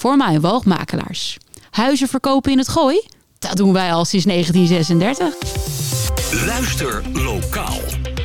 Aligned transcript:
voor 0.00 0.40
woogmakelaars. 0.40 1.36
Huizen 1.70 2.08
verkopen 2.08 2.52
in 2.52 2.58
het 2.58 2.68
gooi? 2.68 3.02
Dat 3.38 3.56
doen 3.56 3.72
wij 3.72 3.92
al 3.92 4.04
sinds 4.04 4.26
1936. 4.26 6.46
Luister 6.46 7.02
lokaal. 7.12 7.78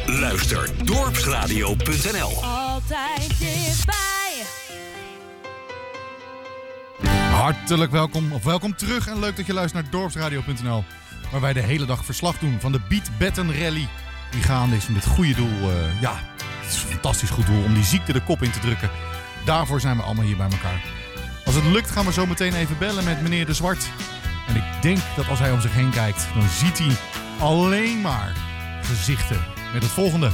Luister 0.06 0.86
dorpsradio.nl. 0.86 2.44
Altijd 2.44 3.40
dichtbij. 3.40 4.44
Hartelijk 7.32 7.92
welkom, 7.92 8.32
of 8.32 8.44
welkom 8.44 8.76
terug 8.76 9.08
en 9.08 9.20
leuk 9.20 9.36
dat 9.36 9.46
je 9.46 9.54
luistert 9.54 9.84
naar 9.84 9.92
dorpsradio.nl. 9.92 10.84
Waar 11.32 11.42
wij 11.42 11.54
de 11.54 11.62
hele 11.62 11.86
dag 11.86 12.06
verslag 12.06 12.40
doen 12.40 12.58
van 12.60 12.72
de 12.72 12.80
Beat 12.90 13.10
Batten 13.20 13.60
Rally. 13.60 13.88
Die 14.32 14.42
gaande 14.42 14.76
is 14.76 14.86
dit 14.86 15.06
goede 15.06 15.34
doel, 15.34 15.70
eh, 15.70 16.02
ja, 16.02 16.14
het 16.62 16.74
is 16.74 16.84
een 16.84 16.90
fantastisch 16.90 17.30
goed 17.30 17.46
doel, 17.46 17.64
om 17.64 17.74
die 17.74 17.84
ziekte 17.84 18.14
de 18.14 18.24
kop 18.24 18.42
in 18.42 18.52
te 18.52 18.60
drukken. 18.60 18.90
Daarvoor 19.46 19.80
zijn 19.80 19.98
we 19.98 20.04
allemaal 20.04 20.26
hier 20.26 20.38
bij 20.38 20.50
elkaar. 20.52 20.95
Als 21.46 21.56
het 21.56 21.64
lukt 21.64 21.92
gaan 21.92 22.06
we 22.06 22.14
zo 22.14 22.26
meteen 22.26 22.54
even 22.54 22.78
bellen 22.78 23.04
met 23.04 23.22
meneer 23.22 23.46
De 23.46 23.54
Zwart. 23.54 23.90
En 24.48 24.56
ik 24.56 24.82
denk 24.82 24.98
dat 25.16 25.28
als 25.28 25.40
hij 25.40 25.52
om 25.52 25.62
zich 25.62 25.74
heen 25.74 25.92
kijkt, 25.92 26.28
dan 26.34 26.50
ziet 26.50 26.78
hij 26.78 26.96
alleen 27.40 28.02
maar 28.02 28.34
gezichten 28.82 29.46
met 29.74 29.84
het 29.84 29.92
volgende. 29.92 30.32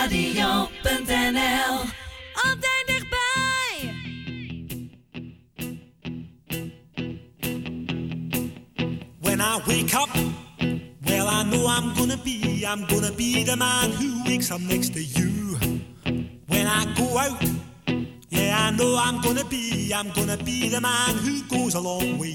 Radio.nl 0.00 1.74
Altijd 2.32 2.84
dichtbij. 2.86 3.94
When 9.20 9.40
I 9.40 9.60
wake 9.66 9.94
up, 9.94 10.08
well, 11.04 11.28
I 11.28 11.42
know 11.44 11.66
I'm 11.66 11.94
gonna 11.94 12.16
be, 12.24 12.64
I'm 12.66 12.86
gonna 12.86 13.12
be 13.12 13.44
the 13.44 13.56
man 13.56 13.90
who 13.92 14.24
wakes 14.24 14.50
up 14.50 14.60
next 14.60 14.92
to 14.94 15.00
you. 15.02 15.58
When 16.46 16.66
I 16.66 16.86
go 16.96 17.18
out, 17.18 17.42
yeah, 18.30 18.68
I 18.68 18.70
know 18.76 18.96
I'm 18.96 19.20
gonna 19.20 19.44
be, 19.44 19.92
I'm 19.94 20.10
gonna 20.12 20.36
be 20.36 20.68
the 20.70 20.80
man 20.80 21.14
who 21.24 21.42
goes 21.48 21.74
along 21.74 22.18
with 22.18 22.29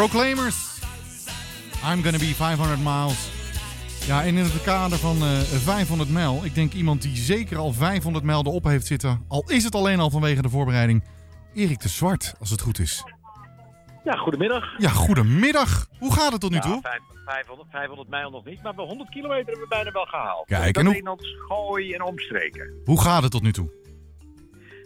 Proclaimers. 0.00 0.78
I'm 1.84 2.02
gonna 2.02 2.18
be 2.18 2.34
500 2.34 2.78
miles. 2.78 3.30
Ja, 4.06 4.22
en 4.22 4.36
in 4.36 4.44
het 4.44 4.62
kader 4.62 4.98
van 4.98 5.16
eh 5.22 5.38
500 5.40 6.10
mijl. 6.10 6.40
Ik 6.44 6.54
denk 6.54 6.72
iemand 6.72 7.02
die 7.02 7.16
zeker 7.16 7.56
al 7.58 7.72
500 7.72 8.24
mijl 8.24 8.44
erop 8.46 8.64
heeft 8.64 8.86
zitten. 8.86 9.24
Al 9.28 9.44
is 9.46 9.64
het 9.64 9.74
alleen 9.74 10.00
al 10.00 10.10
vanwege 10.10 10.42
de 10.42 10.48
voorbereiding. 10.48 11.04
Erik 11.54 11.80
de 11.80 11.88
Zwart, 11.88 12.34
als 12.38 12.50
het 12.50 12.60
goed 12.60 12.78
is. 12.78 13.04
Ja, 14.04 14.12
goedemiddag. 14.16 14.64
Ja, 14.78 14.88
goedemiddag. 14.88 15.86
Hoe 15.98 16.12
gaat 16.12 16.32
het 16.32 16.40
tot 16.40 16.50
nu 16.50 16.56
Ja, 16.56 16.62
toe? 16.62 16.78
vijf- 16.82 17.02
500, 17.26 17.68
500 17.70 18.08
mijl 18.08 18.30
nog 18.30 18.44
niet, 18.44 18.62
maar 18.62 18.74
bij 18.74 18.84
100 18.84 19.10
kilometer 19.10 19.46
hebben 19.46 19.62
we 19.62 19.68
bijna 19.68 19.90
wel 19.90 20.04
gehaald. 20.04 20.46
Kijk, 20.46 20.76
en 20.76 20.86
hoe- 20.86 20.96
in 20.96 21.08
ons 21.08 21.36
gooi 21.48 21.92
en 21.92 22.02
omstreken. 22.02 22.72
Hoe 22.84 23.00
gaat 23.00 23.22
het 23.22 23.30
tot 23.32 23.42
nu 23.42 23.52
toe? 23.52 23.70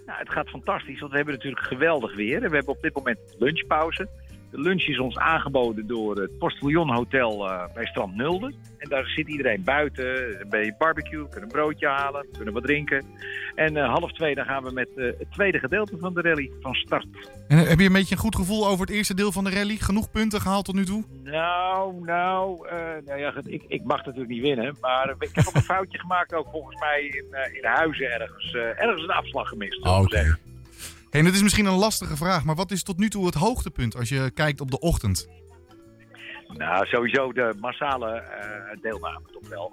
Nou, 0.06 0.18
het 0.18 0.30
gaat 0.30 0.48
fantastisch, 0.48 0.98
want 1.00 1.10
we 1.10 1.16
hebben 1.16 1.34
natuurlijk 1.34 1.62
geweldig 1.66 2.14
weer. 2.14 2.42
En 2.42 2.48
we 2.50 2.56
hebben 2.56 2.74
op 2.74 2.82
dit 2.82 2.94
moment 2.94 3.18
lunchpauze. 3.38 4.08
De 4.54 4.60
lunch 4.60 4.82
is 4.82 4.98
ons 4.98 5.18
aangeboden 5.18 5.86
door 5.86 6.16
het 6.16 6.38
Postillon 6.38 6.94
Hotel 6.94 7.48
eh, 7.50 7.64
bij 7.74 7.86
Strand 7.86 8.16
Nulde. 8.16 8.52
En 8.78 8.88
daar 8.88 9.06
zit 9.06 9.28
iedereen 9.28 9.62
buiten, 9.64 10.40
een 10.40 10.48
beetje 10.48 10.74
barbecue, 10.78 11.28
kunnen 11.28 11.42
een 11.42 11.48
broodje 11.48 11.86
halen, 11.86 12.26
kunnen 12.36 12.54
wat 12.54 12.62
drinken. 12.62 13.04
En 13.54 13.76
eh, 13.76 13.88
half 13.88 14.12
twee 14.12 14.34
dan 14.34 14.44
gaan 14.44 14.64
we 14.64 14.72
met 14.72 14.88
eh, 14.96 15.04
het 15.04 15.32
tweede 15.32 15.58
gedeelte 15.58 15.96
van 15.98 16.14
de 16.14 16.20
rally 16.20 16.50
van 16.60 16.74
start. 16.74 17.06
En 17.48 17.58
heb 17.58 17.78
je 17.78 17.86
een 17.86 17.92
beetje 17.92 18.14
een 18.14 18.20
goed 18.20 18.36
gevoel 18.36 18.66
over 18.66 18.86
het 18.86 18.94
eerste 18.94 19.14
deel 19.14 19.32
van 19.32 19.44
de 19.44 19.50
rally? 19.50 19.76
Genoeg 19.76 20.10
punten 20.10 20.40
gehaald 20.40 20.64
tot 20.64 20.74
nu 20.74 20.84
toe? 20.84 21.04
Nou, 21.22 22.04
nou, 22.04 22.66
nou 23.04 23.18
ja, 23.18 23.34
ik, 23.44 23.62
ik 23.68 23.84
mag 23.84 24.04
natuurlijk 24.04 24.32
niet 24.32 24.42
winnen. 24.42 24.76
Maar 24.80 25.14
ik 25.18 25.30
heb 25.32 25.46
ook 25.46 25.54
een 25.54 25.62
foutje 25.62 25.98
gemaakt, 26.04 26.34
ook 26.34 26.48
volgens 26.50 26.80
mij 26.80 27.00
in, 27.00 27.26
eh, 27.30 27.56
in 27.56 27.64
Huizen 27.64 28.12
ergens. 28.12 28.54
ergens 28.54 29.02
een 29.02 29.10
afslag 29.10 29.48
gemist. 29.48 29.82
we 29.82 29.88
Oké. 29.88 30.16
zeggen. 30.16 30.38
Hey, 31.14 31.22
het 31.22 31.34
is 31.34 31.42
misschien 31.42 31.66
een 31.66 31.78
lastige 31.78 32.16
vraag, 32.16 32.44
maar 32.44 32.54
wat 32.54 32.70
is 32.70 32.82
tot 32.82 32.98
nu 32.98 33.08
toe 33.08 33.26
het 33.26 33.34
hoogtepunt 33.34 33.96
als 33.96 34.08
je 34.08 34.30
kijkt 34.30 34.60
op 34.60 34.70
de 34.70 34.80
ochtend? 34.80 35.28
Nou, 36.48 36.86
sowieso 36.86 37.32
de 37.32 37.54
massale 37.60 38.10
eh, 38.10 38.82
deelname 38.82 39.26
toch 39.32 39.48
wel. 39.48 39.72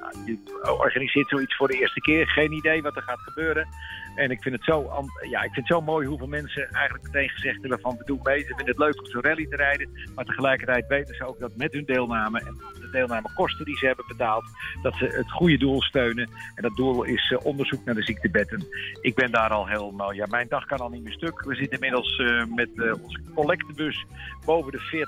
Aan, 0.00 0.12
eh, 0.12 0.26
je 0.26 0.72
organiseert 0.78 1.28
zoiets 1.28 1.56
voor 1.56 1.68
de 1.68 1.78
eerste 1.78 2.00
keer. 2.00 2.28
Geen 2.28 2.52
idee 2.52 2.82
wat 2.82 2.96
er 2.96 3.02
gaat 3.02 3.20
gebeuren. 3.20 3.68
En 4.14 4.30
ik 4.30 4.42
vind 4.42 4.54
het 4.54 4.64
zo, 4.64 4.90
ja, 5.30 5.42
ik 5.42 5.52
vind 5.52 5.68
het 5.68 5.76
zo 5.76 5.80
mooi 5.80 6.06
hoeveel 6.06 6.26
mensen 6.26 6.68
eigenlijk 6.70 7.04
meteen 7.04 7.28
gezegd 7.28 7.60
hebben 7.60 7.80
van 7.80 7.96
we 7.96 8.04
doen 8.04 8.20
mee. 8.22 8.38
Ze 8.38 8.46
vinden 8.46 8.66
het 8.66 8.78
leuk 8.78 8.98
om 8.98 9.06
zo'n 9.06 9.22
rally 9.22 9.46
te 9.46 9.56
rijden. 9.56 9.88
Maar 10.14 10.24
tegelijkertijd 10.24 10.86
weten 10.86 11.14
ze 11.14 11.26
ook 11.26 11.38
dat 11.38 11.56
met 11.56 11.72
hun 11.72 11.84
deelname 11.84 12.40
en 12.40 12.56
de 12.80 12.90
deelnamekosten 12.90 13.64
die 13.64 13.76
ze 13.76 13.86
hebben 13.86 14.04
betaald, 14.08 14.44
dat 14.82 14.94
ze 14.94 15.04
het 15.04 15.30
goede 15.30 15.58
doel 15.58 15.82
steunen. 15.82 16.28
En 16.54 16.62
dat 16.62 16.76
doel 16.76 17.02
is 17.02 17.30
eh, 17.30 17.46
onderzoek 17.46 17.84
naar 17.84 17.94
de 17.94 18.02
ziektebetten. 18.02 18.66
Ik 19.00 19.14
ben 19.14 19.30
daar 19.30 19.50
al 19.50 19.66
helemaal, 19.66 20.12
ja, 20.12 20.26
mijn 20.26 20.46
dag 20.48 20.64
kan 20.64 20.78
al 20.78 20.88
niet 20.88 21.02
meer 21.02 21.12
stuk. 21.12 21.44
We 21.44 21.54
zitten 21.54 21.74
inmiddels 21.74 22.18
eh, 22.18 22.44
met 22.54 22.68
eh, 22.76 23.02
onze 23.02 23.20
collectebus 23.34 24.06
boven 24.44 24.72
de 24.72 25.06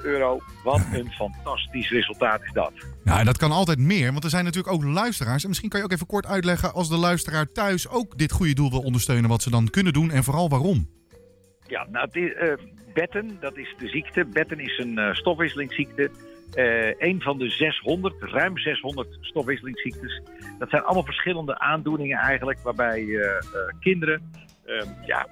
40.000 0.00 0.04
euro. 0.04 0.40
Wat 0.64 0.80
een 0.92 1.10
fantastisch 1.22 1.90
resultaat 1.90 2.42
is 2.42 2.52
dat. 2.52 2.72
Nou, 3.04 3.18
en 3.18 3.24
dat 3.24 3.38
kan 3.38 3.52
altijd 3.52 3.78
meer, 3.78 4.10
want 4.12 4.24
er 4.24 4.30
zijn 4.30 4.44
natuurlijk 4.44 4.74
ook 4.74 4.84
luisteraars. 4.84 5.42
En 5.42 5.48
misschien 5.48 5.68
kan 5.68 5.78
je 5.78 5.84
ook 5.84 5.92
even 5.92 6.06
kort 6.06 6.26
uitleggen 6.26 6.72
als 6.72 6.88
de 6.88 6.96
luisteraar 6.96 7.52
thuis 7.52 7.88
ook 7.88 8.18
dit 8.18 8.32
goede 8.40 8.54
doel 8.54 8.70
wil 8.70 8.80
ondersteunen, 8.80 9.30
wat 9.30 9.42
ze 9.42 9.50
dan 9.50 9.70
kunnen 9.70 9.92
doen 9.92 10.10
en 10.10 10.24
vooral 10.24 10.48
waarom. 10.48 10.88
Ja, 11.66 11.86
nou, 11.90 12.08
eh, 12.10 12.52
betten, 12.94 13.36
dat 13.40 13.56
is 13.56 13.74
de 13.78 13.88
ziekte. 13.88 14.24
Betten 14.24 14.60
is 14.60 14.78
een 14.78 14.98
eh, 14.98 15.14
stofwisselingsziekte. 15.14 16.10
Eh 16.54 17.08
een 17.08 17.20
van 17.20 17.38
de 17.38 17.50
600, 17.50 18.14
ruim 18.20 18.58
600 18.58 19.08
stofwisselingsziektes. 19.20 20.22
Dat 20.58 20.70
zijn 20.70 20.82
allemaal 20.82 21.04
verschillende 21.04 21.58
aandoeningen 21.58 22.18
eigenlijk, 22.18 22.60
waarbij 22.62 23.06
kinderen 23.80 24.22
ja, 25.06 25.26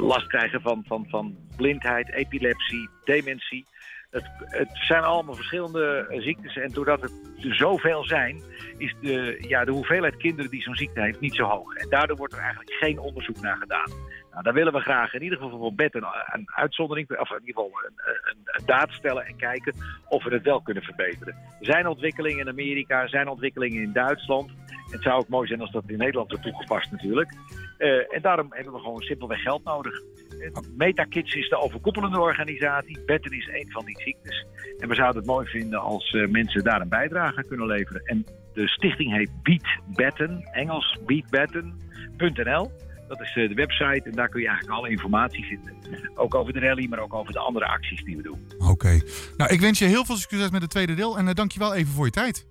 last 0.00 0.26
krijgen 0.26 0.60
van, 0.60 0.84
van, 0.86 1.06
van 1.08 1.36
blindheid, 1.56 2.12
epilepsie, 2.12 2.88
dementie. 3.04 3.66
Het, 4.12 4.30
het 4.38 4.68
zijn 4.72 5.02
allemaal 5.02 5.34
verschillende 5.34 6.06
eh, 6.08 6.20
ziektes 6.20 6.56
en 6.56 6.68
doordat 6.68 7.00
het 7.00 7.12
er 7.42 7.54
zoveel 7.54 8.04
zijn, 8.04 8.42
is 8.78 8.94
de, 9.00 9.36
ja, 9.48 9.64
de 9.64 9.70
hoeveelheid 9.70 10.16
kinderen 10.16 10.50
die 10.50 10.62
zo'n 10.62 10.74
ziekte 10.74 11.00
heeft 11.00 11.20
niet 11.20 11.34
zo 11.34 11.44
hoog. 11.44 11.74
En 11.74 11.88
daardoor 11.88 12.16
wordt 12.16 12.32
er 12.32 12.40
eigenlijk 12.40 12.72
geen 12.72 12.98
onderzoek 12.98 13.40
naar 13.40 13.56
gedaan. 13.56 13.90
Nou, 14.30 14.42
daar 14.44 14.52
willen 14.52 14.72
we 14.72 14.80
graag 14.80 15.14
in 15.14 15.22
ieder 15.22 15.38
geval 15.38 15.58
voor 15.58 15.74
Bed 15.74 15.94
een, 15.94 16.04
uitzondering, 16.44 17.18
of 17.18 17.30
in 17.30 17.40
ieder 17.40 17.62
geval 17.62 17.70
een, 17.86 17.94
een, 18.24 18.38
een 18.44 18.66
daad 18.66 18.90
stellen 18.90 19.26
en 19.26 19.36
kijken 19.36 19.74
of 20.08 20.24
we 20.24 20.34
het 20.34 20.42
wel 20.42 20.60
kunnen 20.60 20.82
verbeteren. 20.82 21.34
Er 21.34 21.66
zijn 21.66 21.86
ontwikkelingen 21.86 22.38
in 22.38 22.48
Amerika, 22.48 23.00
er 23.00 23.08
zijn 23.08 23.28
ontwikkelingen 23.28 23.82
in 23.82 23.92
Duitsland. 23.92 24.50
Het 24.90 25.02
zou 25.02 25.20
ook 25.20 25.28
mooi 25.28 25.46
zijn 25.48 25.60
als 25.60 25.70
dat 25.70 25.84
in 25.86 25.98
Nederland 25.98 26.28
wordt 26.28 26.44
toegepast 26.44 26.90
natuurlijk. 26.90 27.32
Eh, 27.78 28.14
en 28.14 28.22
daarom 28.22 28.46
hebben 28.50 28.72
we 28.72 28.78
gewoon 28.78 29.00
simpelweg 29.00 29.42
geld 29.42 29.64
nodig. 29.64 30.00
Eh, 30.42 30.62
MetaKids 30.76 31.34
is 31.34 31.48
de 31.48 31.56
overkoepelende 31.56 32.20
organisatie. 32.20 33.00
Betten 33.06 33.32
is 33.32 33.48
een 33.52 33.70
van 33.70 33.84
die 33.84 34.00
ziektes. 34.02 34.46
En 34.78 34.88
we 34.88 34.94
zouden 34.94 35.16
het 35.22 35.30
mooi 35.30 35.46
vinden 35.46 35.80
als 35.80 36.10
eh, 36.10 36.28
mensen 36.28 36.64
daar 36.64 36.80
een 36.80 36.88
bijdrage 36.88 37.36
aan 37.36 37.46
kunnen 37.48 37.66
leveren. 37.66 38.02
En 38.04 38.26
de 38.54 38.68
stichting 38.68 39.12
heet 39.16 39.30
Beat 39.42 39.66
Betten, 39.86 40.48
Engels 40.52 40.98
beatbetten.nl. 41.06 42.70
Dat 43.08 43.20
is 43.20 43.36
eh, 43.36 43.48
de 43.48 43.54
website 43.54 44.02
en 44.04 44.12
daar 44.12 44.28
kun 44.28 44.40
je 44.40 44.46
eigenlijk 44.48 44.78
alle 44.78 44.90
informatie 44.90 45.44
vinden. 45.44 45.74
Ook 46.14 46.34
over 46.34 46.52
de 46.52 46.60
rally, 46.60 46.86
maar 46.88 46.98
ook 46.98 47.14
over 47.14 47.32
de 47.32 47.38
andere 47.38 47.66
acties 47.66 48.04
die 48.04 48.16
we 48.16 48.22
doen. 48.22 48.38
Oké. 48.58 49.00
Nou, 49.36 49.52
ik 49.52 49.60
wens 49.60 49.78
je 49.78 49.84
heel 49.84 50.04
veel 50.04 50.16
succes 50.16 50.50
met 50.50 50.62
het 50.62 50.70
tweede 50.70 50.94
deel. 50.94 51.18
En 51.18 51.34
dank 51.34 51.52
je 51.52 51.58
wel 51.58 51.74
even 51.74 51.92
voor 51.92 52.04
je 52.04 52.10
tijd. 52.10 52.46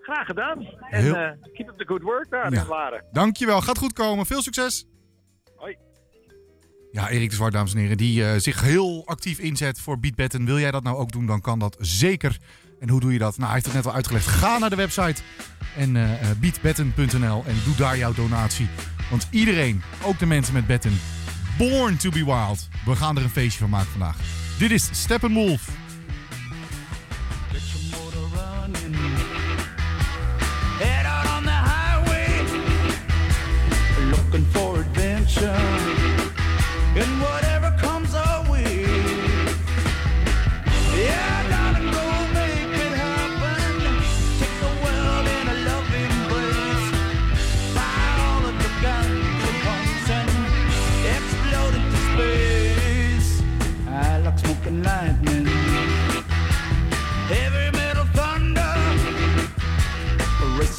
Graag 0.00 0.26
gedaan. 0.26 0.66
En 0.90 1.02
Heel- 1.02 1.36
keep 1.52 1.68
up 1.68 1.78
the 1.78 1.86
good 1.86 2.02
work 2.02 2.30
daar 2.30 2.52
Ja. 2.52 2.60
in 2.60 2.66
Laren. 2.68 3.04
Dank 3.12 3.36
je 3.36 3.46
wel. 3.46 3.60
Gaat 3.60 3.78
goed 3.78 3.92
komen. 3.92 4.26
Veel 4.26 4.42
succes. 4.42 4.86
Ja, 6.96 7.08
Erik 7.08 7.30
de 7.30 7.36
Zwart, 7.36 7.52
dames 7.52 7.72
en 7.72 7.78
heren, 7.78 7.96
die 7.96 8.24
eh, 8.24 8.40
zich 8.40 8.60
heel 8.60 9.02
actief 9.06 9.38
inzet 9.38 9.80
voor 9.80 9.98
Beatbatten. 9.98 10.44
Wil 10.44 10.58
jij 10.58 10.70
dat 10.70 10.82
nou 10.82 10.96
ook 10.96 11.12
doen, 11.12 11.26
dan 11.26 11.40
kan 11.40 11.58
dat 11.58 11.76
zeker. 11.80 12.38
En 12.80 12.88
hoe 12.88 13.00
doe 13.00 13.12
je 13.12 13.18
dat? 13.18 13.36
Nou, 13.36 13.44
hij 13.44 13.52
heeft 13.52 13.66
het 13.66 13.74
net 13.74 13.86
al 13.86 13.94
uitgelegd. 13.94 14.26
Ga 14.26 14.58
naar 14.58 14.70
de 14.70 14.76
website 14.76 15.22
en 15.76 15.96
eh 15.96 16.30
eh, 16.30 16.36
beatbatten.nl 16.38 17.44
en 17.46 17.54
doe 17.64 17.74
daar 17.76 17.98
jouw 17.98 18.12
donatie. 18.12 18.68
Want 19.10 19.26
iedereen, 19.30 19.82
ook 20.02 20.18
de 20.18 20.26
mensen 20.26 20.54
met 20.54 20.66
betten, 20.66 21.00
born 21.58 21.96
to 21.96 22.10
be 22.10 22.24
wild. 22.24 22.68
We 22.84 22.96
gaan 22.96 23.16
er 23.16 23.22
een 23.22 23.30
feestje 23.30 23.58
van 23.58 23.70
maken 23.70 23.90
vandaag. 23.90 24.16
Dit 24.58 24.70
is 24.70 24.88
Steppenwolf. 24.92 25.68
Get 27.52 27.62
your 27.70 27.86
motor 27.90 28.28
running. 28.34 28.95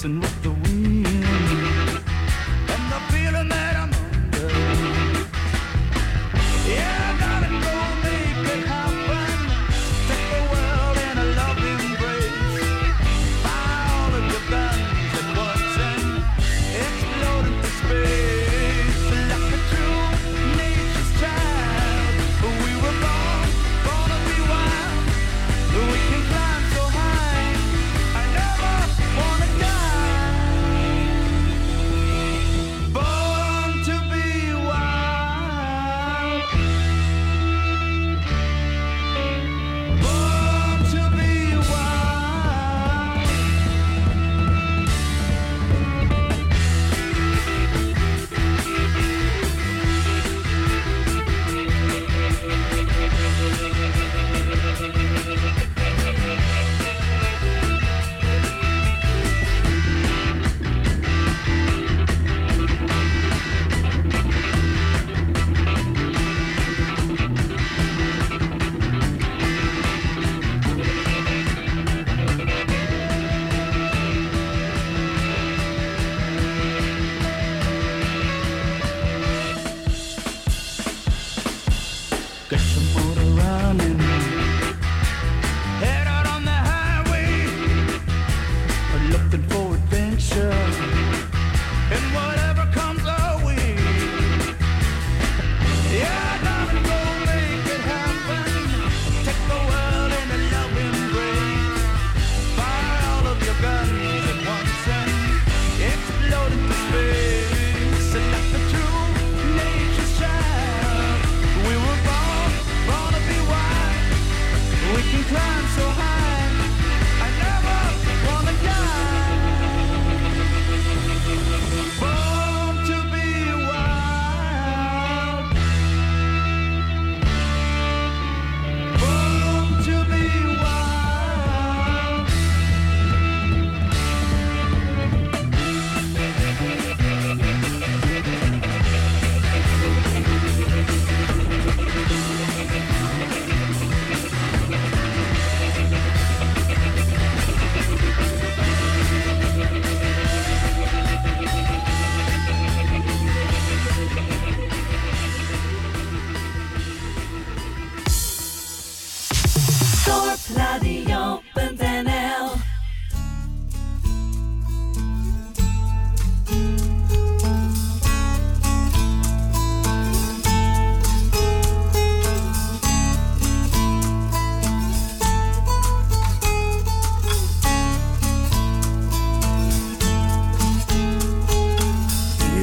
and 0.07 0.36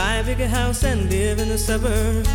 buy 0.00 0.14
a 0.14 0.24
bigger 0.24 0.48
house 0.48 0.82
and 0.82 1.10
live 1.10 1.38
in 1.40 1.48
the 1.50 1.58
suburbs. 1.58 2.28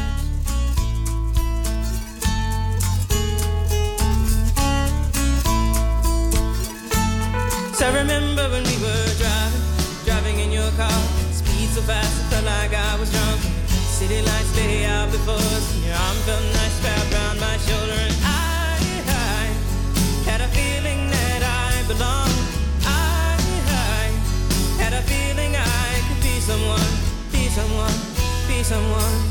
So 7.78 7.82
I 7.90 7.92
remember 8.02 8.44
when 8.54 8.64
we 8.72 8.78
were 8.86 9.08
driving, 9.22 9.64
driving 10.06 10.38
in 10.46 10.52
your 10.52 10.72
car. 10.82 11.00
Speed 11.40 11.70
so 11.76 11.82
fast, 11.90 12.14
I 12.22 12.26
felt 12.32 12.46
like 12.46 12.74
I 12.90 13.00
was 13.00 13.10
drunk. 13.16 13.42
City 13.98 14.22
lights 14.30 14.52
lay 14.58 14.86
out 14.86 15.10
before 15.12 15.46
us, 15.56 15.66
and 15.74 15.84
your 15.86 15.98
arm 16.06 16.18
felt 16.28 16.46
nice 16.60 16.78
wrapped 16.84 17.14
around 17.14 17.40
my 17.40 17.58
shoulder. 17.66 18.15
Someone. 28.66 29.22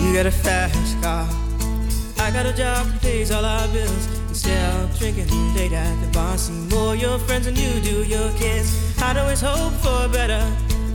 You 0.00 0.14
got 0.14 0.26
a 0.26 0.30
fast 0.30 1.02
car. 1.02 1.26
I 2.20 2.30
got 2.30 2.46
a 2.46 2.52
job 2.52 2.86
that 2.86 3.02
pays 3.02 3.32
all 3.32 3.44
our 3.44 3.66
bills. 3.72 4.06
Instead 4.28 4.62
of 4.76 4.96
drinking 4.96 5.26
late 5.56 5.72
at 5.72 6.00
the 6.02 6.06
bar, 6.12 6.38
see 6.38 6.52
more 6.72 6.94
your 6.94 7.18
friends 7.18 7.46
than 7.46 7.56
you 7.56 7.80
do 7.80 8.04
your 8.04 8.30
kids. 8.38 8.70
I'd 9.02 9.16
always 9.16 9.40
hope 9.40 9.72
for 9.82 10.08
better. 10.08 10.44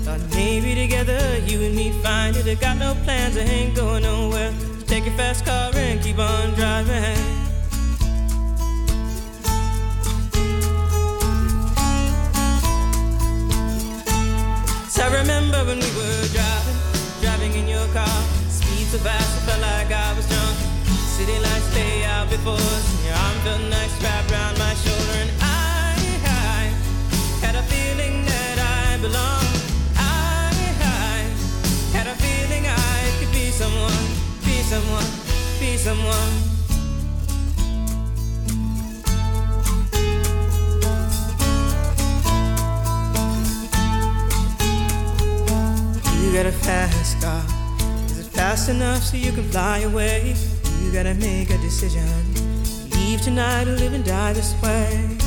Thought 0.05 0.21
maybe 0.31 0.73
together 0.73 1.37
you 1.39 1.61
and 1.63 1.75
me 1.75 1.91
find 2.01 2.37
it. 2.37 2.47
I 2.47 2.55
got 2.55 2.77
no 2.77 2.95
plans, 3.03 3.35
I 3.35 3.41
ain't 3.41 3.75
going 3.75 4.03
nowhere. 4.03 4.53
So 4.79 4.85
take 4.85 5.03
your 5.03 5.15
fast 5.15 5.43
car 5.43 5.69
and 5.75 6.01
keep 6.01 6.17
on 6.17 6.53
driving. 6.53 7.42
Speed 18.93 19.01
so 19.01 19.39
felt 19.47 19.59
like 19.59 19.91
I 19.91 20.13
was 20.13 20.27
drunk. 20.29 20.55
City 21.17 21.33
lights 21.39 21.73
lay 21.73 22.03
out 22.03 22.29
before 22.29 22.53
us, 22.53 22.85
and 22.93 23.05
your 23.07 23.15
arm 23.15 23.37
felt 23.41 23.61
nice 23.71 24.03
wrapped 24.03 24.31
around 24.31 24.55
my 24.59 24.71
shoulder. 24.75 25.17
And 25.17 25.31
I, 25.41 25.97
I 26.29 26.69
had 27.41 27.55
a 27.55 27.63
feeling 27.63 28.23
that 28.23 28.57
I 28.61 29.01
belonged. 29.01 29.57
I, 29.97 30.53
I 30.77 31.25
had 31.97 32.05
a 32.05 32.13
feeling 32.21 32.67
I 32.67 33.09
could 33.17 33.31
be 33.33 33.49
someone, 33.49 34.05
be 34.45 34.61
someone, 34.61 35.09
be 35.59 35.75
someone. 35.75 36.33
You 46.21 46.31
got 46.31 46.45
a 46.45 46.51
fast 46.51 47.19
car. 47.19 47.52
Enough 48.53 49.01
so 49.01 49.17
you 49.17 49.33
can 49.33 49.43
fly 49.49 49.83
away? 49.83 50.35
You 50.83 50.91
gotta 50.91 51.15
make 51.15 51.49
a 51.49 51.57
decision. 51.57 52.05
Leave 52.91 53.19
tonight 53.21 53.67
or 53.67 53.71
live 53.71 53.93
and 53.93 54.05
die 54.05 54.33
this 54.33 54.53
way. 54.61 55.17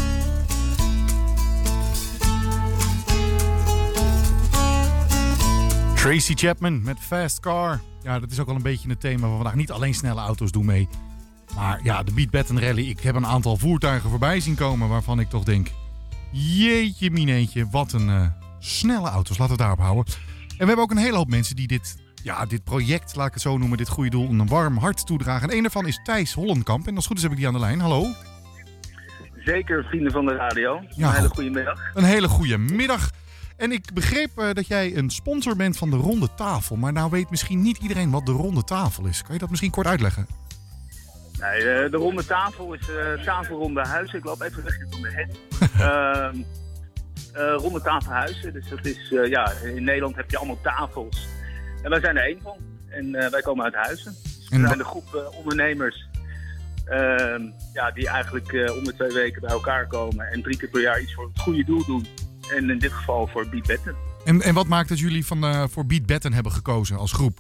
Tracy 5.97 6.35
Chapman 6.35 6.83
met 6.83 6.97
Fast 7.01 7.41
Car. 7.41 7.81
Ja, 8.03 8.19
dat 8.19 8.31
is 8.31 8.41
ook 8.41 8.47
wel 8.47 8.55
een 8.55 8.63
beetje 8.63 8.89
het 8.89 9.01
thema 9.01 9.27
van 9.27 9.37
vandaag. 9.37 9.55
Niet 9.55 9.71
alleen 9.71 9.95
snelle 9.95 10.21
auto's 10.21 10.51
doen 10.51 10.65
mee. 10.65 10.89
Maar 11.55 11.81
ja, 11.83 12.03
de 12.03 12.13
Beat 12.13 12.31
Baton 12.31 12.61
Rally. 12.61 12.89
Ik 12.89 13.01
heb 13.01 13.15
een 13.15 13.27
aantal 13.27 13.57
voertuigen 13.57 14.11
voorbij 14.11 14.41
zien 14.41 14.55
komen 14.55 14.89
waarvan 14.89 15.21
ik 15.21 15.29
toch 15.29 15.45
denk... 15.45 15.71
Jeetje 16.31 17.11
mineetje, 17.11 17.67
wat 17.71 17.93
een 17.93 18.09
eh, 18.09 18.27
snelle 18.59 19.09
auto's. 19.09 19.39
Laten 19.39 19.57
we 19.57 19.63
daarop 19.63 19.79
houden. 19.79 20.05
En 20.49 20.57
we 20.59 20.67
hebben 20.67 20.85
ook 20.85 20.91
een 20.91 20.97
hele 20.97 21.17
hoop 21.17 21.29
mensen 21.29 21.57
die 21.57 21.67
dit, 21.67 21.97
ja, 22.27 22.45
dit 22.45 22.65
project, 22.65 23.17
laat 23.17 23.27
ik 23.27 23.33
het 23.33 23.43
zo 23.43 23.59
noemen, 23.59 23.79
dit 23.79 23.89
goede 23.89 24.11
doel, 24.11 24.29
een 24.29 24.47
warm 24.47 24.77
hart 24.77 25.07
toedragen. 25.07 25.49
En 25.49 25.57
een 25.57 25.63
daarvan 25.63 25.87
is 25.87 26.01
Thijs 26.03 26.33
Hollenkamp. 26.33 26.87
En 26.87 26.95
als 26.95 27.05
het 27.05 27.07
goed 27.07 27.17
is 27.17 27.23
heb 27.23 27.33
ik 27.33 27.39
die 27.39 27.47
aan 27.47 27.53
de 27.53 27.59
lijn. 27.59 27.81
Hallo. 27.81 28.07
Zeker, 29.45 29.85
vrienden 29.85 30.13
van 30.13 30.27
de 30.27 30.35
radio. 30.35 30.83
Ja, 30.89 31.09
een 31.09 31.15
hele 31.15 31.27
goed. 31.27 31.35
goede 31.35 31.51
middag. 31.51 31.81
Een 31.95 32.05
hele 32.05 32.29
goede 32.29 32.59
middag. 32.59 33.11
En 33.57 33.73
ik 33.73 33.95
begreep 33.95 34.39
eh, 34.39 34.53
dat 34.53 34.67
jij 34.67 34.97
een 34.97 35.11
sponsor 35.11 35.57
bent 35.57 35.77
van 35.77 35.91
de 35.91 35.97
Ronde 35.97 36.29
Tafel. 36.35 36.77
Maar 36.77 36.93
nou 36.93 37.11
weet 37.11 37.31
misschien 37.31 37.63
niet 37.63 37.79
iedereen 37.79 38.11
wat 38.11 38.27
de 38.27 38.33
Ronde 38.33 38.65
Tafel 38.65 39.07
is. 39.07 39.23
Kan 39.23 39.35
je 39.35 39.41
dat 39.41 39.51
misschien 39.51 39.71
kort 39.71 39.87
uitleggen? 39.87 40.27
Nee, 41.41 41.59
eh, 41.59 41.91
de 41.91 41.97
ronde 41.97 42.27
tafel 42.27 42.75
is 42.75 42.89
eh 42.89 43.25
tafelronde 43.25 43.87
huizen. 43.87 44.19
Ik 44.19 44.25
loop 44.25 44.41
even 44.41 44.65
weg 44.65 44.79
van 44.91 45.03
de 45.03 45.11
het. 45.11 45.39
Ehm, 45.81 46.37
eh, 47.33 47.55
ronde 47.57 47.81
tafelhuizen. 47.81 48.53
Dus 48.53 48.69
dat 48.69 48.87
is, 48.87 49.09
ja, 49.09 49.51
in 49.51 49.85
Nederland 49.85 50.17
heb 50.17 50.31
je 50.31 50.37
allemaal 50.37 50.61
tafels. 50.63 51.29
En 51.87 51.93
wij 51.93 52.01
zijn 52.01 52.17
er 52.17 52.25
één 52.25 52.41
van. 52.43 52.57
En 52.89 53.15
eh, 53.15 53.31
wij 53.31 53.41
komen 53.41 53.65
uit 53.65 53.75
Huizen. 53.75 54.15
Dus 54.23 54.49
En 54.51 54.61
we 54.61 54.67
zijn 54.67 54.79
een 54.79 54.85
groep 54.85 55.15
eh, 55.15 55.39
ondernemers. 55.39 56.09
ehm, 56.85 57.43
ja, 57.73 57.91
die 57.91 58.09
eigenlijk 58.09 58.53
eh, 58.53 58.77
om 58.77 58.85
de 58.85 58.95
twee 58.95 59.13
weken 59.13 59.41
bij 59.41 59.51
elkaar 59.51 59.87
komen. 59.87 60.27
En 60.33 60.43
drie 60.43 60.57
keer 60.57 60.69
per 60.69 60.81
jaar 60.81 61.01
iets 61.01 61.15
voor 61.15 61.25
het 61.25 61.41
goede 61.41 61.65
doel 61.65 61.85
doen. 61.85 62.07
En 62.55 62.71
in 62.71 62.79
dit 62.79 62.93
geval 62.93 63.27
voor 63.27 63.49
Beat 63.49 63.67
Betten. 63.67 63.95
En, 64.25 64.43
en 64.43 64.55
wat 64.55 64.67
maakt 64.67 64.89
dat 64.89 64.99
jullie 64.99 65.27
van, 65.27 65.71
voor 65.71 65.87
Beat 65.87 66.07
Batten 66.07 66.33
hebben 66.33 66.53
gekozen 66.53 66.97
als 66.97 67.13
groep? 67.13 67.39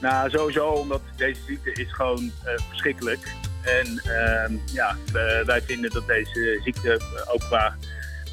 Nou, 0.00 0.30
sowieso 0.30 0.66
omdat 0.66 1.02
deze 1.16 1.40
ziekte 1.46 1.72
is 1.72 1.92
gewoon 1.92 2.30
verschrikkelijk. 2.68 3.34
En 3.62 3.98
ehm, 3.98 4.56
ja, 4.72 4.96
wij 5.44 5.62
vinden 5.62 5.90
dat 5.90 6.06
deze 6.06 6.60
ziekte 6.64 7.00
ook 7.28 7.40
qua 7.40 7.76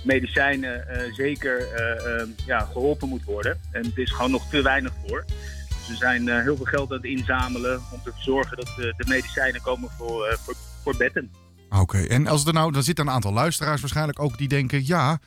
medicijnen 0.03 0.87
eh, 0.87 1.13
zeker 1.13 1.73
eh, 1.73 2.19
ehm, 2.19 2.29
ja, 2.45 2.59
geholpen 2.59 3.09
moet 3.09 3.23
worden. 3.23 3.59
En 3.71 3.85
het 3.85 3.97
is 3.97 4.11
gewoon 4.11 4.31
nog 4.31 4.49
te 4.49 4.61
weinig 4.61 4.93
voor. 5.07 5.25
Dus 5.69 5.87
we 5.87 5.95
zijn 5.95 6.27
eh, 6.27 6.41
heel 6.41 6.55
veel 6.55 6.65
geld 6.65 6.89
aan 6.89 6.97
het 6.97 7.05
inzamelen 7.05 7.81
om 7.91 8.01
te 8.03 8.11
zorgen 8.15 8.57
dat 8.57 8.67
de 8.75 9.05
medicijnen 9.07 9.61
komen 9.61 9.89
voor, 9.89 10.37
voor, 10.39 10.55
voor 10.83 10.97
betten. 10.97 11.31
Oké, 11.69 11.97
en 11.97 12.27
als 12.27 12.45
er 12.45 12.53
nou, 12.53 12.71
dan 12.71 12.83
zitten 12.83 13.07
een 13.07 13.13
aantal 13.13 13.33
luisteraars 13.33 13.81
waarschijnlijk 13.81 14.19
ook 14.19 14.37
die 14.37 14.47
denken, 14.47 14.85
ja, 14.85 15.19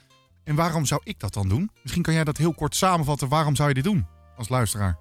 en 0.44 0.54
waarom 0.54 0.84
zou 0.86 1.00
ik 1.04 1.18
dat 1.18 1.34
dan 1.34 1.48
doen? 1.48 1.70
Misschien 1.82 2.02
kan 2.02 2.14
jij 2.14 2.24
dat 2.24 2.36
heel 2.36 2.54
kort 2.54 2.74
samenvatten. 2.74 3.28
Waarom 3.28 3.56
zou 3.56 3.68
je 3.68 3.74
dit 3.74 3.84
doen 3.84 4.06
als 4.36 4.48
luisteraar? 4.48 4.98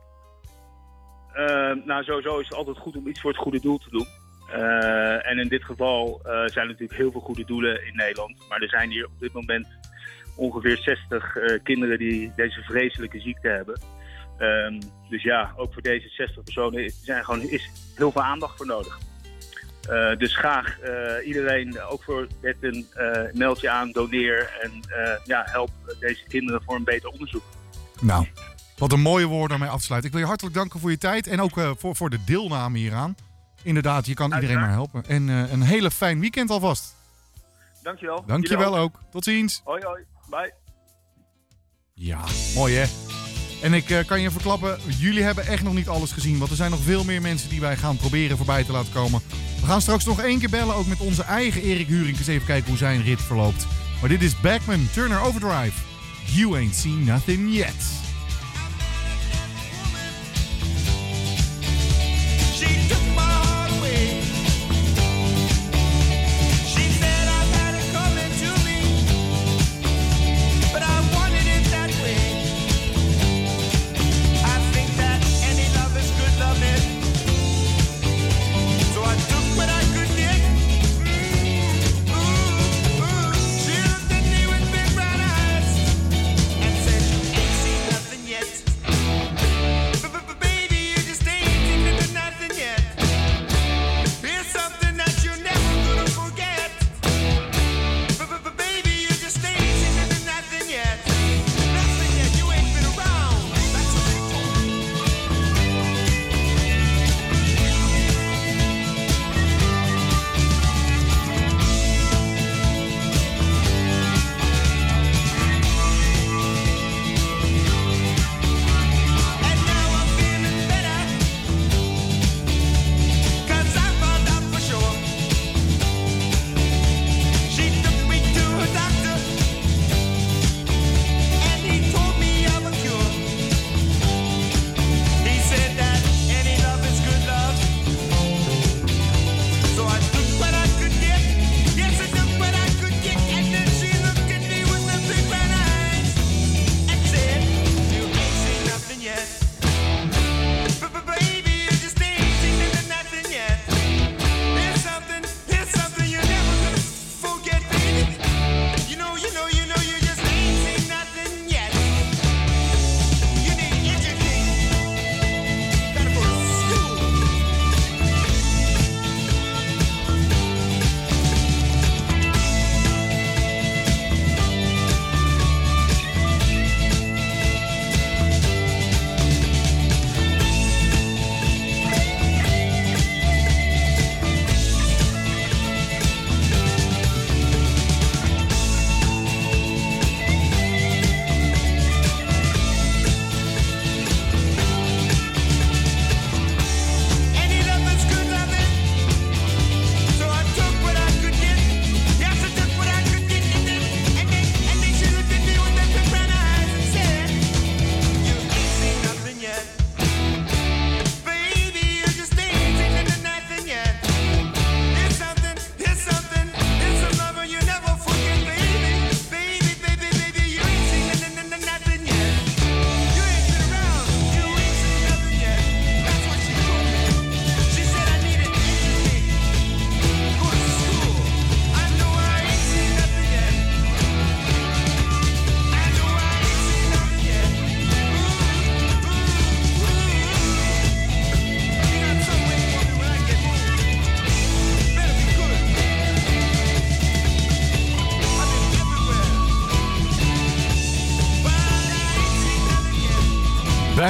Eh, 1.33 1.85
nou, 1.85 2.03
sowieso 2.03 2.39
is 2.39 2.47
het 2.47 2.57
altijd 2.57 2.77
goed 2.77 2.95
om 2.95 3.07
iets 3.07 3.21
voor 3.21 3.31
het 3.31 3.39
goede 3.39 3.59
doel 3.59 3.77
te 3.77 3.89
doen. 3.89 4.07
Eh, 4.51 5.29
en 5.29 5.39
in 5.39 5.47
dit 5.47 5.63
geval 5.63 6.19
eh, 6.23 6.31
zijn 6.31 6.65
er 6.65 6.71
natuurlijk 6.71 6.99
heel 6.99 7.11
veel 7.11 7.21
goede 7.21 7.45
doelen 7.45 7.85
in 7.85 7.95
Nederland. 7.95 8.35
Maar 8.49 8.61
er 8.61 8.69
zijn 8.69 8.89
hier 8.89 9.05
op 9.05 9.19
dit 9.19 9.33
moment 9.33 9.67
ongeveer 10.35 10.77
60 10.77 11.35
eh, 11.35 11.59
kinderen 11.63 11.97
die 11.97 12.31
deze 12.35 12.61
vreselijke 12.61 13.19
ziekte 13.19 13.47
hebben. 13.47 13.81
Ehm, 14.37 14.81
dus 15.09 15.23
ja, 15.23 15.53
ook 15.55 15.73
voor 15.73 15.81
deze 15.81 16.09
60 16.09 16.43
personen 16.43 16.83
is, 16.83 16.99
zijn 17.03 17.23
gewoon, 17.25 17.41
is 17.41 17.69
heel 17.95 18.11
veel 18.11 18.23
aandacht 18.23 18.57
voor 18.57 18.65
nodig. 18.65 18.99
Dus 20.17 20.37
graag 20.37 20.77
iedereen, 21.25 21.81
ook 21.81 22.03
voor 22.03 22.27
Betten, 22.41 22.85
eh 22.93 23.33
meld 23.33 23.59
je 23.59 23.69
aan, 23.69 23.91
doneer 23.91 24.57
en 24.61 24.71
ja, 25.23 25.43
help 25.45 25.69
deze 25.99 26.23
kinderen 26.27 26.61
voor 26.63 26.75
een 26.75 26.83
beter 26.83 27.09
onderzoek. 27.09 27.43
Nou, 28.01 28.27
wat 28.77 28.91
een 28.91 29.01
mooie 29.01 29.25
woorden 29.25 29.55
om 29.55 29.61
mee 29.61 29.71
af 29.71 29.79
te 29.79 29.85
sluiten. 29.85 30.09
Ik 30.09 30.15
wil 30.15 30.23
je 30.25 30.29
hartelijk 30.29 30.55
danken 30.55 30.79
voor 30.79 30.91
je 30.91 30.97
tijd 30.97 31.27
en 31.27 31.41
ook 31.41 31.75
voor, 31.77 31.95
voor 31.95 32.09
de 32.09 32.23
deelname 32.25 32.77
hieraan. 32.77 33.15
Inderdaad, 33.63 34.05
je 34.05 34.13
kan 34.13 34.33
iedereen 34.33 34.59
maar 34.59 34.69
helpen. 34.69 35.03
En 35.07 35.29
eh, 35.29 35.51
een 35.51 35.61
hele 35.61 35.91
fijn 35.91 36.19
weekend 36.19 36.49
alvast. 36.49 36.95
Dankjewel. 37.83 38.23
Dankjewel 38.25 38.69
Jullie 38.69 38.83
ook. 38.83 38.99
Tot 39.11 39.23
ziens. 39.23 39.61
Hoi, 39.63 39.83
hoi. 39.83 40.03
Bye. 40.29 40.53
Ja, 41.93 42.19
mooi 42.55 42.75
hè. 42.75 42.85
En 43.61 43.73
ik 43.73 43.89
eh, 43.89 44.05
kan 44.05 44.21
je 44.21 44.31
verklappen, 44.31 44.79
jullie 44.85 45.23
hebben 45.23 45.45
echt 45.45 45.63
nog 45.63 45.73
niet 45.73 45.87
alles 45.87 46.11
gezien. 46.11 46.37
Want 46.37 46.49
er 46.49 46.55
zijn 46.57 46.71
nog 46.71 46.79
veel 46.79 47.03
meer 47.03 47.21
mensen 47.21 47.49
die 47.49 47.59
wij 47.59 47.77
gaan 47.77 47.97
proberen 47.97 48.37
voorbij 48.37 48.63
te 48.63 48.71
laten 48.71 48.93
komen. 48.93 49.21
We 49.59 49.65
gaan 49.65 49.81
straks 49.81 50.05
nog 50.05 50.21
één 50.21 50.39
keer 50.39 50.49
bellen, 50.49 50.75
ook 50.75 50.87
met 50.87 50.99
onze 50.99 51.23
eigen 51.23 51.61
Erik 51.61 51.87
Huring. 51.87 52.17
Eens 52.17 52.27
even 52.27 52.47
kijken 52.47 52.69
hoe 52.69 52.77
zijn 52.77 53.03
rit 53.03 53.21
verloopt. 53.21 53.67
Maar 53.99 54.09
dit 54.09 54.21
is 54.21 54.39
Backman 54.39 54.87
Turner 54.93 55.21
Overdrive. 55.21 55.81
You 56.25 56.55
ain't 56.55 56.75
seen 56.75 57.03
nothing 57.03 57.53
yet. 57.53 58.07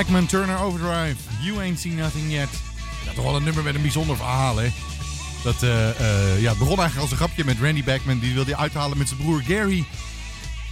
Backman 0.10 0.28
Turner 0.28 0.60
Overdrive. 0.60 1.16
You 1.42 1.60
ain't 1.60 1.80
seen 1.80 1.96
nothing 1.96 2.32
yet. 2.32 2.50
Ja, 3.06 3.14
toch 3.14 3.24
wel 3.24 3.36
een 3.36 3.44
nummer 3.44 3.64
met 3.64 3.76
een 3.76 3.82
bijzonder 3.82 4.16
verhaal, 4.16 4.58
hè? 4.58 4.70
Dat 5.44 5.64
eh, 5.64 5.90
eh, 5.90 6.42
ja, 6.42 6.52
begon 6.52 6.80
eigenlijk 6.80 7.00
als 7.00 7.12
een 7.12 7.18
grapje 7.18 7.46
met 7.46 7.60
Randy 7.60 7.84
Backman. 7.84 8.20
Die 8.20 8.34
wilde 8.34 8.58
uithalen 8.58 8.98
met 8.98 9.08
zijn 9.08 9.20
broer 9.20 9.42
Gary. 9.42 9.86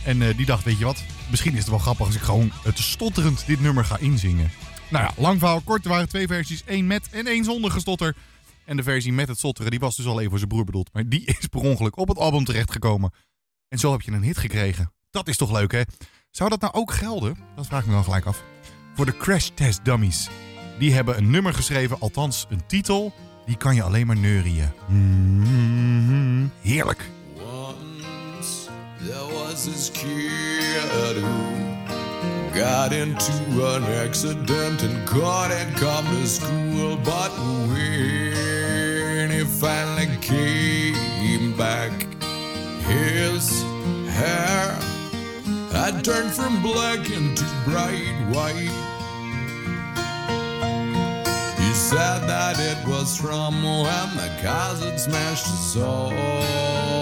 En 0.04 0.21
eh, 0.21 0.38
die 0.38 0.45
dacht, 0.45 0.63
weet 0.63 0.78
je 0.78 0.86
wat? 0.86 1.04
Misschien 1.30 1.54
is 1.54 1.60
het 1.60 1.69
wel 1.69 1.80
grappig 1.80 2.06
als 2.06 2.15
ik 2.15 2.21
gewoon 2.21 2.52
het 2.63 2.80
stotterend 2.80 3.43
dit 3.45 3.62
nummer 3.62 3.86
ga 3.86 3.97
inzingen. 3.97 4.52
Nou 4.89 5.04
ja, 5.04 5.21
lang 5.21 5.39
verhaal 5.39 5.62
kort. 5.62 5.84
Er 5.84 5.89
waren 5.89 6.10
twee 6.10 6.28
versies. 6.28 6.63
één 6.63 6.88
met 6.88 7.10
en 7.12 7.28
één 7.28 7.43
zonder 7.43 7.71
gestotter. 7.71 8.15
En 8.65 8.78
de 8.78 8.84
versie 8.84 9.13
met 9.13 9.28
het 9.28 9.38
stotteren, 9.38 9.71
die 9.71 9.80
was 9.80 9.95
dus 9.95 10.06
al 10.06 10.17
even 10.17 10.30
voor 10.30 10.38
zijn 10.38 10.50
broer 10.50 10.65
bedoeld. 10.65 10.89
Maar 10.93 11.10
die 11.10 11.26
is 11.39 11.47
per 11.47 11.62
ongeluk 11.62 11.97
op 11.97 12.08
het 12.08 12.17
album 12.17 12.43
terechtgekomen. 12.43 13.12
En 13.67 13.80
zo 13.80 13.91
heb 13.91 14.02
je 14.02 14.12
een 14.12 14.23
hit 14.23 14.38
gekregen. 14.38 14.91
Dat 15.10 15.28
is 15.28 15.38
toch 15.38 15.52
leuk, 15.52 15.71
hè? 15.71 15.82
Zou 16.32 16.50
dat 16.50 16.62
nou 16.62 16.73
ook 16.73 16.91
gelden? 16.93 17.38
Dat 17.56 17.67
vraag 17.67 17.82
ik 17.82 17.88
me 17.88 17.93
dan 17.93 18.04
gelijk 18.04 18.26
af. 18.26 18.43
Voor 18.98 19.06
de 19.06 19.18
Crash 19.18 19.48
Test 19.54 19.86
Dummies. 19.86 20.30
Die 20.80 20.94
hebben 20.94 21.18
een 21.18 21.30
nummer 21.30 21.54
geschreven, 21.54 22.00
althans 22.00 22.46
een 22.50 22.62
titel. 22.68 23.14
Die 23.46 23.58
kan 23.58 23.76
je 23.76 23.84
alleen 23.84 24.08
maar 24.08 24.18
neurieën. 24.18 24.72
Mm, 24.88 26.52
Heerlijk. 26.62 27.10
Once 27.36 28.70
there 29.06 29.34
was 29.34 29.64
this 29.64 29.92
kid 29.92 31.22
who 31.22 31.28
got 32.54 32.92
into 32.92 33.66
an 33.66 33.84
accident 34.08 34.82
and 34.82 35.04
couldn't 35.06 35.74
come 35.76 36.22
to 36.22 36.28
school. 36.28 36.98
But 37.04 37.32
when 37.68 39.30
he 39.30 39.46
finally 39.60 40.18
came 40.20 41.56
back, 41.56 41.92
his 42.88 43.64
hair 44.08 44.76
had 45.72 46.04
turned 46.04 46.34
from 46.34 46.62
black 46.62 47.10
into 47.10 47.46
bright 47.66 48.16
white. 48.32 48.87
Said 51.89 52.28
that 52.28 52.60
it 52.60 52.86
was 52.86 53.15
from 53.15 53.63
when 53.63 54.17
the 54.17 54.30
cars 54.43 54.84
had 54.84 55.00
smashed 55.00 55.45
so 55.71 56.10
hard. 56.10 56.97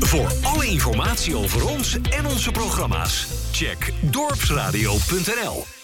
Voor 0.00 0.32
alle 0.42 0.66
informatie 0.66 1.36
over 1.36 1.68
ons 1.68 1.96
en 2.10 2.26
onze 2.26 2.50
programma's, 2.50 3.26
check 3.52 3.92
dorpsradio.nl. 4.00 5.75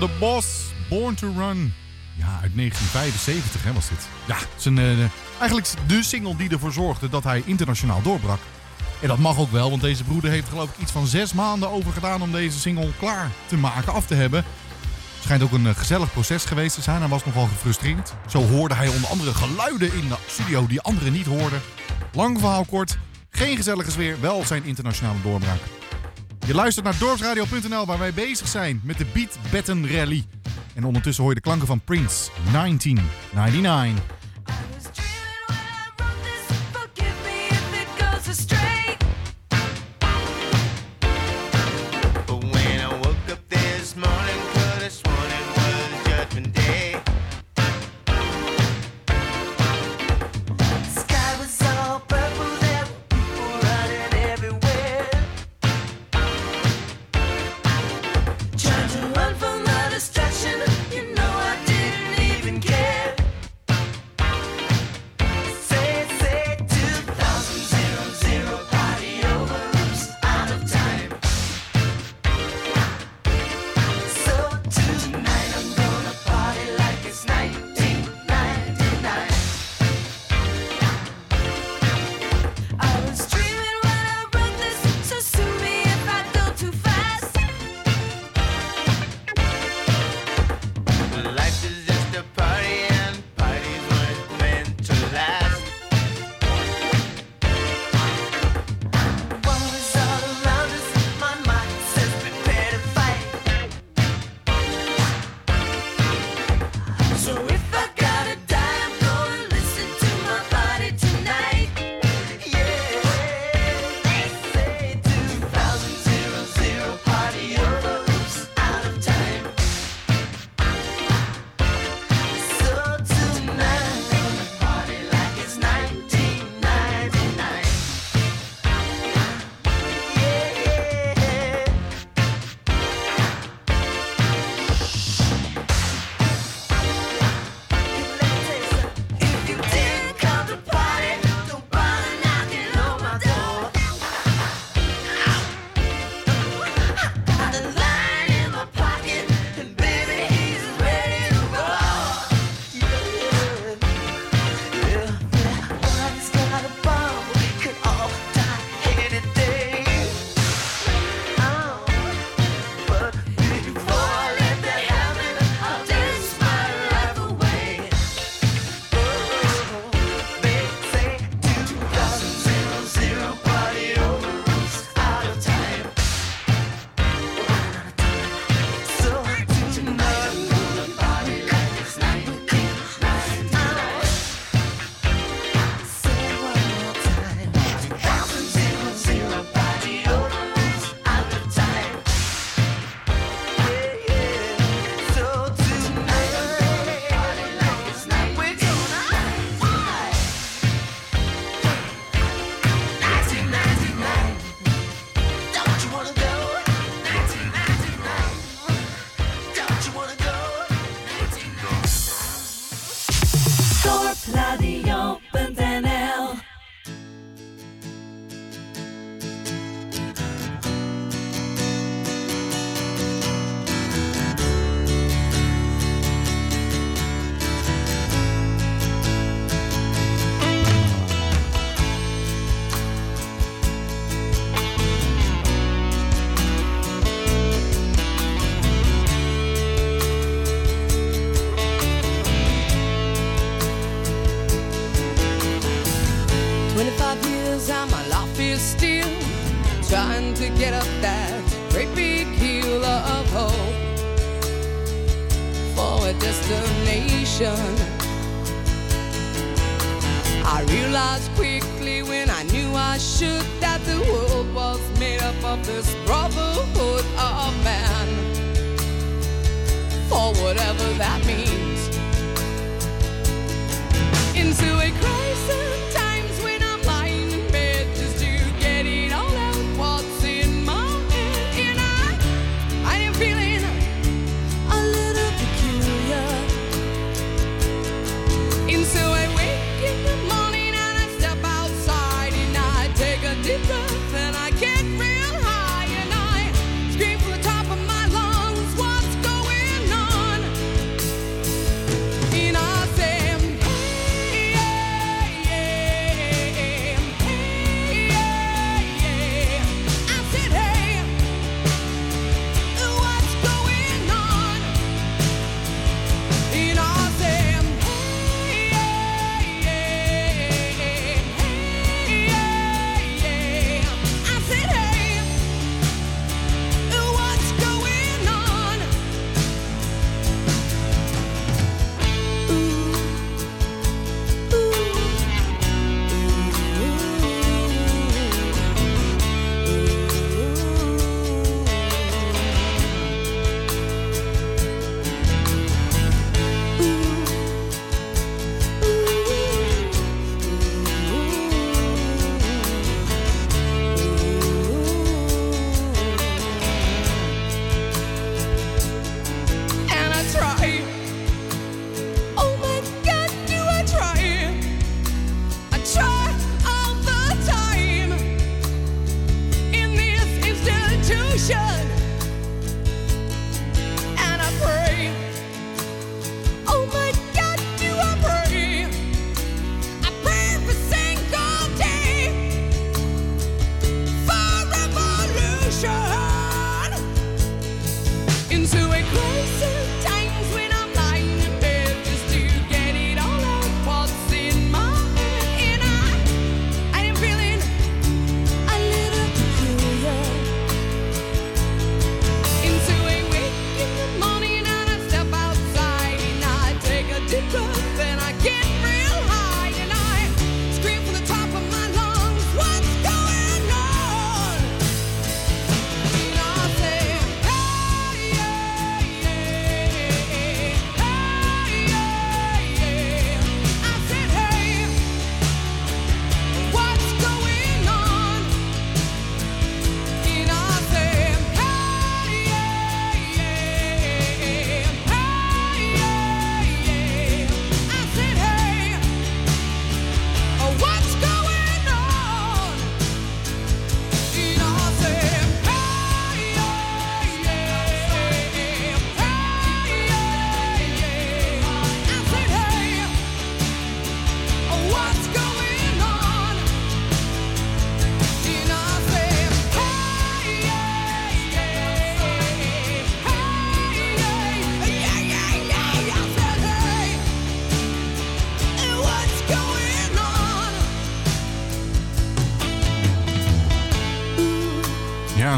de 0.00 0.08
boss, 0.18 0.46
Born 0.88 1.14
to 1.14 1.32
Run. 1.36 1.74
Ja, 2.16 2.38
uit 2.42 2.56
1975 2.56 3.62
hè, 3.64 3.72
was 3.72 3.88
dit. 3.88 4.08
Ja, 4.26 4.36
zijn, 4.56 4.78
eh, 4.78 4.98
eigenlijk 5.38 5.70
de 5.86 6.02
single 6.02 6.36
die 6.36 6.50
ervoor 6.50 6.72
zorgde 6.72 7.08
dat 7.08 7.24
hij 7.24 7.42
internationaal 7.44 8.02
doorbrak. 8.02 8.38
En 9.00 9.08
dat 9.08 9.18
mag 9.18 9.38
ook 9.38 9.50
wel, 9.50 9.70
want 9.70 9.82
deze 9.82 10.04
broeder 10.04 10.30
heeft 10.30 10.48
geloof 10.48 10.70
ik 10.70 10.82
iets 10.82 10.92
van 10.92 11.06
zes 11.06 11.32
maanden 11.32 11.70
over 11.70 11.92
gedaan 11.92 12.22
om 12.22 12.32
deze 12.32 12.58
single 12.58 12.92
klaar 12.98 13.30
te 13.46 13.56
maken, 13.56 13.92
af 13.92 14.06
te 14.06 14.14
hebben. 14.14 14.44
Het 15.14 15.22
schijnt 15.22 15.42
ook 15.42 15.52
een 15.52 15.66
eh, 15.66 15.74
gezellig 15.74 16.12
proces 16.12 16.44
geweest 16.44 16.74
te 16.74 16.82
zijn. 16.82 17.02
en 17.02 17.08
was 17.08 17.24
nogal 17.24 17.46
gefrustreerd. 17.46 18.12
Zo 18.28 18.42
hoorde 18.42 18.74
hij 18.74 18.88
onder 18.88 19.10
andere 19.10 19.34
geluiden 19.34 19.92
in 19.94 20.08
de 20.08 20.16
studio 20.26 20.66
die 20.66 20.80
anderen 20.80 21.12
niet 21.12 21.26
hoorden. 21.26 21.60
Lang 22.12 22.38
verhaal 22.38 22.64
kort, 22.64 22.98
geen 23.30 23.56
gezellige 23.56 23.90
sfeer, 23.90 24.20
wel 24.20 24.44
zijn 24.44 24.64
internationale 24.64 25.22
doorbraak. 25.22 25.79
Je 26.50 26.56
luistert 26.56 26.84
naar 26.84 26.98
dorpsradio.nl 26.98 27.86
waar 27.86 27.98
wij 27.98 28.12
bezig 28.12 28.48
zijn 28.48 28.80
met 28.84 28.98
de 28.98 29.06
Beat 29.12 29.38
Betten 29.50 29.90
Rally. 29.90 30.24
En 30.74 30.84
ondertussen 30.84 31.22
hoor 31.22 31.32
je 31.32 31.38
de 31.40 31.44
klanken 31.46 31.66
van 31.66 31.80
Prince 31.80 32.30
1999. 32.52 34.19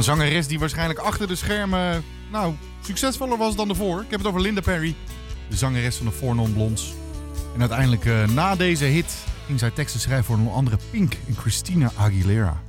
Een 0.09 0.17
zangeres 0.17 0.47
die 0.47 0.59
waarschijnlijk 0.59 0.99
achter 0.99 1.29
de 1.29 1.35
schermen, 1.35 2.05
nou, 2.31 2.55
succesvoller 2.81 3.39
was 3.39 3.57
dan 3.57 3.69
ervoor. 3.69 4.03
Ik 4.03 4.11
heb 4.11 4.19
het 4.19 4.29
over 4.29 4.41
Linda 4.41 4.61
Perry, 4.61 4.95
de 5.49 5.57
zangeres 5.57 5.97
van 5.97 6.07
de 6.07 6.13
Four 6.13 6.35
Non 6.35 6.53
Blondes. 6.53 6.93
En 7.55 7.61
uiteindelijk, 7.61 8.05
eh, 8.05 8.29
na 8.29 8.57
deze 8.57 8.85
hit, 8.85 9.15
ging 9.47 9.59
zij 9.59 9.71
teksten 9.71 10.01
schrijven 10.01 10.25
voor 10.25 10.37
onder 10.37 10.53
andere 10.53 10.79
Pink 10.91 11.17
en 11.29 11.37
Christina 11.37 11.91
Aguilera. 11.97 12.63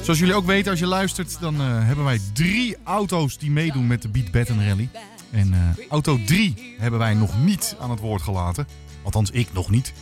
Zoals 0.00 0.18
jullie 0.18 0.34
ook 0.34 0.46
weten, 0.46 0.70
als 0.70 0.80
je 0.80 0.86
luistert, 0.86 1.40
dan 1.40 1.60
eh, 1.60 1.86
hebben 1.86 2.04
wij 2.04 2.20
drie 2.32 2.76
auto's 2.84 3.38
die 3.38 3.50
meedoen 3.50 3.86
met 3.86 4.02
de 4.02 4.08
Beat 4.08 4.30
Batten 4.30 4.68
Rally. 4.68 4.88
En 5.30 5.52
eh, 5.52 5.88
auto 5.88 6.18
3 6.26 6.74
hebben 6.78 6.98
wij 6.98 7.14
nog 7.14 7.44
niet 7.44 7.76
aan 7.80 7.90
het 7.90 8.00
woord 8.00 8.22
gelaten. 8.22 8.66
Althans, 9.02 9.30
ik 9.30 9.52
nog 9.52 9.70
niet. 9.70 9.92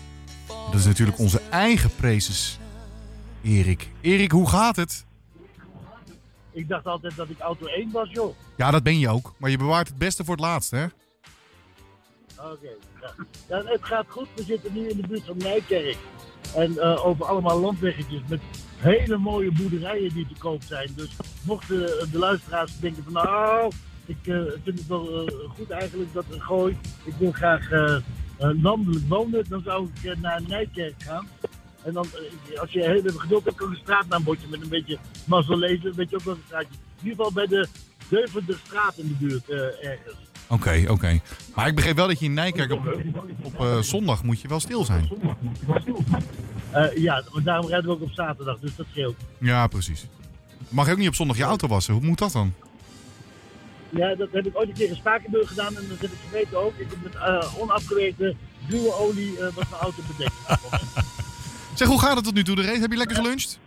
Dat 0.46 0.80
is 0.80 0.84
natuurlijk 0.84 1.18
onze 1.18 1.40
eigen 1.50 1.90
prezes. 1.94 2.58
Erik. 3.42 3.88
Erik, 4.00 4.30
hoe 4.30 4.48
gaat 4.48 4.76
het? 4.76 5.04
Ik 6.54 6.68
dacht 6.68 6.86
altijd 6.86 7.16
dat 7.16 7.28
ik 7.28 7.38
auto 7.38 7.66
1 7.66 7.90
was, 7.90 8.10
joh. 8.10 8.36
Ja, 8.56 8.70
dat 8.70 8.82
ben 8.82 8.98
je 8.98 9.08
ook. 9.08 9.32
Maar 9.38 9.50
je 9.50 9.58
bewaart 9.58 9.88
het 9.88 9.98
beste 9.98 10.24
voor 10.24 10.34
het 10.34 10.44
laatst, 10.44 10.70
hè? 10.70 10.84
Oké. 12.38 12.68
Ja. 13.00 13.14
Ja, 13.48 13.62
het 13.64 13.84
gaat 13.84 14.06
goed. 14.08 14.28
We 14.34 14.42
zitten 14.42 14.72
nu 14.72 14.88
in 14.88 14.96
de 14.96 15.06
buurt 15.06 15.24
van 15.24 15.36
Nijkerk. 15.36 15.96
En 16.54 16.78
eh, 16.78 17.06
over 17.06 17.24
allemaal 17.24 17.60
landweggetjes 17.60 18.20
met 18.28 18.40
hele 18.76 19.16
mooie 19.16 19.52
boerderijen 19.52 20.14
die 20.14 20.26
te 20.26 20.38
koop 20.38 20.62
zijn. 20.62 20.90
Dus 20.96 21.16
mochten 21.42 21.78
de 22.10 22.18
luisteraars 22.18 22.78
denken 22.78 23.04
van 23.04 23.12
nou, 23.12 23.72
ik 24.06 24.26
eh, 24.26 24.40
vind 24.64 24.78
het 24.78 24.86
wel 24.86 25.26
eh, 25.26 25.34
goed 25.56 25.70
eigenlijk 25.70 26.12
dat 26.12 26.24
er 26.30 26.40
gooi. 26.40 26.76
Ik 27.04 27.14
wil 27.18 27.32
graag 27.32 27.68
landelijk 28.38 29.08
wonen. 29.08 29.44
Dan 29.48 29.62
zou 29.62 29.88
ik 30.02 30.18
naar 30.20 30.42
Nijkerk 30.48 31.02
gaan. 31.02 31.28
En 31.84 31.92
dan, 31.92 32.06
eh, 32.52 32.60
als 32.60 32.70
je 32.72 32.80
heel 32.80 32.94
even 32.94 33.20
geduld 33.20 33.44
hebt, 33.44 33.56
kan 33.56 33.70
een 33.70 33.76
straatnaambordje 33.82 34.46
met 34.48 34.62
een 34.62 34.68
beetje 34.68 34.98
mazzel 35.24 35.56
lezen. 35.58 35.94
Weet 35.94 36.10
je 36.10 36.16
ook 36.16 36.22
wel 36.22 36.34
een 36.34 36.42
straatje. 36.46 36.68
In 37.00 37.08
ieder 37.08 37.16
geval 37.16 37.32
bij 37.32 37.46
de 37.46 37.68
Deventer-straat 38.08 38.96
in 38.96 39.08
de 39.08 39.26
buurt 39.26 39.48
eh, 39.48 39.90
ergens. 39.90 40.16
Oké, 40.48 40.84
oké. 40.88 41.20
Maar 41.54 41.66
ik 41.66 41.74
begreep 41.74 41.96
wel 41.96 42.06
dat 42.06 42.18
je 42.18 42.24
in 42.24 42.34
Nijkerk 42.34 42.72
op, 42.72 42.98
op 43.42 43.60
eh, 43.60 43.78
zondag 43.78 44.22
moet 44.22 44.40
je 44.40 44.48
wel 44.48 44.60
stil 44.60 44.84
zijn. 44.84 45.08
Ja, 46.94 47.24
maar 47.32 47.42
daarom 47.42 47.68
rijden 47.68 47.88
we 47.88 47.94
ook 47.94 48.02
op 48.02 48.12
zaterdag, 48.12 48.58
dus 48.58 48.76
dat 48.76 48.86
scheelt. 48.90 49.16
Ja, 49.38 49.66
precies. 49.66 50.06
Mag 50.68 50.86
je 50.86 50.92
ook 50.92 50.98
niet 50.98 51.08
op 51.08 51.14
zondag 51.14 51.36
je 51.36 51.42
auto 51.42 51.68
wassen? 51.68 51.94
Hoe 51.94 52.02
moet 52.02 52.18
dat 52.18 52.32
dan? 52.32 52.54
Ja, 53.90 54.14
dat 54.14 54.28
heb 54.32 54.46
ik 54.46 54.56
ooit 54.56 54.68
een 54.68 54.74
keer 54.74 54.88
in 54.88 54.96
Spakenburg 54.96 55.48
gedaan 55.48 55.76
en 55.76 55.88
dat 55.88 56.00
heb 56.00 56.10
ik 56.10 56.18
vergeten 56.28 56.58
ook. 56.58 56.74
Ik 56.76 56.86
heb 56.90 57.02
met 57.02 57.16
onafgewerkte 57.58 58.34
duwe 58.68 58.94
olie 58.94 59.34
was 59.38 59.68
mijn 59.70 59.80
auto 59.80 60.02
bedekt. 60.16 60.34
Zeg, 61.74 61.88
hoe 61.88 62.00
gaat 62.00 62.16
het 62.16 62.24
tot 62.24 62.34
nu 62.34 62.42
toe, 62.42 62.56
de 62.56 62.62
race? 62.62 62.80
Heb 62.80 62.90
je 62.90 62.96
lekker 62.96 63.16
geluncht? 63.16 63.58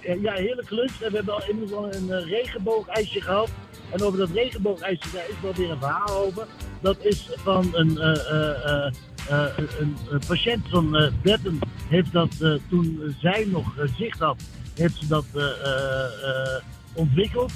Eh, 0.00 0.22
ja, 0.22 0.32
heerlijk 0.32 0.68
geluncht. 0.68 0.98
We 0.98 1.10
hebben 1.12 1.34
al 1.34 1.42
inmiddels 1.48 1.78
al 1.78 1.94
een 1.94 2.06
uh, 2.08 2.30
regenboogijsje 2.30 3.20
gehad. 3.20 3.48
En 3.90 4.02
over 4.02 4.18
dat 4.18 4.30
regenboogijsje, 4.30 5.10
daar 5.12 5.28
is 5.28 5.34
wel 5.42 5.54
weer 5.54 5.70
een 5.70 5.78
verhaal 5.78 6.16
over. 6.16 6.46
Dat 6.80 6.96
is 7.04 7.28
van 7.36 7.68
een, 7.72 7.98
eh, 7.98 8.32
eh, 8.32 8.92
eh, 9.28 9.58
eh, 9.58 10.18
patiënt 10.26 10.68
van 10.68 10.96
eh 10.96 11.12
Betten. 11.22 11.58
Heeft 11.88 12.12
dat 12.12 12.34
eh, 12.40 12.54
toen 12.68 13.16
zij 13.20 13.44
nog 13.44 13.78
eh, 13.78 13.84
zicht 13.96 14.18
had, 14.18 14.42
heeft 14.74 14.96
ze 14.96 15.06
dat 15.06 15.24
eh, 15.34 15.42
eh, 15.42 16.04
eh, 16.04 16.62
ontwikkeld. 16.92 17.52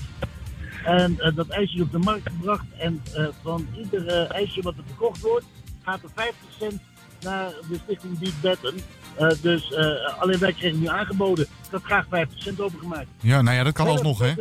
En 0.85 1.21
eh, 1.21 1.35
dat 1.37 1.49
ijsje 1.49 1.83
op 1.83 1.93
de 1.93 1.99
markt 1.99 2.29
gebracht. 2.29 2.65
En 2.79 3.03
eh, 3.15 3.27
van 3.43 3.67
ieder 3.79 4.07
eh, 4.07 4.31
ijsje 4.31 4.63
wat 4.63 4.75
er 4.77 4.85
verkocht 4.87 5.21
wordt, 5.21 5.47
gaat 5.83 6.03
er 6.03 6.11
50 6.15 6.37
cent 6.59 6.81
naar 7.21 7.53
de 7.69 7.79
stichting 7.85 8.19
Beat 8.19 8.41
Betten. 8.41 8.75
Eh, 9.15 9.29
dus 9.41 9.73
eh, 9.73 10.21
alleen 10.21 10.39
wij 10.39 10.53
kregen 10.53 10.81
nu 10.81 10.89
aangeboden. 10.89 11.45
Ik 11.45 11.71
had 11.71 11.83
graag 11.83 12.07
50 12.09 12.43
cent 12.43 12.61
overgemaakt. 12.61 13.07
Ja, 13.21 13.43
nou 13.43 13.57
ja, 13.57 13.63
dat 13.63 13.73
kan 13.73 13.87
alsnog, 13.87 14.19
hè? 14.19 14.35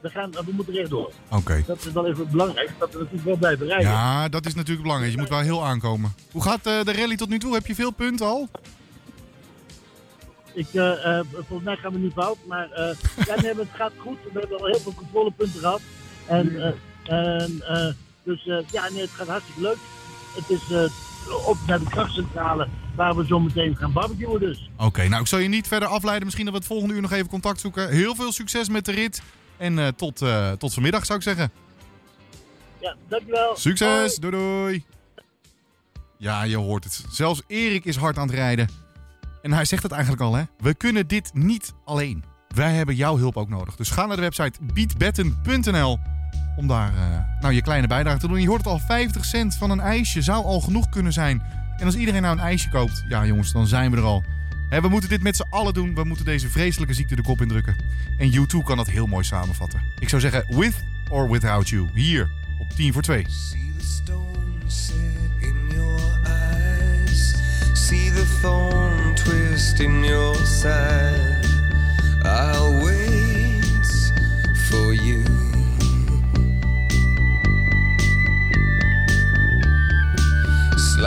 We, 0.00 0.10
gaan, 0.10 0.30
we 0.30 0.52
moeten 0.52 0.74
rechtdoor. 0.74 1.12
Oké. 1.30 1.62
Dat 1.66 1.84
is 1.84 1.92
wel 1.92 2.06
even 2.06 2.30
belangrijk, 2.30 2.70
dat 2.78 2.92
we 2.92 2.98
natuurlijk 2.98 3.24
wel 3.24 3.36
blijven 3.36 3.66
rijden. 3.66 3.90
Ja, 3.90 4.28
dat 4.28 4.46
is 4.46 4.54
natuurlijk 4.54 4.82
belangrijk. 4.82 5.12
Je 5.12 5.18
moet 5.18 5.28
wel 5.28 5.38
heel 5.38 5.64
aankomen. 5.64 6.14
Hoe 6.32 6.42
gaat 6.42 6.66
eh, 6.66 6.82
de 6.82 6.92
rally 6.92 7.16
tot 7.16 7.28
nu 7.28 7.38
toe? 7.38 7.54
Heb 7.54 7.66
je 7.66 7.74
veel 7.74 7.90
punten 7.90 8.26
al? 8.26 8.48
Ik, 10.52 10.66
volgens 11.32 11.62
mij 11.62 11.76
gaan 11.76 11.92
we 11.92 11.98
nu 11.98 12.10
fout, 12.10 12.38
maar 12.46 12.68
ja, 13.26 13.40
nee, 13.40 13.54
het 13.54 13.68
gaat 13.72 13.92
goed. 13.96 14.18
We 14.32 14.40
hebben 14.40 14.58
al 14.58 14.66
heel 14.66 14.80
veel 14.80 14.94
controlepunten 14.94 15.60
gehad. 15.60 15.80
En, 16.26 16.74
en, 17.04 17.96
dus 18.22 18.44
ja, 18.70 18.88
nee, 18.90 19.00
het 19.00 19.10
gaat 19.10 19.28
hartstikke 19.28 19.60
leuk. 19.60 19.78
Het 20.34 20.50
is 20.50 20.90
op 21.46 21.56
naar 21.66 21.78
de 21.78 21.88
krachtcentrale 21.88 22.68
waar 22.94 23.16
we 23.16 23.26
zo 23.26 23.40
meteen 23.40 23.76
gaan 23.76 23.92
barbecuen 23.92 24.40
dus. 24.40 24.70
Oké, 24.76 25.08
nou 25.08 25.20
ik 25.20 25.26
zal 25.26 25.38
je 25.38 25.48
niet 25.48 25.68
verder 25.68 25.88
afleiden. 25.88 26.24
Misschien 26.24 26.44
dat 26.44 26.54
we 26.54 26.60
het 26.60 26.68
volgende 26.68 26.94
uur 26.94 27.00
nog 27.00 27.12
even 27.12 27.28
contact 27.28 27.60
zoeken. 27.60 27.88
Heel 27.90 28.14
veel 28.14 28.32
succes 28.32 28.68
met 28.68 28.84
de 28.84 28.92
rit. 28.92 29.22
En 29.56 29.78
eh, 29.78 29.86
tot, 29.88 30.22
eh, 30.22 30.52
tot 30.52 30.74
vanmiddag 30.74 31.06
zou 31.06 31.18
ik 31.18 31.24
zeggen. 31.24 31.50
Ja, 32.80 32.96
dankjewel. 33.08 33.56
Succes, 33.56 34.16
doei 34.16 34.32
doei. 34.32 34.84
Ja, 36.16 36.42
je 36.42 36.56
hoort 36.56 36.84
het. 36.84 37.04
Zelfs 37.10 37.42
Erik 37.46 37.84
is 37.84 37.96
hard 37.96 38.18
aan 38.18 38.26
het 38.26 38.36
rijden. 38.36 38.68
En 39.42 39.52
hij 39.52 39.64
zegt 39.64 39.82
het 39.82 39.92
eigenlijk 39.92 40.22
al, 40.22 40.34
hè. 40.34 40.42
We 40.58 40.74
kunnen 40.74 41.06
dit 41.06 41.30
niet 41.34 41.74
alleen. 41.84 42.24
Wij 42.48 42.72
hebben 42.72 42.94
jouw 42.94 43.16
hulp 43.16 43.36
ook 43.36 43.48
nodig. 43.48 43.76
Dus 43.76 43.90
ga 43.90 44.06
naar 44.06 44.16
de 44.16 44.22
website 44.22 44.58
beatbetten.nl 44.74 45.98
om 46.58 46.66
daar 46.66 46.94
eh, 46.94 47.40
nou, 47.40 47.54
je 47.54 47.62
kleine 47.62 47.86
bijdrage 47.86 48.18
te 48.18 48.28
doen. 48.28 48.40
Je 48.40 48.48
hoort 48.48 48.64
het 48.64 48.72
al, 48.72 48.78
50 48.78 49.24
cent 49.24 49.54
van 49.54 49.70
een 49.70 49.80
ijsje 49.80 50.22
zou 50.22 50.44
al 50.44 50.60
genoeg 50.60 50.88
kunnen 50.88 51.12
zijn. 51.12 51.42
En 51.76 51.86
als 51.86 51.94
iedereen 51.94 52.22
nou 52.22 52.38
een 52.38 52.44
ijsje 52.44 52.68
koopt, 52.68 53.04
ja 53.08 53.26
jongens, 53.26 53.52
dan 53.52 53.66
zijn 53.66 53.90
we 53.90 53.96
er 53.96 54.02
al. 54.02 54.24
Hè, 54.68 54.80
we 54.80 54.88
moeten 54.88 55.08
dit 55.08 55.22
met 55.22 55.36
z'n 55.36 55.46
allen 55.50 55.74
doen. 55.74 55.94
We 55.94 56.04
moeten 56.04 56.24
deze 56.24 56.48
vreselijke 56.48 56.94
ziekte 56.94 57.16
de 57.16 57.22
kop 57.22 57.40
indrukken. 57.40 57.76
En 58.18 58.32
U2 58.32 58.64
kan 58.64 58.76
dat 58.76 58.86
heel 58.86 59.06
mooi 59.06 59.24
samenvatten. 59.24 59.80
Ik 59.98 60.08
zou 60.08 60.20
zeggen, 60.20 60.44
with 60.48 60.84
or 61.10 61.30
without 61.30 61.68
you. 61.68 61.88
Hier, 61.94 62.30
op 62.58 62.70
10 62.70 62.92
voor 62.92 63.02
2. 63.02 63.26
in 65.40 65.70
your 65.70 66.00
eyes. 66.24 67.34
See 67.74 68.10
the 68.10 69.14
twist 69.14 69.80
in 69.80 70.04
your 70.04 70.34
side. 70.46 71.38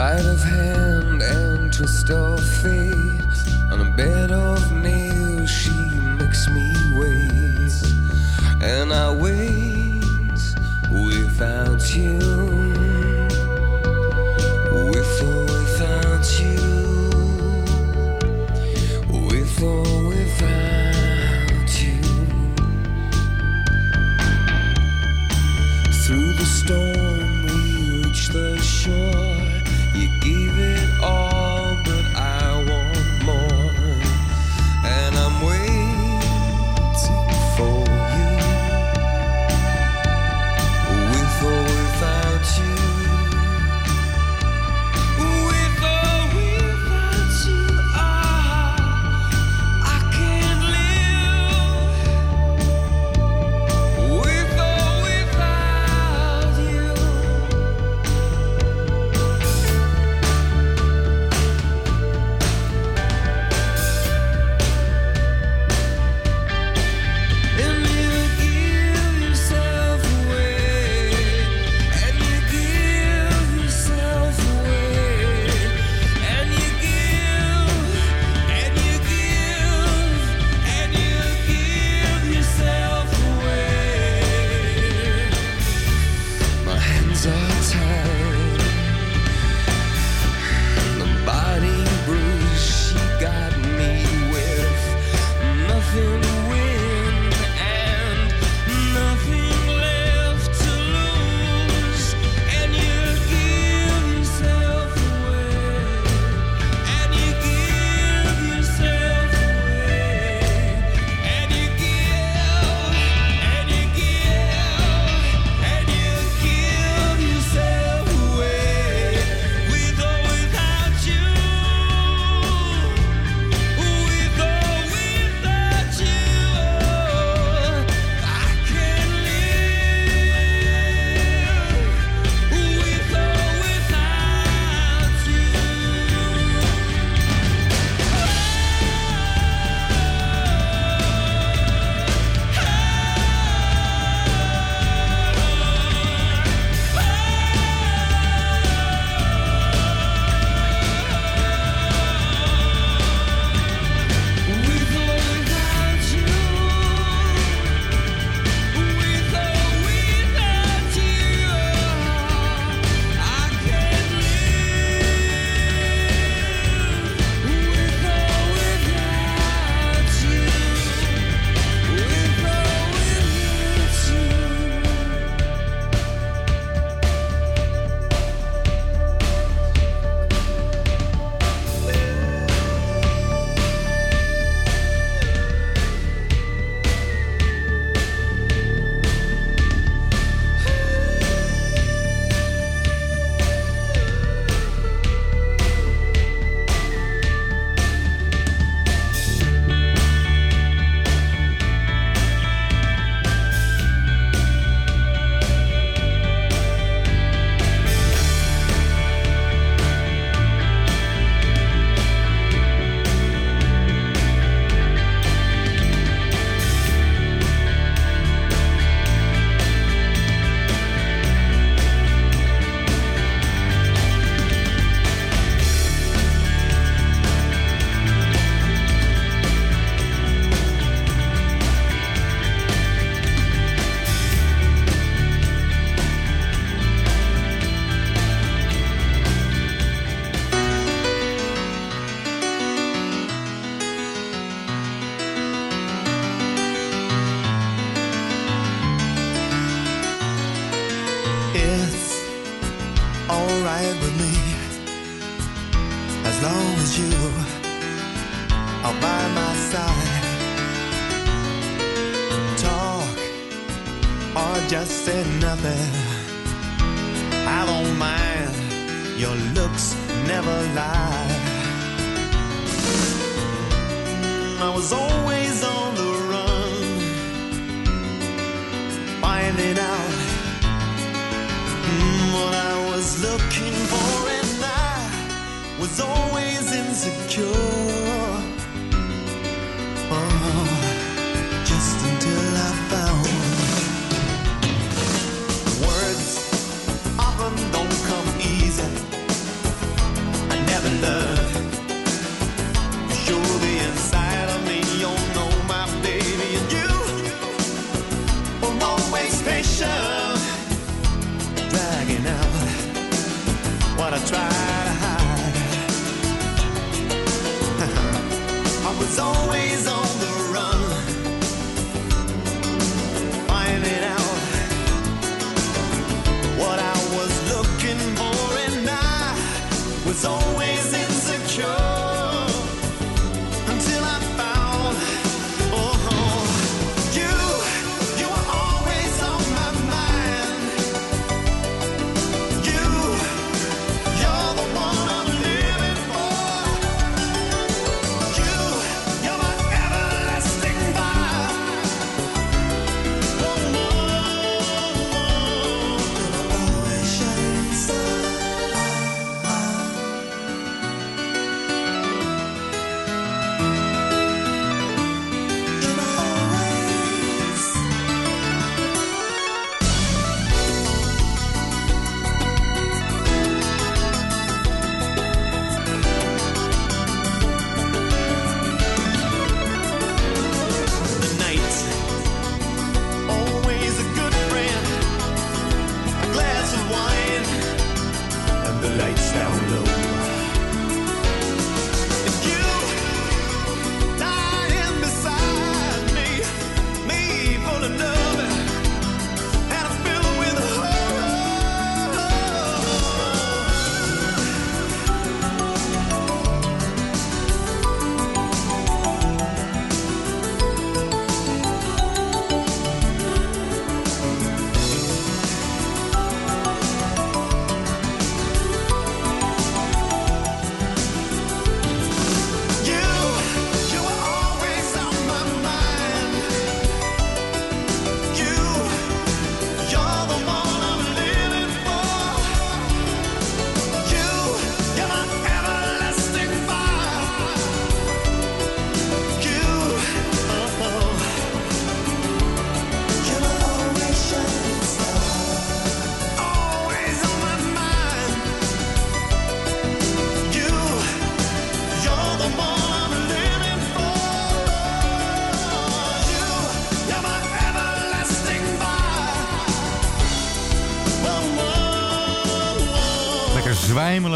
Sleight 0.02 0.26
of 0.26 0.41
hand 0.41 1.22
and 1.22 1.72
twist 1.72 2.10
of 2.10 2.43
fate. 2.64 3.38
On 3.72 3.82
a 3.82 3.91
bed 3.95 4.32
of 4.32 4.72
nails, 4.72 5.47
she 5.47 5.78
makes 6.18 6.49
me 6.49 6.74
wait. 6.97 7.72
And 8.64 8.91
I 8.91 9.14
wait 9.14 10.41
without 10.89 11.95
you. 11.95 12.18
With 14.89 15.22
or 15.22 15.43
without 15.54 16.26
you. 16.41 16.58
With 19.28 19.62
or 19.62 19.90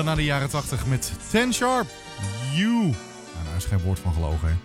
zwijmelen 0.06 0.16
naar 0.16 0.16
de 0.16 0.24
jaren 0.24 0.50
80 0.50 0.86
met 0.86 1.12
Ten 1.30 1.54
Sharp. 1.54 1.88
You. 2.54 2.74
Nou, 2.74 3.46
daar 3.46 3.56
is 3.58 3.66
geen 3.66 3.80
woord 3.80 4.00
van 4.00 4.14
gelogen, 4.14 4.48
hè. 4.48 4.56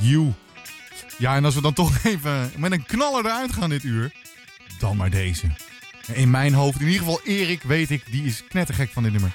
You. 0.00 0.32
Ja, 1.18 1.36
en 1.36 1.44
als 1.44 1.54
we 1.54 1.60
dan 1.60 1.72
toch 1.72 2.04
even 2.04 2.52
met 2.56 2.72
een 2.72 2.86
knaller 2.86 3.24
eruit 3.24 3.52
gaan 3.52 3.68
dit 3.68 3.84
uur, 3.84 4.12
dan 4.78 4.96
maar 4.96 5.10
deze. 5.10 5.46
In 6.12 6.30
mijn 6.30 6.54
hoofd, 6.54 6.80
in 6.80 6.86
ieder 6.86 7.00
geval 7.00 7.20
Erik, 7.24 7.62
weet 7.62 7.90
ik, 7.90 8.02
die 8.10 8.24
is 8.24 8.44
knettergek 8.48 8.90
van 8.90 9.02
dit 9.02 9.12
nummer. 9.12 9.32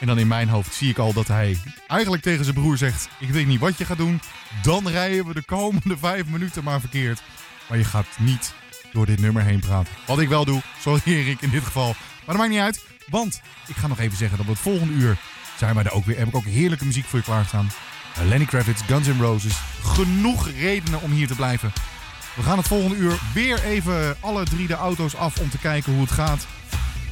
En 0.00 0.06
dan 0.06 0.18
in 0.18 0.26
mijn 0.26 0.48
hoofd 0.48 0.74
zie 0.74 0.90
ik 0.90 0.98
al 0.98 1.12
dat 1.12 1.28
hij 1.28 1.58
eigenlijk 1.86 2.22
tegen 2.22 2.44
zijn 2.44 2.56
broer 2.56 2.76
zegt: 2.76 3.08
Ik 3.18 3.28
weet 3.28 3.46
niet 3.46 3.60
wat 3.60 3.78
je 3.78 3.84
gaat 3.84 3.96
doen. 3.96 4.20
Dan 4.62 4.88
rijden 4.88 5.26
we 5.26 5.34
de 5.34 5.44
komende 5.44 5.98
vijf 5.98 6.26
minuten 6.26 6.64
maar 6.64 6.80
verkeerd. 6.80 7.22
Maar 7.68 7.78
je 7.78 7.84
gaat 7.84 8.18
niet 8.18 8.54
door 8.92 9.06
dit 9.06 9.20
nummer 9.20 9.42
heen 9.42 9.60
praten. 9.60 9.92
Wat 10.06 10.18
ik 10.18 10.28
wel 10.28 10.44
doe, 10.44 10.62
sorry 10.84 11.00
Erik 11.04 11.40
in 11.40 11.50
dit 11.50 11.64
geval. 11.64 11.88
Maar 11.88 12.34
dat 12.34 12.36
maakt 12.36 12.50
niet 12.50 12.60
uit, 12.60 12.84
want 13.06 13.40
ik 13.66 13.76
ga 13.76 13.86
nog 13.86 13.98
even 13.98 14.16
zeggen 14.16 14.36
dat 14.36 14.46
we 14.46 14.52
het 14.52 14.60
volgende 14.60 14.92
uur 14.92 15.18
zijn 15.58 15.74
wij 15.74 15.84
er 15.84 15.92
ook 15.92 16.04
weer. 16.04 16.18
Heb 16.18 16.28
ik 16.28 16.36
ook 16.36 16.44
heerlijke 16.44 16.84
muziek 16.84 17.04
voor 17.04 17.18
je 17.18 17.24
klaarstaan. 17.24 17.70
Lenny 18.22 18.44
Kravitz, 18.44 18.82
Guns 18.86 19.06
N' 19.06 19.20
Roses. 19.20 19.56
Genoeg 19.82 20.48
redenen 20.48 21.00
om 21.00 21.10
hier 21.10 21.26
te 21.26 21.34
blijven. 21.34 21.72
We 22.36 22.42
gaan 22.42 22.58
het 22.58 22.66
volgende 22.66 22.96
uur 22.96 23.18
weer 23.34 23.64
even 23.64 24.16
alle 24.20 24.44
drie 24.44 24.66
de 24.66 24.74
auto's 24.74 25.16
af 25.16 25.38
om 25.38 25.50
te 25.50 25.58
kijken 25.58 25.92
hoe 25.92 26.02
het 26.02 26.10
gaat. 26.10 26.46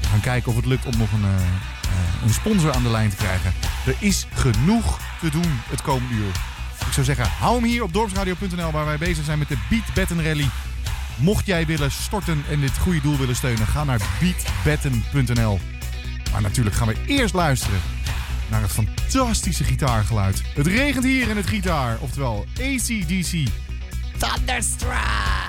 We 0.01 0.07
gaan 0.09 0.21
kijken 0.21 0.51
of 0.51 0.57
het 0.57 0.67
lukt 0.67 0.87
om 0.87 0.99
nog 0.99 1.13
een, 1.13 1.25
eh, 1.25 1.35
eh, 1.35 2.23
een 2.25 2.33
sponsor 2.33 2.73
aan 2.73 2.83
de 2.83 2.91
lijn 2.91 3.11
te 3.11 3.17
krijgen. 3.17 3.53
Er 3.87 3.97
is 3.99 4.27
genoeg 4.33 4.99
te 5.21 5.31
doen 5.31 5.61
het 5.69 5.83
komende 5.83 6.15
uur. 6.15 6.33
Ik 6.87 6.93
zou 6.93 7.07
zeggen, 7.07 7.29
hou 7.39 7.55
hem 7.55 7.65
hier 7.65 7.83
op 7.83 7.93
dorpsradio.nl 7.93 8.71
waar 8.71 8.85
wij 8.85 8.99
bezig 8.99 9.25
zijn 9.25 9.39
met 9.39 9.49
de 9.49 9.59
Beat 9.69 9.95
Batten 9.95 10.25
Rally. 10.25 10.49
Mocht 11.17 11.47
jij 11.47 11.67
willen 11.67 11.91
storten 11.91 12.45
en 12.51 12.61
dit 12.61 12.79
goede 12.79 13.01
doel 13.01 13.17
willen 13.17 13.37
steunen, 13.37 13.67
ga 13.67 13.85
naar 13.85 14.01
beatbatten.nl. 14.21 15.72
Maar 16.33 16.43
natuurlijk 16.43 16.77
gaan 16.77 16.89
we 16.89 16.97
eerst 17.07 17.35
luisteren 17.35 17.81
naar 18.51 18.63
het 18.63 18.71
fantastische 18.71 19.65
gitaargeluid. 19.65 20.43
Het 20.55 20.67
regent 20.67 21.05
hier 21.05 21.29
in 21.29 21.37
het 21.37 21.47
gitaar, 21.47 21.99
oftewel 22.01 22.47
ACDC. 22.61 23.49
Thunderstruck. 24.19 25.42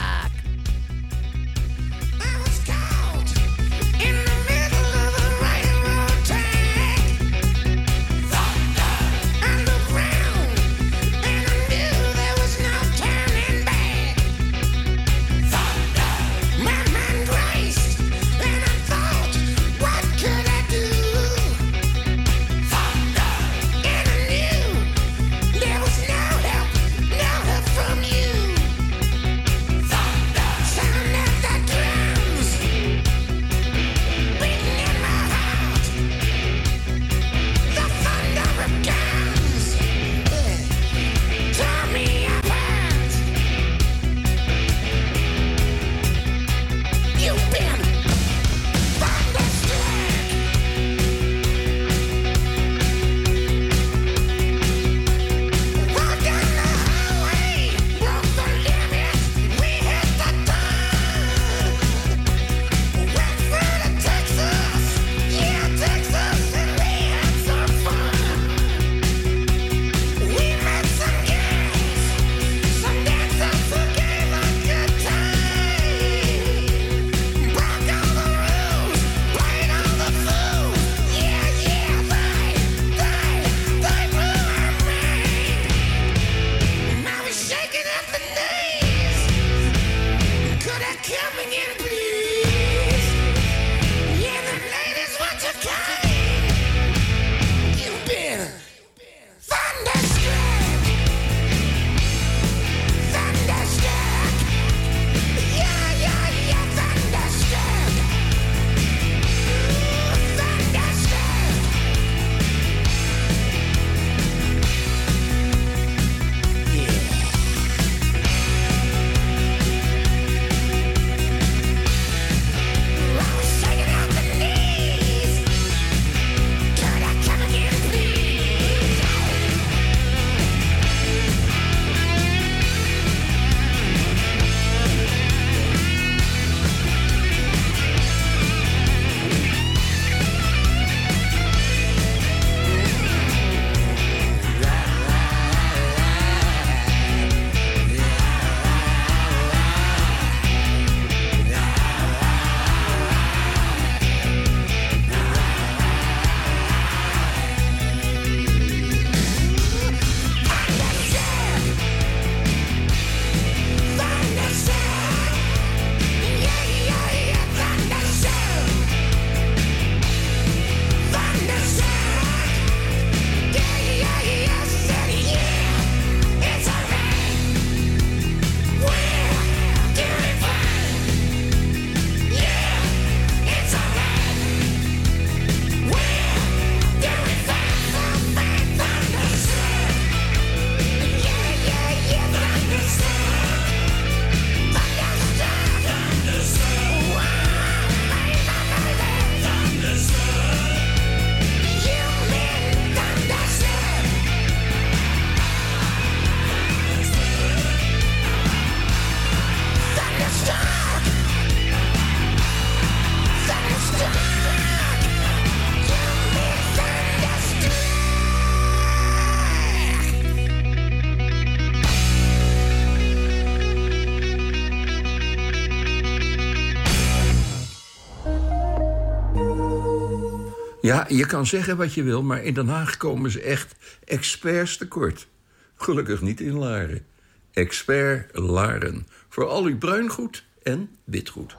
Ja, 230.93 231.05
je 231.07 231.25
kan 231.25 231.45
zeggen 231.45 231.77
wat 231.77 231.93
je 231.93 232.03
wil, 232.03 232.23
maar 232.23 232.43
in 232.43 232.53
Den 232.53 232.67
Haag 232.67 232.97
komen 232.97 233.31
ze 233.31 233.41
echt 233.41 233.75
experts 234.05 234.77
tekort. 234.77 235.27
Gelukkig 235.75 236.21
niet 236.21 236.41
in 236.41 236.53
Laren. 236.53 237.05
Expert 237.53 238.37
Laren. 238.37 239.07
Voor 239.29 239.47
al 239.47 239.63
uw 239.63 239.77
bruingoed 239.77 240.43
en 240.63 240.89
witgoed. 241.03 241.55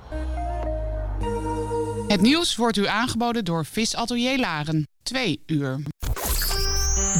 Het 2.09 2.21
nieuws 2.21 2.57
wordt 2.57 2.77
u 2.77 2.87
aangeboden 2.87 3.45
door 3.45 3.65
Visatelier 3.65 4.39
Laren. 4.39 4.87
Twee 5.03 5.43
uur. 5.47 5.81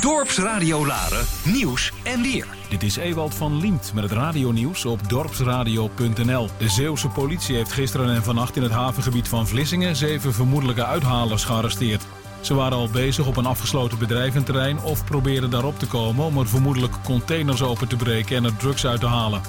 Dorpsradio 0.01 0.87
Laren, 0.87 1.27
nieuws 1.45 1.93
en 2.03 2.23
weer. 2.23 2.47
Dit 2.69 2.83
is 2.83 2.97
Ewald 2.97 3.35
van 3.35 3.61
Liemt 3.61 3.93
met 3.95 4.03
het 4.03 4.13
radionieuws 4.13 4.85
op 4.85 5.09
dorpsradio.nl. 5.09 6.49
De 6.59 6.69
Zeeuwse 6.69 7.09
politie 7.09 7.57
heeft 7.57 7.73
gisteren 7.73 8.15
en 8.15 8.23
vannacht 8.23 8.57
in 8.57 8.63
het 8.63 8.73
havengebied 8.73 9.29
van 9.29 9.47
Vlissingen... 9.47 9.97
zeven 9.97 10.35
vermoedelijke 10.35 10.85
uithalers 10.85 11.45
gearresteerd. 11.45 12.07
Ze 12.41 12.55
waren 12.55 12.79
al 12.79 12.89
bezig 12.89 13.27
op 13.27 13.37
een 13.37 13.47
afgesloten 13.47 13.99
bedrijventerrein... 13.99 14.81
of 14.81 15.05
probeerden 15.05 15.51
daarop 15.51 15.79
te 15.79 15.87
komen 15.87 16.25
om 16.25 16.39
er 16.39 16.49
vermoedelijk 16.49 16.95
containers 17.05 17.63
open 17.63 17.89
te 17.89 17.97
breken... 17.97 18.37
en 18.37 18.45
er 18.45 18.57
drugs 18.57 18.87
uit 18.87 19.01
te 19.01 19.07
halen. 19.07 19.43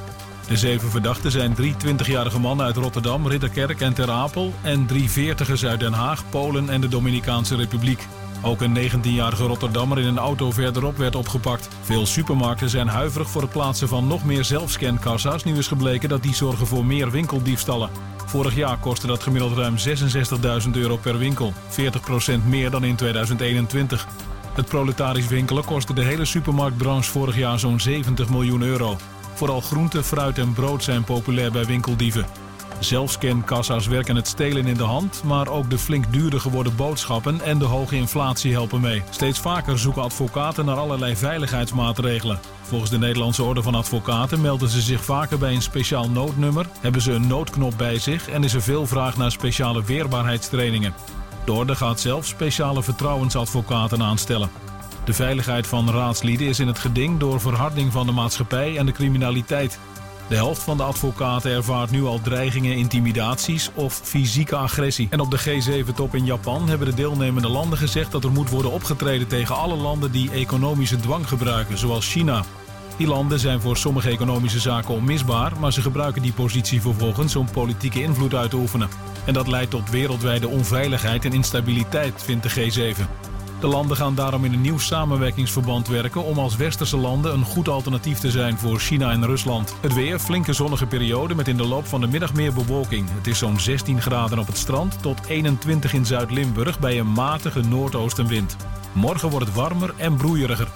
De 0.47 0.57
zeven 0.57 0.89
verdachten 0.89 1.31
zijn 1.31 1.53
drie 1.53 1.75
20-jarige 1.86 2.39
mannen 2.39 2.65
uit 2.65 2.77
Rotterdam, 2.77 3.27
Ridderkerk 3.27 3.81
en 3.81 3.93
Ter 3.93 4.11
Apel... 4.11 4.53
en 4.61 4.86
drie 4.86 5.09
veertigers 5.09 5.65
uit 5.65 5.79
Den 5.79 5.93
Haag, 5.93 6.29
Polen 6.29 6.69
en 6.69 6.81
de 6.81 6.88
Dominicaanse 6.88 7.55
Republiek. 7.55 8.07
Ook 8.45 8.61
een 8.61 8.77
19-jarige 8.77 9.43
Rotterdammer 9.43 9.99
in 9.99 10.05
een 10.05 10.17
auto 10.17 10.51
verderop 10.51 10.97
werd 10.97 11.15
opgepakt. 11.15 11.67
Veel 11.81 12.05
supermarkten 12.05 12.69
zijn 12.69 12.87
huiverig 12.87 13.29
voor 13.29 13.41
het 13.41 13.51
plaatsen 13.51 13.87
van 13.87 14.07
nog 14.07 14.25
meer 14.25 14.43
zelfscankassa's. 14.43 15.43
Nu 15.43 15.57
is 15.57 15.67
gebleken 15.67 16.09
dat 16.09 16.23
die 16.23 16.35
zorgen 16.35 16.67
voor 16.67 16.85
meer 16.85 17.11
winkeldiefstallen. 17.11 17.89
Vorig 18.25 18.55
jaar 18.55 18.77
kostte 18.77 19.07
dat 19.07 19.23
gemiddeld 19.23 19.57
ruim 19.57 19.75
66.000 20.65 20.69
euro 20.71 20.97
per 20.97 21.17
winkel. 21.17 21.53
40% 21.53 22.47
meer 22.47 22.69
dan 22.69 22.83
in 22.83 22.95
2021. 22.95 24.07
Het 24.53 24.65
proletarisch 24.65 25.27
winkelen 25.27 25.65
kostte 25.65 25.93
de 25.93 26.03
hele 26.03 26.25
supermarktbranche 26.25 27.11
vorig 27.11 27.37
jaar 27.37 27.59
zo'n 27.59 27.79
70 27.79 28.29
miljoen 28.29 28.61
euro. 28.61 28.97
Vooral 29.33 29.61
groente, 29.61 30.03
fruit 30.03 30.37
en 30.37 30.53
brood 30.53 30.83
zijn 30.83 31.03
populair 31.03 31.51
bij 31.51 31.65
winkeldieven. 31.65 32.44
Zelfscankassa's 32.80 33.88
werken 33.88 34.15
het 34.15 34.28
stelen 34.28 34.65
in 34.65 34.78
de 34.78 34.84
hand, 34.84 35.21
maar 35.23 35.47
ook 35.47 35.69
de 35.69 35.78
flink 35.78 36.13
duurder 36.13 36.39
geworden 36.39 36.76
boodschappen 36.76 37.41
en 37.41 37.59
de 37.59 37.65
hoge 37.65 37.95
inflatie 37.95 38.51
helpen 38.51 38.82
mee. 38.82 39.03
Steeds 39.09 39.39
vaker 39.39 39.80
zoeken 39.80 40.01
advocaten 40.01 40.65
naar 40.65 40.78
allerlei 40.78 41.15
veiligheidsmaatregelen. 41.15 42.39
Volgens 42.61 42.91
de 42.91 42.97
Nederlandse 42.97 43.43
Orde 43.43 43.63
van 43.63 43.76
Advocaten 43.76 44.41
melden 44.41 44.69
ze 44.69 44.82
zich 44.82 45.03
vaker 45.03 45.38
bij 45.38 45.53
een 45.53 45.61
speciaal 45.61 46.09
noodnummer, 46.09 46.65
hebben 46.82 47.01
ze 47.01 47.11
een 47.11 47.28
noodknop 47.28 47.78
bij 47.78 47.99
zich 47.99 48.30
en 48.30 48.43
is 48.43 48.53
er 48.53 48.61
veel 48.61 48.88
vraag 48.88 49.17
naar 49.17 49.32
speciale 49.32 49.84
weerbaarheidstrainingen. 49.84 50.93
De 51.45 51.53
Orde 51.53 51.76
gaat 51.76 51.99
zelf 51.99 52.26
speciale 52.26 52.84
vertrouwensadvocaten 52.84 54.01
aanstellen. 54.01 54.49
De 55.05 55.13
veiligheid 55.13 55.67
van 55.67 55.89
raadslieden 55.89 56.47
is 56.47 56.59
in 56.59 56.67
het 56.67 56.80
geding 56.80 57.19
door 57.19 57.41
verharding 57.41 57.91
van 57.91 58.05
de 58.05 58.11
maatschappij 58.11 58.78
en 58.78 58.86
de 58.86 58.91
criminaliteit. 58.91 59.80
De 60.28 60.36
helft 60.36 60.63
van 60.63 60.78
de 60.78 60.84
advocaten 60.84 61.51
ervaart 61.51 61.91
nu 61.91 62.03
al 62.03 62.21
dreigingen, 62.21 62.76
intimidaties 62.76 63.69
of 63.73 63.99
fysieke 64.03 64.55
agressie. 64.55 65.07
En 65.09 65.19
op 65.19 65.32
de 65.32 65.39
G7-top 65.39 66.15
in 66.15 66.26
Japan 66.26 66.69
hebben 66.69 66.88
de 66.88 66.93
deelnemende 66.93 67.49
landen 67.49 67.78
gezegd 67.78 68.11
dat 68.11 68.23
er 68.23 68.32
moet 68.32 68.49
worden 68.49 68.71
opgetreden 68.71 69.28
tegen 69.28 69.55
alle 69.55 69.76
landen 69.76 70.11
die 70.11 70.32
economische 70.32 70.99
dwang 70.99 71.28
gebruiken, 71.28 71.78
zoals 71.78 72.11
China. 72.11 72.43
Die 72.97 73.07
landen 73.07 73.39
zijn 73.39 73.61
voor 73.61 73.78
sommige 73.78 74.09
economische 74.09 74.59
zaken 74.59 74.93
onmisbaar, 74.93 75.51
maar 75.59 75.73
ze 75.73 75.82
gebruiken 75.82 76.21
die 76.21 76.34
positie 76.34 76.82
vervolgens 76.82 77.36
om 77.36 77.51
politieke 77.51 78.01
invloed 78.01 78.34
uit 78.34 78.49
te 78.49 78.55
oefenen. 78.55 78.89
En 79.26 79.34
dat 79.34 79.47
leidt 79.47 79.71
tot 79.71 79.89
wereldwijde 79.89 80.47
onveiligheid 80.47 81.26
en 81.26 81.34
instabiliteit, 81.34 82.23
vindt 82.23 82.43
de 82.43 82.71
G7. 82.71 83.34
De 83.59 83.67
landen 83.67 83.97
gaan 83.97 84.15
daarom 84.15 84.45
in 84.45 84.53
een 84.53 84.61
nieuw 84.61 84.77
samenwerkingsverband 84.77 85.87
werken 85.87 86.23
om 86.23 86.39
als 86.39 86.55
westerse 86.55 86.97
landen 86.97 87.33
een 87.33 87.43
goed 87.43 87.67
alternatief 87.67 88.19
te 88.19 88.31
zijn 88.31 88.57
voor 88.57 88.79
China 88.79 89.11
en 89.11 89.25
Rusland. 89.25 89.75
Het 89.81 89.93
weer, 89.93 90.19
flinke 90.19 90.53
zonnige 90.53 90.85
periode 90.85 91.35
met 91.35 91.47
in 91.47 91.57
de 91.57 91.67
loop 91.67 91.85
van 91.85 92.01
de 92.01 92.07
middag 92.07 92.33
meer 92.33 92.53
bewolking. 92.53 93.09
Het 93.13 93.27
is 93.27 93.37
zo'n 93.37 93.59
16 93.59 94.01
graden 94.01 94.39
op 94.39 94.47
het 94.47 94.57
strand 94.57 95.01
tot 95.01 95.25
21 95.27 95.93
in 95.93 96.05
Zuid-Limburg 96.05 96.79
bij 96.79 96.99
een 96.99 97.11
matige 97.11 97.61
noordoostenwind. 97.61 98.55
Morgen 98.91 99.29
wordt 99.29 99.45
het 99.45 99.55
warmer 99.55 99.93
en 99.97 100.15
broeieriger. 100.15 100.67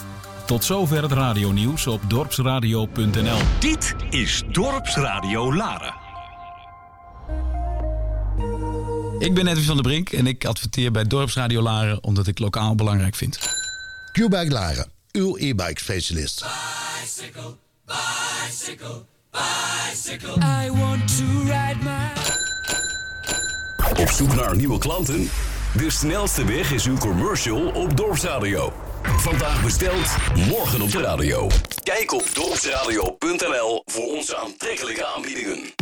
Tot 0.45 0.63
zover 0.63 1.01
het 1.01 1.11
radionieuws 1.11 1.87
op 1.87 2.01
dorpsradio.nl. 2.07 3.39
Dit 3.59 3.95
is 4.09 4.43
Dorpsradio 4.51 5.55
Laren. 5.55 5.98
Ik 9.19 9.33
ben 9.33 9.47
Edwin 9.47 9.63
van 9.63 9.75
der 9.75 9.83
Brink 9.83 10.09
en 10.09 10.27
ik 10.27 10.45
adverteer 10.45 10.91
bij 10.91 11.03
Dorpsradio 11.03 11.61
Laren 11.61 12.03
omdat 12.03 12.27
ik 12.27 12.39
lokaal 12.39 12.75
belangrijk 12.75 13.15
vind. 13.15 13.39
Q-Bike 14.11 14.49
Laren, 14.49 14.91
uw 15.11 15.35
e-bike 15.37 15.79
specialist. 15.79 16.45
Bicycle, 17.01 17.55
bicycle, 17.85 19.03
Bicycle. 19.31 20.35
I 20.63 20.71
want 20.71 21.17
to 21.17 21.25
ride 21.43 21.77
my. 21.81 22.11
Op 24.01 24.09
zoek 24.09 24.35
naar 24.35 24.55
nieuwe 24.55 24.77
klanten? 24.77 25.29
De 25.77 25.89
snelste 25.89 26.45
weg 26.45 26.71
is 26.71 26.85
uw 26.85 26.97
commercial 26.97 27.71
op 27.71 27.97
Dorpsradio. 27.97 28.73
Vandaag 29.03 29.63
besteld, 29.63 30.15
morgen 30.35 30.81
op 30.81 30.91
de 30.91 31.01
radio. 31.01 31.49
Kijk 31.83 32.11
op 32.11 32.25
dorpsradio.nl 32.33 33.81
voor 33.85 34.15
onze 34.15 34.37
aantrekkelijke 34.37 35.05
aanbiedingen. 35.05 35.73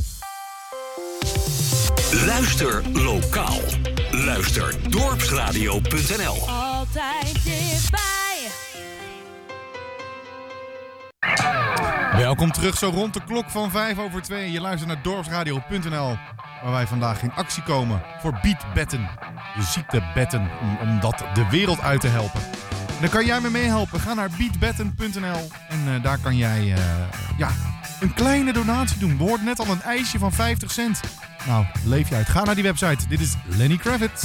Luister 2.12 2.82
lokaal. 2.93 3.60
Luister 4.12 4.76
dorpsradio.nl. 4.89 6.49
Altijd 6.49 7.43
dichtbij. 7.43 8.47
Welkom 12.12 12.51
terug 12.51 12.78
zo 12.78 12.89
rond 12.89 13.14
de 13.14 13.24
klok 13.24 13.49
van 13.49 13.72
5 13.72 13.97
over 13.97 14.22
2. 14.22 14.51
Je 14.51 14.62
luistert 14.62 14.89
naar 14.89 15.01
dorpsradio.nl. 15.01 16.18
Waar 16.64 16.72
wij 16.72 16.88
vandaag 16.88 17.22
in 17.22 17.32
actie 17.32 17.64
komen 17.64 18.01
voor 18.22 18.39
beatbetten. 18.41 19.10
De 19.55 19.64
ziektebetten. 19.64 20.49
Om, 20.62 20.78
om 20.89 20.99
dat 20.99 21.24
de 21.34 21.47
wereld 21.49 21.82
uit 21.82 22.01
te 22.01 22.08
helpen. 22.08 22.41
En 22.88 23.01
dan 23.01 23.10
kan 23.10 23.26
jij 23.26 23.41
me 23.41 23.49
meehelpen. 23.49 23.99
Ga 23.99 24.14
naar 24.14 24.30
beatbetten.nl. 24.38 25.49
En 25.70 25.93
eh, 25.93 26.03
daar 26.03 26.18
kan 26.18 26.36
jij 26.38 26.74
eh, 26.74 26.80
ja, 27.38 27.49
een 27.99 28.13
kleine 28.13 28.53
donatie 28.53 28.99
doen. 28.99 29.17
We 29.17 29.23
hoorden 29.23 29.45
net 29.45 29.59
al 29.59 29.67
een 29.67 29.81
ijsje 29.81 30.19
van 30.19 30.33
50 30.33 30.71
cent. 30.71 30.99
Nou, 31.45 31.65
leef 31.85 32.09
je 32.09 32.15
uit. 32.15 32.29
Ga 32.29 32.43
naar 32.43 32.55
die 32.55 32.63
website. 32.63 33.07
Dit 33.07 33.19
is 33.19 33.33
Lenny 33.45 33.77
Kravitz. 33.77 34.23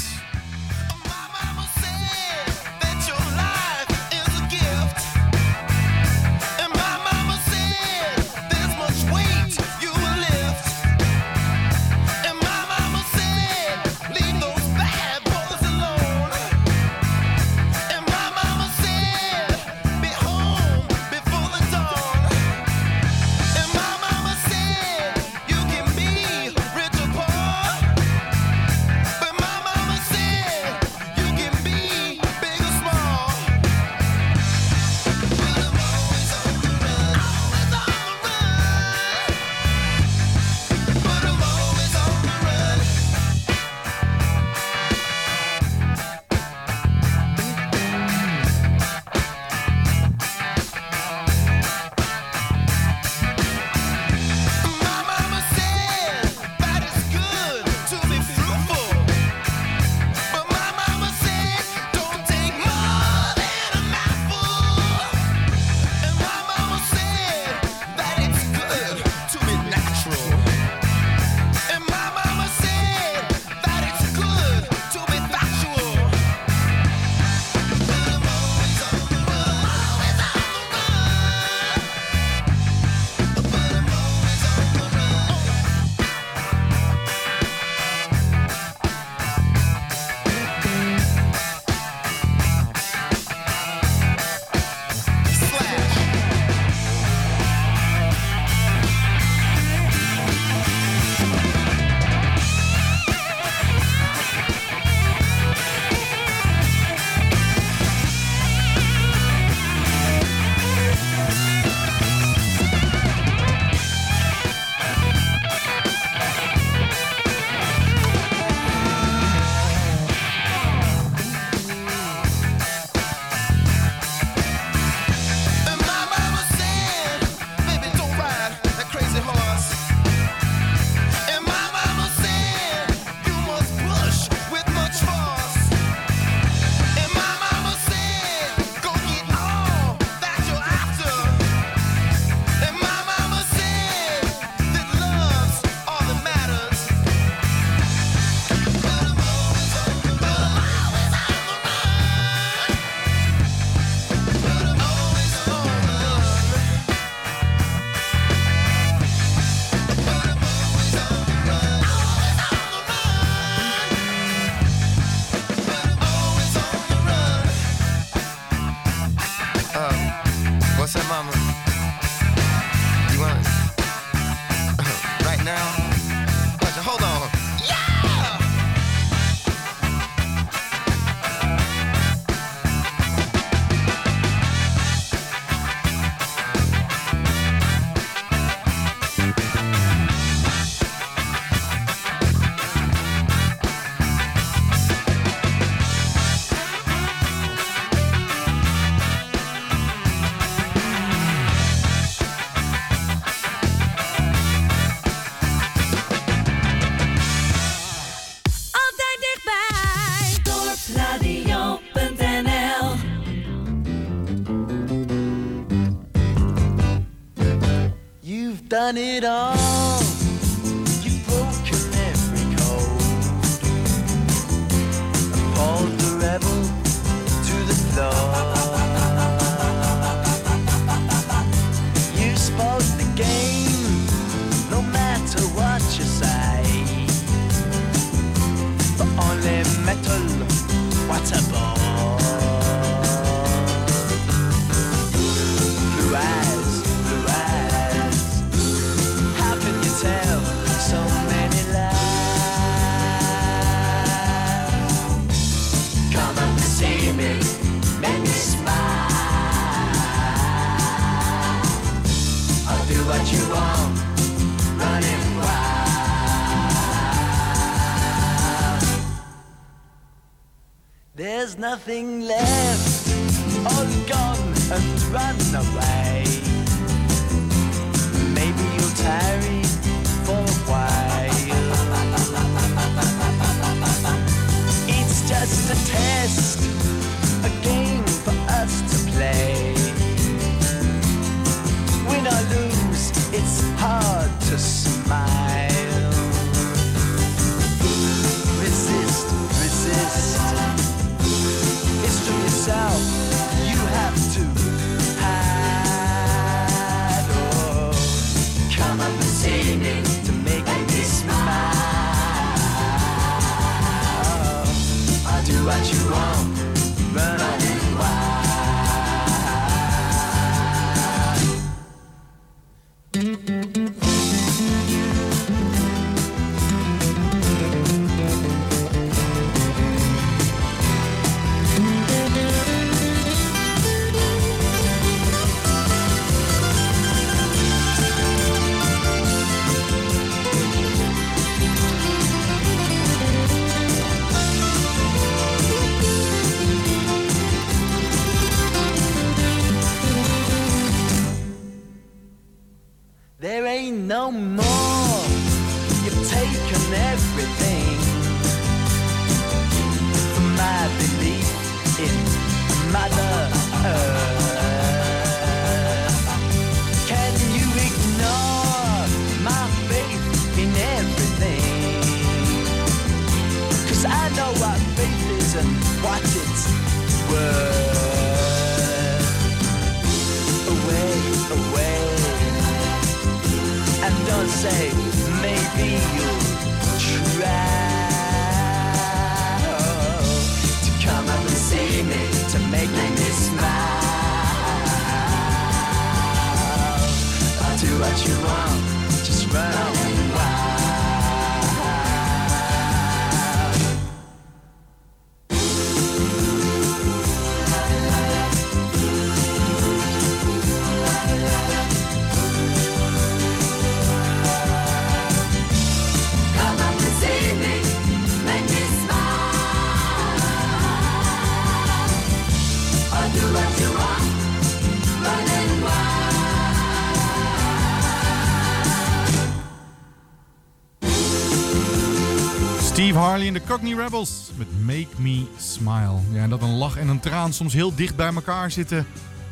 Cockney 433.73 433.95
Rebels 433.95 434.51
met 434.55 434.67
Make 434.85 435.09
Me 435.17 435.47
Smile. 435.59 436.19
Ja, 436.33 436.43
en 436.43 436.51
dat 436.51 436.63
een 436.63 436.77
lach 436.77 436.97
en 436.97 437.09
een 437.09 437.21
traan 437.21 437.53
soms 437.53 437.73
heel 437.73 437.95
dicht 437.95 438.17
bij 438.17 438.35
elkaar 438.35 438.71
zitten. 438.71 439.07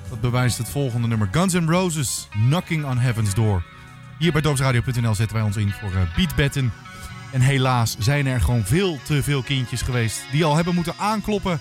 Dat 0.08 0.20
bewijst 0.20 0.58
het 0.58 0.68
volgende 0.68 1.08
nummer. 1.08 1.28
Guns 1.30 1.52
N' 1.52 1.68
Roses, 1.68 2.28
Knocking 2.30 2.84
on 2.84 2.98
Heaven's 2.98 3.34
Door. 3.34 3.62
Hier 4.18 4.32
bij 4.32 4.40
dorpsradio.nl 4.40 5.14
zetten 5.14 5.36
wij 5.36 5.46
ons 5.46 5.56
in 5.56 5.70
voor 5.70 5.90
uh, 5.92 6.16
beatbetten. 6.16 6.72
En 7.32 7.40
helaas 7.40 7.96
zijn 7.98 8.26
er 8.26 8.40
gewoon 8.40 8.64
veel 8.64 8.98
te 9.04 9.22
veel 9.22 9.42
kindjes 9.42 9.82
geweest... 9.82 10.22
die 10.32 10.44
al 10.44 10.54
hebben 10.54 10.74
moeten 10.74 10.94
aankloppen 10.98 11.60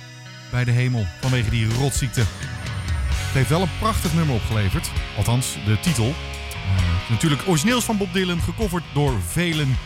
bij 0.52 0.64
de 0.64 0.72
hemel 0.72 1.06
vanwege 1.22 1.50
die 1.50 1.74
rotziekte. 1.74 2.20
Het 2.20 3.34
heeft 3.34 3.50
wel 3.50 3.62
een 3.62 3.78
prachtig 3.80 4.14
nummer 4.14 4.36
opgeleverd. 4.36 4.92
Althans, 5.18 5.58
de 5.66 5.80
titel. 5.80 6.08
Eh, 6.08 7.10
natuurlijk 7.10 7.42
origineels 7.48 7.84
van 7.84 7.98
Bob 7.98 8.14
Dylan, 8.14 8.42
gecoverd 8.42 8.84
door 8.94 9.14
velen. 9.28 9.78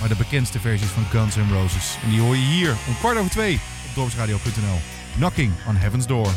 Maar 0.00 0.08
de 0.08 0.16
bekendste 0.16 0.60
versies 0.60 0.88
van 0.88 1.04
Guns 1.10 1.36
N' 1.36 1.52
Roses. 1.52 1.96
En 2.02 2.10
die 2.10 2.20
hoor 2.20 2.36
je 2.36 2.42
hier 2.42 2.76
om 2.88 2.96
kwart 2.98 3.18
over 3.18 3.30
twee 3.30 3.54
op 3.88 3.94
dorpsradio.nl. 3.94 4.78
Knocking 5.16 5.52
on 5.66 5.76
Heaven's 5.76 6.06
Door. 6.06 6.30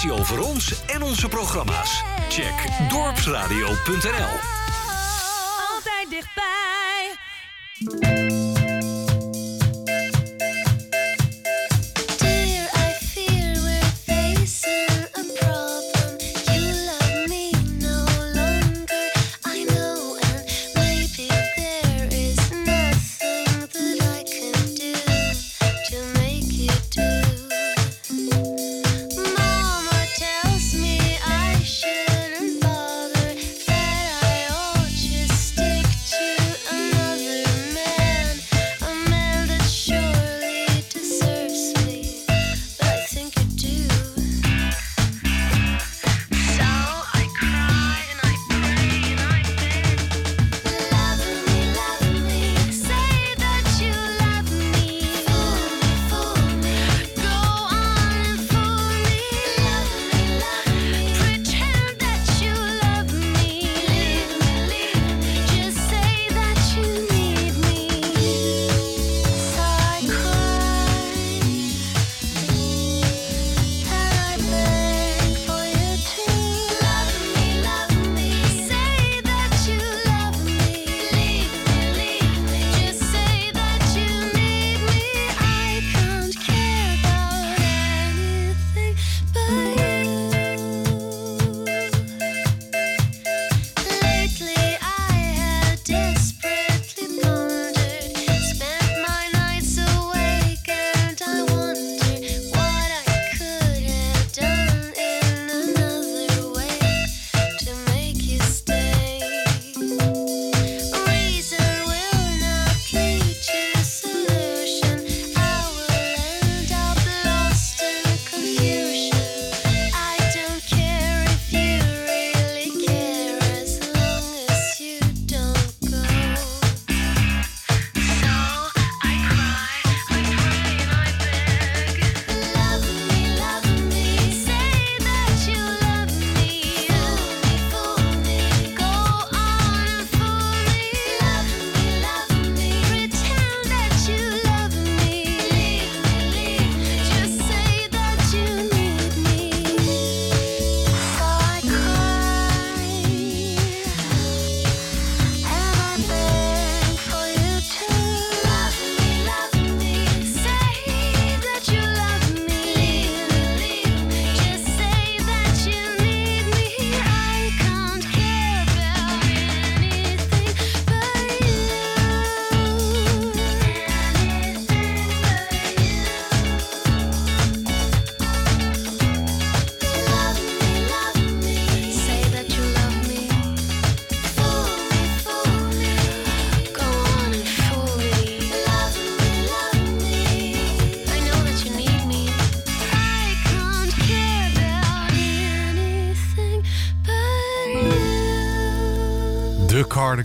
Informatie 0.00 0.12
over 0.12 0.48
ons 0.48 0.84
en 0.86 1.02
onze 1.02 1.28
programma's, 1.28 2.02
check 2.28 2.88
dorpsradio.nl. 2.88 4.49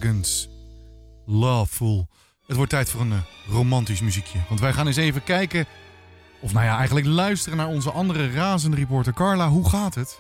Cardigans. 0.05 0.49
Loveful. 1.25 2.07
Het 2.47 2.55
wordt 2.55 2.71
tijd 2.71 2.89
voor 2.89 3.01
een 3.01 3.11
eh, 3.11 3.53
romantisch 3.53 4.01
muziekje. 4.01 4.39
Want 4.47 4.59
wij 4.59 4.73
gaan 4.73 4.87
eens 4.87 4.95
even 4.97 5.23
kijken... 5.23 5.65
Of 6.39 6.53
nou 6.53 6.65
ja, 6.65 6.77
eigenlijk 6.77 7.07
luisteren 7.07 7.57
naar 7.57 7.67
onze 7.67 7.91
andere 7.91 8.31
razende 8.31 8.77
reporter 8.77 9.13
Carla. 9.13 9.47
Hoe 9.47 9.69
gaat 9.69 9.95
het? 9.95 10.19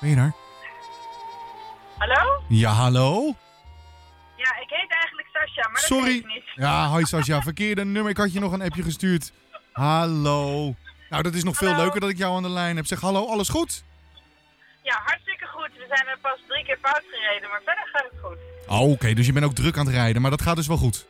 Ben 0.00 0.10
je 0.10 0.16
daar? 0.16 0.34
Hallo? 1.98 2.42
Ja, 2.48 2.70
hallo? 2.70 3.34
Ja, 4.36 4.60
ik 4.60 4.68
heet 4.68 4.90
eigenlijk 4.90 5.28
Sascha, 5.32 5.62
maar 5.62 5.80
dat 5.80 5.84
Sorry. 5.84 6.04
weet 6.04 6.18
ik 6.18 6.26
niet. 6.26 6.44
Ja, 6.54 6.86
hoi 6.86 7.04
Sascha. 7.04 7.42
Verkeerde 7.50 7.84
nummer. 7.84 8.10
Ik 8.10 8.16
had 8.16 8.32
je 8.32 8.40
nog 8.40 8.52
een 8.52 8.62
appje 8.62 8.82
gestuurd. 8.82 9.32
Hallo. 9.72 10.74
Nou, 11.10 11.22
dat 11.22 11.34
is 11.34 11.44
nog 11.44 11.56
veel 11.56 11.76
leuker 11.76 12.00
dat 12.00 12.10
ik 12.10 12.18
jou 12.18 12.36
aan 12.36 12.42
de 12.42 12.48
lijn 12.48 12.76
heb. 12.76 12.86
Zeg 12.86 13.00
hallo, 13.00 13.26
alles 13.26 13.48
goed? 13.48 13.84
Ja, 14.82 15.00
hartstikke 15.04 15.46
goed. 15.46 15.70
We 15.76 15.84
zijn 15.88 16.06
er 16.06 16.18
pas 16.20 16.38
drie 16.48 16.64
keer 16.64 16.78
fout 16.82 17.04
gereden, 17.10 17.48
maar 17.48 17.62
verder 17.64 17.88
gaat 17.92 18.04
het 18.10 18.20
goed. 18.22 18.57
Oh, 18.68 18.90
oké. 18.90 19.14
dus 19.14 19.26
je 19.26 19.32
bent 19.32 19.44
ook 19.44 19.54
druk 19.54 19.76
aan 19.76 19.86
het 19.86 19.94
rijden. 19.94 20.22
Maar 20.22 20.30
dat 20.30 20.42
gaat 20.42 20.56
dus 20.56 20.66
wel 20.66 20.76
goed. 20.76 21.06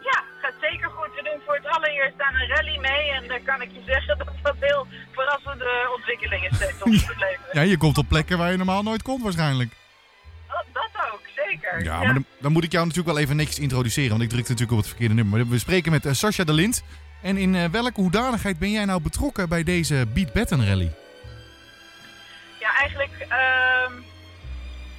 Ja, 0.00 0.22
gaat 0.42 0.54
zeker 0.60 0.90
goed. 0.90 1.14
We 1.14 1.22
doen 1.22 1.40
voor 1.46 1.54
het 1.54 1.66
allereerst 1.66 2.20
aan 2.20 2.34
een 2.34 2.48
rally 2.48 2.78
mee 2.78 3.10
en 3.10 3.28
dan 3.28 3.42
kan 3.44 3.62
ik 3.62 3.70
je 3.72 3.82
zeggen 3.86 4.18
dat 4.18 4.28
dat 4.42 4.56
heel 4.60 4.86
verrassende 5.12 5.90
ontwikkelingen 5.96 6.54
steeds 6.54 6.82
opgeleverd. 6.82 7.52
Ja, 7.52 7.60
je 7.60 7.76
komt 7.76 7.98
op 7.98 8.08
plekken 8.08 8.38
waar 8.38 8.50
je 8.50 8.56
normaal 8.56 8.82
nooit 8.82 9.02
komt 9.02 9.22
waarschijnlijk. 9.22 9.72
Dat, 10.48 10.64
dat 10.72 11.12
ook, 11.12 11.22
zeker. 11.36 11.84
Ja, 11.84 11.98
maar 11.98 12.14
dan, 12.14 12.24
dan 12.40 12.52
moet 12.52 12.64
ik 12.64 12.72
jou 12.72 12.86
natuurlijk 12.86 13.14
wel 13.14 13.24
even 13.24 13.36
netjes 13.36 13.58
introduceren. 13.58 14.10
Want 14.10 14.22
ik 14.22 14.28
drukte 14.28 14.50
natuurlijk 14.50 14.78
op 14.78 14.84
het 14.84 14.94
verkeerde 14.94 15.14
nummer. 15.14 15.38
Maar 15.38 15.48
we 15.48 15.58
spreken 15.58 15.92
met 15.92 16.06
eh, 16.06 16.12
Sascha 16.12 16.44
de 16.44 16.52
Lind. 16.52 16.84
En 17.22 17.36
in 17.36 17.54
eh, 17.54 17.64
welke 17.70 18.00
hoedanigheid 18.00 18.58
ben 18.58 18.70
jij 18.70 18.84
nou 18.84 19.00
betrokken 19.00 19.48
bij 19.48 19.62
deze 19.62 20.06
Beat 20.14 20.32
Batten 20.32 20.66
Rally? 20.66 20.92
Ja, 22.60 22.76
eigenlijk, 22.76 23.26
ehm, 23.28 23.92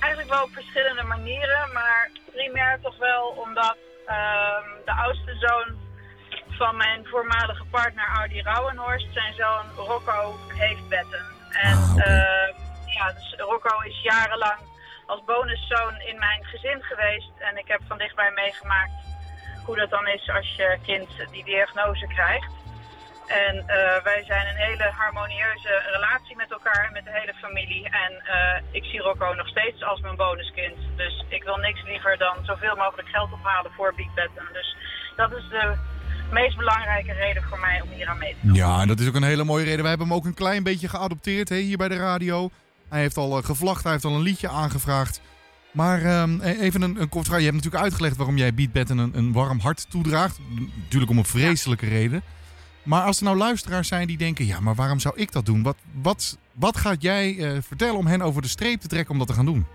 eigenlijk 0.06 0.34
wel 0.34 0.44
op 0.44 0.54
verschillende 0.54 1.04
manieren, 1.04 1.74
maar 1.74 2.10
primair 2.32 2.80
toch 2.82 2.98
wel 2.98 3.24
omdat 3.46 3.78
ehm, 4.06 4.68
de 4.86 4.92
oudste 4.92 5.36
zoon 5.36 5.68
van 6.50 6.78
mijn 6.78 7.06
voormalige 7.06 7.66
partner 7.66 8.08
Audi 8.08 8.42
Rauwenhorst, 8.42 9.08
zijn 9.14 9.34
zoon 9.34 9.66
Rocco, 9.76 10.36
heeft 10.48 10.88
wetten. 10.88 11.26
En 11.50 11.78
ehm, 11.98 12.54
ja, 12.86 13.12
dus 13.12 13.36
Rocco 13.38 13.80
is 13.80 14.02
jarenlang 14.02 14.60
als 15.06 15.24
bonuszoon 15.26 16.00
in 16.00 16.20
mijn 16.20 16.44
gezin 16.46 16.82
geweest 16.84 17.32
en 17.38 17.58
ik 17.58 17.68
heb 17.68 17.82
van 17.88 17.98
dichtbij 17.98 18.32
meegemaakt 18.32 18.94
hoe 19.66 19.76
dat 19.76 19.90
dan 19.90 20.08
is 20.08 20.30
als 20.30 20.56
je 20.56 20.78
kind 20.86 21.10
die 21.32 21.44
diagnose 21.44 22.08
krijgt. 22.08 22.55
En 23.28 23.56
eh, 23.68 24.04
wij 24.04 24.24
zijn 24.28 24.48
een 24.48 24.62
hele 24.68 24.90
harmonieuze 25.02 25.74
relatie 25.96 26.36
met 26.36 26.52
elkaar 26.52 26.86
en 26.88 26.94
met 26.94 27.04
de 27.04 27.18
hele 27.20 27.34
familie. 27.34 27.84
En 27.90 28.12
eh, 28.36 28.62
ik 28.72 28.84
zie 28.84 29.00
Rocco 29.00 29.34
nog 29.34 29.48
steeds 29.48 29.84
als 29.84 30.02
mijn 30.02 30.16
bonuskind. 30.16 30.78
Dus 30.96 31.26
ik 31.30 31.44
wil 31.44 31.58
niks 31.58 31.84
liever 31.84 32.18
dan 32.18 32.36
zoveel 32.46 32.76
mogelijk 32.76 33.08
geld 33.08 33.32
ophalen 33.32 33.72
voor 33.72 33.94
Big. 33.96 34.14
Dus 34.54 34.76
dat 35.16 35.32
is 35.32 35.50
de 35.50 35.78
meest 36.32 36.58
belangrijke 36.58 37.14
reden 37.14 37.44
voor 37.44 37.60
mij 37.60 37.82
om 37.82 37.90
hier 37.90 38.08
aan 38.08 38.18
mee 38.18 38.36
te 38.40 38.48
doen. 38.48 38.56
Ja, 38.56 38.82
en 38.82 38.88
dat 38.88 39.00
is 39.00 39.08
ook 39.08 39.16
een 39.16 39.24
hele 39.24 39.44
mooie 39.44 39.64
reden. 39.64 39.82
Wij 39.82 39.90
hebben 39.90 40.08
hem 40.08 40.16
ook 40.16 40.26
een 40.26 40.34
klein 40.34 40.64
beetje 40.64 40.90
geadopteerd 40.90 41.50
hè, 41.50 41.56
hier 41.56 41.78
bij 41.78 41.88
de 41.88 41.98
radio. 41.98 42.50
Hij 42.90 43.00
heeft 43.00 43.18
al 43.18 43.38
eh, 43.38 43.44
gevlacht, 43.44 43.84
hij 43.84 43.92
heeft 43.92 44.06
al 44.06 44.16
een 44.16 44.22
liedje 44.22 44.50
aangevraagd. 44.50 45.22
Maar 45.72 46.02
ehm, 46.04 46.42
e- 46.42 46.60
even 46.60 46.82
een, 46.82 47.02
een 47.02 47.10
kort 47.10 47.26
vraag. 47.26 47.38
Je 47.38 47.44
hebt 47.44 47.56
natuurlijk 47.56 47.84
uitgelegd 47.84 48.18
waarom 48.18 48.38
jij 48.38 48.54
Beat 48.54 48.72
Batten 48.72 48.98
een, 48.98 49.18
een 49.18 49.34
warm 49.34 49.60
hart 49.60 49.90
toedraagt. 49.90 50.40
Natuurlijk 50.84 51.12
om 51.12 51.18
een 51.18 51.26
vreselijke 51.26 51.88
reden. 51.88 52.24
Maar 52.86 53.04
als 53.04 53.18
er 53.18 53.24
nou 53.24 53.38
luisteraars 53.38 53.88
zijn 53.88 54.08
die 54.08 54.18
denken... 54.18 54.46
ja, 54.46 54.60
maar 54.60 54.76
waarom 54.76 55.00
zou 55.00 55.16
ik 55.18 55.32
dat 55.32 55.46
doen? 55.46 55.64
Wat, 55.64 55.78
wat, 56.02 56.38
wat 56.52 56.78
gaat 56.78 57.02
jij 57.02 57.38
eh, 57.38 57.62
vertellen 57.62 57.96
om 57.96 58.08
hen 58.08 58.22
over 58.22 58.42
de 58.42 58.48
streep 58.48 58.80
te 58.80 58.88
trekken 58.88 59.12
om 59.12 59.18
dat 59.18 59.28
te 59.28 59.34
gaan 59.34 59.46
doen? 59.46 59.68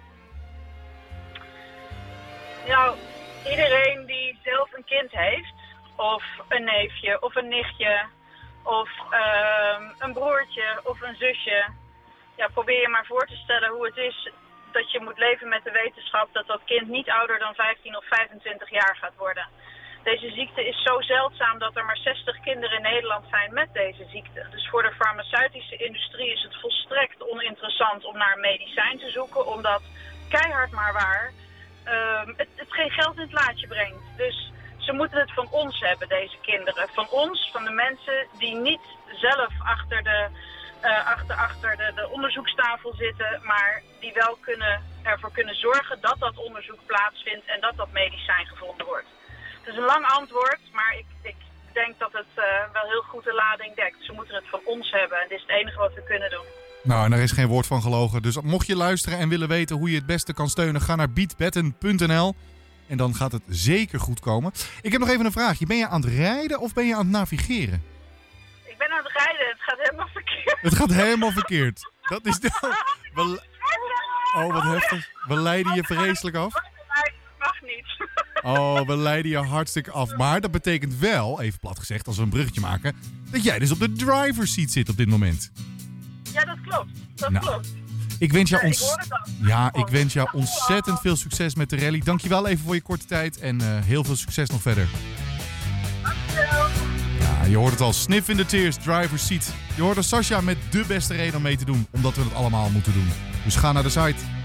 Nou, 2.69 2.97
iedereen 3.51 4.07
die 4.07 4.39
zelf 4.43 4.69
een 4.73 4.85
kind 4.85 5.11
heeft, 5.11 5.55
of 5.97 6.25
een 6.49 6.65
neefje, 6.65 7.23
of 7.23 7.37
een 7.37 7.49
nichtje, 7.49 8.05
of 8.63 8.91
ehm, 9.11 9.83
een 9.99 10.13
broertje, 10.13 10.81
of 10.85 11.01
een 11.01 11.17
zusje. 11.17 11.67
Ja, 12.37 12.49
probeer 12.53 12.81
je 12.81 12.89
maar 12.89 13.07
voor 13.07 13.27
te 13.27 13.37
stellen 13.37 13.71
hoe 13.71 13.87
het 13.87 13.97
is 13.97 14.31
dat 14.73 14.91
je 14.91 15.01
moet 15.01 15.19
leven 15.19 15.49
met 15.49 15.65
de 15.65 15.71
wetenschap 15.71 16.29
dat 16.33 16.47
dat 16.47 16.61
kind 16.65 16.89
niet 16.89 17.11
ouder 17.11 17.39
dan 17.39 17.55
15 17.55 17.97
of 17.97 18.05
25 18.05 18.71
jaar 18.71 18.97
gaat 19.01 19.17
worden. 19.17 19.47
Deze 20.03 20.31
ziekte 20.31 20.69
is 20.69 20.83
zo 20.83 21.01
zeldzaam 21.01 21.59
dat 21.59 21.77
er 21.77 21.85
maar 21.85 21.97
60 21.97 22.41
kinderen 22.41 22.77
in 22.77 22.83
Nederland 22.83 23.25
zijn 23.31 23.55
met 23.55 23.69
deze 23.73 24.05
ziekte. 24.11 24.47
Dus 24.51 24.69
voor 24.69 24.83
de 24.83 24.93
farmaceutische 24.93 25.77
industrie 25.77 26.33
is 26.33 26.43
het 26.43 26.61
volstrekt 26.61 27.31
oninteressant 27.31 28.05
om 28.05 28.17
naar 28.17 28.33
een 28.35 28.41
medicijn 28.41 28.99
te 28.99 29.11
zoeken, 29.11 29.47
omdat 29.47 29.83
keihard 30.29 30.71
maar 30.71 30.93
waar 30.93 31.33
ehm, 31.85 32.33
het, 32.37 32.49
geen 32.69 32.91
geld 32.91 33.17
in 33.17 33.23
het 33.23 33.33
laadje 33.33 33.67
brengt. 33.67 34.03
Dus 34.17 34.53
ze 34.79 34.93
moeten 34.93 35.19
het 35.19 35.33
van 35.33 35.49
ons 35.51 35.81
hebben, 35.81 36.09
deze 36.09 36.37
kinderen. 36.41 36.89
Van 36.89 37.09
ons, 37.11 37.51
van 37.53 37.65
de 37.65 37.71
mensen 37.71 38.27
die 38.39 38.55
niet 38.55 38.87
zelf 39.13 39.53
achter 39.65 40.03
de, 40.03 40.29
eh, 40.81 41.07
achter, 41.07 41.37
achter 41.37 41.77
de, 41.77 41.93
de 41.95 42.09
onderzoekstafel 42.09 42.93
zitten, 42.95 43.41
maar 43.43 43.83
die 44.01 44.13
wel 44.13 44.37
kunnen, 44.41 44.83
ervoor 45.03 45.33
kunnen 45.33 45.55
zorgen 45.55 46.01
dat 46.01 46.17
dat 46.19 46.37
onderzoek 46.37 46.87
plaatsvindt 46.87 47.47
en 47.47 47.61
dat 47.61 47.77
dat 47.77 47.93
medicijn 47.93 48.47
gevonden 48.47 48.87
wordt. 48.87 49.07
Is 49.71 49.77
een 49.77 49.83
lang 49.95 50.07
antwoord, 50.07 50.59
maar 50.73 50.95
ik, 50.99 51.05
ik 51.23 51.35
denk 51.73 51.99
dat 51.99 52.13
het 52.13 52.33
eh, 52.35 52.45
wel 52.73 52.91
heel 52.91 53.03
goed 53.03 53.25
de 53.25 53.35
lading 53.35 53.75
dekt. 53.75 53.97
Ze 54.01 54.13
moeten 54.13 54.35
het 54.35 54.49
van 54.51 54.61
ons 54.65 54.91
hebben 54.91 55.19
en 55.21 55.29
dit 55.29 55.37
is 55.39 55.45
het 55.47 55.57
enige 55.61 55.79
wat 55.79 55.95
we 55.95 56.03
kunnen 56.03 56.31
doen. 56.31 56.45
Nou, 56.83 57.05
en 57.05 57.11
daar 57.11 57.21
is 57.21 57.33
geen 57.33 57.47
woord 57.47 57.67
van 57.67 57.83
gelogen. 57.83 58.23
Dus 58.23 58.41
mocht 58.41 58.67
je 58.67 58.77
luisteren 58.77 59.19
en 59.19 59.29
willen 59.29 59.49
weten 59.49 59.77
hoe 59.77 59.91
je 59.91 59.97
het 59.97 60.07
beste 60.07 60.33
kan 60.35 60.49
steunen... 60.49 60.81
ga 60.81 60.95
naar 60.97 61.11
beatbetten.nl 61.13 62.35
en 62.89 62.97
dan 62.97 63.15
gaat 63.15 63.33
het 63.33 63.43
zeker 63.49 64.01
goed 64.01 64.21
komen. 64.21 64.53
Ik 64.83 64.93
heb 64.93 65.01
nog 65.01 65.11
even 65.11 65.25
een 65.25 65.33
vraagje. 65.33 65.67
Ben 65.67 65.77
je 65.77 65.89
aan 65.89 66.01
het 66.01 66.11
rijden 66.15 66.59
of 66.61 66.73
ben 66.73 66.87
je 66.87 66.93
aan 66.95 67.01
het 67.01 67.11
navigeren? 67.11 67.85
Ik 68.65 68.79
ben 68.79 68.91
aan 68.91 69.05
het 69.05 69.13
rijden, 69.13 69.47
het 69.49 69.61
gaat 69.63 69.79
helemaal 69.79 70.09
verkeerd. 70.13 70.59
Het 70.61 70.75
gaat 70.75 70.93
helemaal 70.93 71.31
verkeerd. 71.33 71.91
Dat 72.09 72.27
is 72.27 72.39
de... 72.41 72.51
We- 73.15 73.49
Oh, 74.37 74.53
wat 74.53 74.63
heftig. 74.63 75.09
We 75.27 75.37
leiden 75.41 75.75
je 75.75 75.85
vreselijk 75.85 76.37
af. 76.37 76.55
Oh, 78.43 78.81
we 78.87 78.97
leiden 78.97 79.31
je 79.31 79.37
hartstikke 79.39 79.91
af. 79.91 80.17
Maar 80.17 80.41
dat 80.41 80.51
betekent 80.51 80.99
wel, 80.99 81.41
even 81.41 81.59
plat 81.59 81.79
gezegd, 81.79 82.07
als 82.07 82.17
we 82.17 82.23
een 82.23 82.29
bruggetje 82.29 82.61
maken... 82.61 82.97
dat 83.31 83.43
jij 83.43 83.59
dus 83.59 83.71
op 83.71 83.79
de 83.79 83.93
driver's 83.93 84.53
seat 84.53 84.71
zit 84.71 84.89
op 84.89 84.97
dit 84.97 85.09
moment. 85.09 85.51
Ja, 86.33 86.45
dat 86.45 86.57
klopt. 86.61 86.91
Dat 87.15 87.31
Nou, 87.31 87.45
klopt. 87.45 87.69
Ik 88.19 88.33
wens 88.33 88.51
jou, 88.51 88.65
ons... 88.65 88.97
ja, 89.43 89.73
ik 89.73 89.89
wens 89.89 90.13
jou 90.13 90.29
ontzettend 90.33 91.01
veel 91.01 91.17
succes 91.17 91.55
met 91.55 91.71
de 91.71 91.77
rally. 91.77 92.01
Dankjewel 92.05 92.47
even 92.47 92.65
voor 92.65 92.75
je 92.75 92.83
korte 92.83 93.05
tijd 93.05 93.39
en 93.39 93.61
eh, 93.61 93.67
heel 93.85 94.05
veel 94.05 94.17
succes 94.17 94.51
nog 94.51 94.63
verder. 94.63 94.89
Ja, 97.21 97.45
je 97.45 97.57
hoort 97.57 97.73
het 97.73 97.81
al. 97.81 97.93
Sniff 97.93 98.29
in 98.29 98.37
the 98.37 98.47
tears, 98.47 98.77
driver's 98.77 99.27
seat. 99.27 99.53
Je 99.77 99.83
hoort 99.83 99.97
er 99.97 100.05
Sascha 100.05 100.41
met 100.41 100.57
de 100.71 100.85
beste 100.87 101.15
reden 101.15 101.37
om 101.37 101.43
mee 101.43 101.57
te 101.57 101.65
doen. 101.65 101.87
Omdat 101.91 102.15
we 102.15 102.23
het 102.23 102.35
allemaal 102.35 102.71
moeten 102.71 102.93
doen. 102.93 103.09
Dus 103.45 103.57
ga 103.57 103.73
naar 103.73 103.83
de 103.83 103.89
site. 103.89 104.40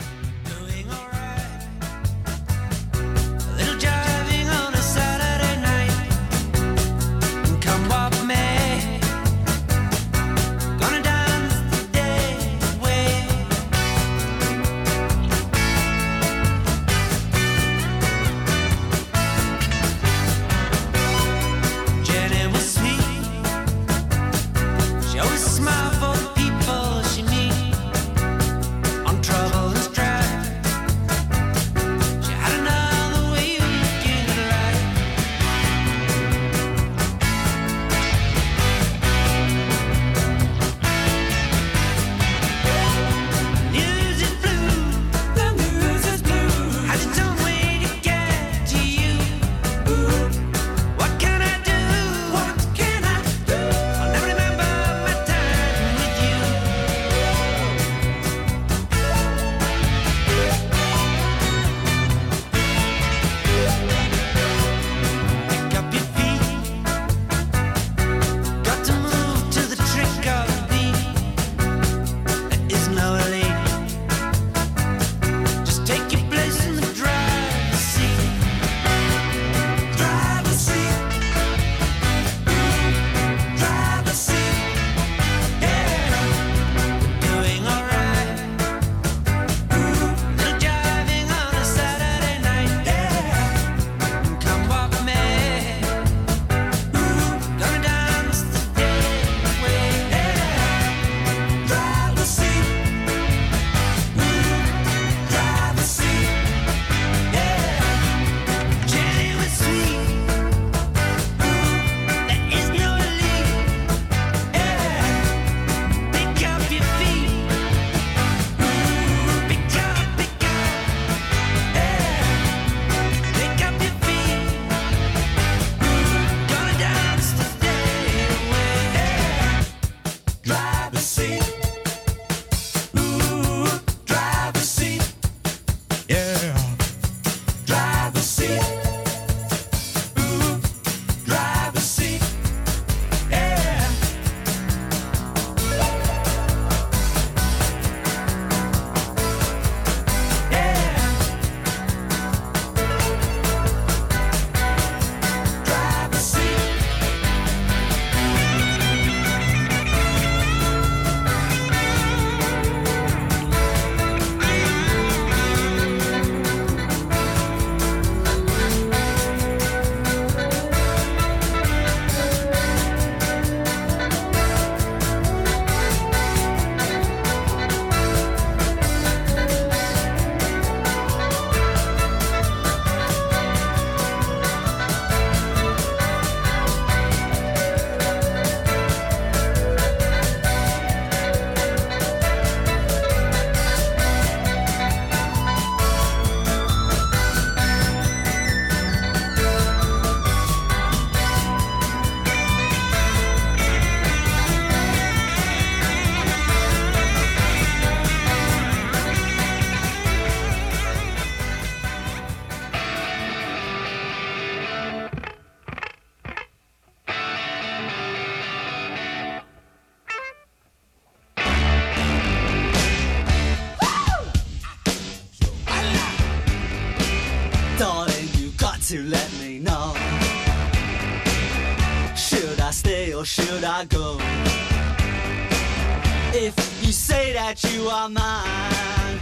Are 237.87 238.09
mine, 238.09 239.19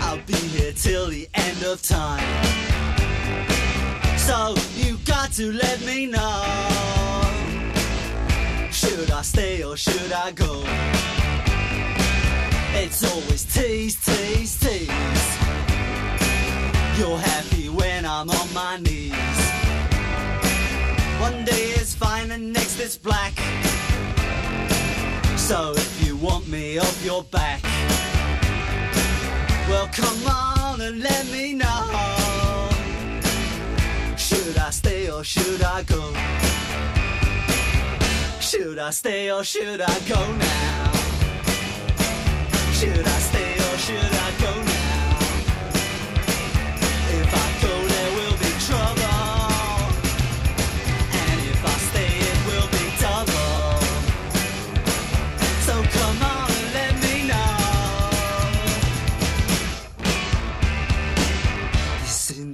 I'll 0.00 0.20
be 0.26 0.34
here 0.34 0.72
till 0.72 1.08
the 1.08 1.28
end 1.34 1.62
of 1.64 1.82
time. 1.82 2.22
So 4.18 4.54
you 4.74 4.98
got 5.04 5.32
to 5.32 5.52
let 5.52 5.80
me 5.84 6.06
know. 6.06 6.44
Should 8.70 9.10
I 9.10 9.22
stay 9.22 9.64
or 9.64 9.76
should 9.76 10.12
I 10.12 10.32
go? 10.32 10.62
It's 12.76 13.02
always 13.04 13.44
tease, 13.44 13.96
tease, 14.04 14.58
tease. 14.58 15.38
You're 16.98 17.18
happy 17.18 17.68
when 17.68 18.04
I'm 18.04 18.30
on 18.30 18.54
my 18.54 18.78
knees. 18.78 19.14
One 21.20 21.44
day 21.44 21.72
it's 21.80 21.94
fine 21.94 22.30
and 22.30 22.52
next 22.52 22.78
it's 22.78 22.96
black. 22.96 23.32
So 25.36 25.72
if 25.76 26.06
you 26.06 26.16
want 26.16 26.48
me 26.48 26.78
off 26.78 27.04
your 27.04 27.23
come 29.92 30.26
on 30.26 30.80
and 30.80 31.00
let 31.00 31.26
me 31.26 31.54
know. 31.54 32.68
Should 34.16 34.56
I 34.58 34.70
stay 34.70 35.10
or 35.10 35.24
should 35.24 35.62
I 35.62 35.82
go? 35.82 36.12
Should 38.40 38.78
I 38.78 38.90
stay 38.90 39.30
or 39.30 39.44
should 39.44 39.80
I 39.80 39.98
go 40.08 40.20
now? 40.36 40.92
Should 42.72 43.06
I 43.06 43.18
stay 43.18 43.53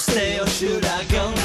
Stay 0.00 0.40
or 0.40 0.46
should 0.46 0.84
I 0.86 1.04
go 1.04 1.39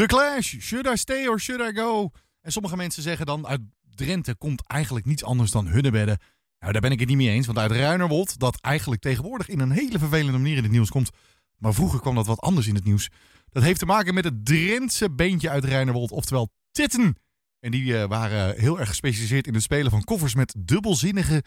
The 0.00 0.06
Clash, 0.06 0.56
Should 0.60 0.86
I 0.86 0.96
Stay 0.96 1.28
or 1.28 1.40
Should 1.40 1.70
I 1.70 1.78
Go? 1.80 2.10
En 2.40 2.52
sommige 2.52 2.76
mensen 2.76 3.02
zeggen 3.02 3.26
dan 3.26 3.46
uit 3.46 3.60
Drenthe 3.94 4.34
komt 4.34 4.66
eigenlijk 4.66 5.06
niets 5.06 5.24
anders 5.24 5.50
dan 5.50 5.66
hunnebedden. 5.66 6.18
Nou, 6.58 6.72
daar 6.72 6.80
ben 6.80 6.90
ik 6.90 6.98
het 6.98 7.08
niet 7.08 7.16
mee 7.16 7.30
eens, 7.30 7.46
want 7.46 7.58
uit 7.58 7.70
Ruinerwold, 7.70 8.38
dat 8.38 8.60
eigenlijk 8.60 9.02
tegenwoordig 9.02 9.48
in 9.48 9.60
een 9.60 9.70
hele 9.70 9.98
vervelende 9.98 10.38
manier 10.38 10.56
in 10.56 10.62
het 10.62 10.72
nieuws 10.72 10.90
komt, 10.90 11.10
maar 11.56 11.74
vroeger 11.74 12.00
kwam 12.00 12.14
dat 12.14 12.26
wat 12.26 12.40
anders 12.40 12.66
in 12.66 12.74
het 12.74 12.84
nieuws. 12.84 13.08
Dat 13.48 13.62
heeft 13.62 13.78
te 13.78 13.86
maken 13.86 14.14
met 14.14 14.24
het 14.24 14.46
Drentse 14.46 15.10
beentje 15.10 15.50
uit 15.50 15.64
Ruinerwold, 15.64 16.10
oftewel 16.10 16.52
Titten. 16.70 17.16
En 17.58 17.70
die 17.70 17.98
eh, 17.98 18.08
waren 18.08 18.58
heel 18.58 18.78
erg 18.78 18.88
gespecialiseerd 18.88 19.46
in 19.46 19.54
het 19.54 19.62
spelen 19.62 19.90
van 19.90 20.04
koffers 20.04 20.34
met 20.34 20.54
dubbelzinnige 20.58 21.44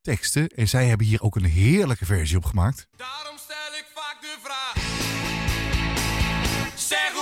teksten. 0.00 0.48
En 0.48 0.68
zij 0.68 0.86
hebben 0.86 1.06
hier 1.06 1.22
ook 1.22 1.36
een 1.36 1.44
heerlijke 1.44 2.04
versie 2.04 2.36
op 2.36 2.44
gemaakt. 2.44 2.86
Zeg, 6.74 7.12
hoe 7.12 7.21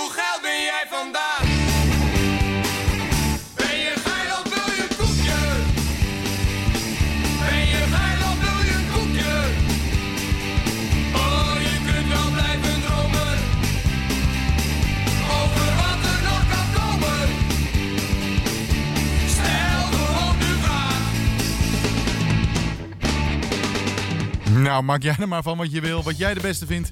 Nou, 24.61 24.83
maak 24.83 25.03
jij 25.03 25.15
er 25.19 25.27
maar 25.27 25.43
van 25.43 25.57
wat 25.57 25.71
je 25.71 25.81
wil, 25.81 26.03
wat 26.03 26.17
jij 26.17 26.33
de 26.33 26.39
beste 26.39 26.65
vindt. 26.65 26.91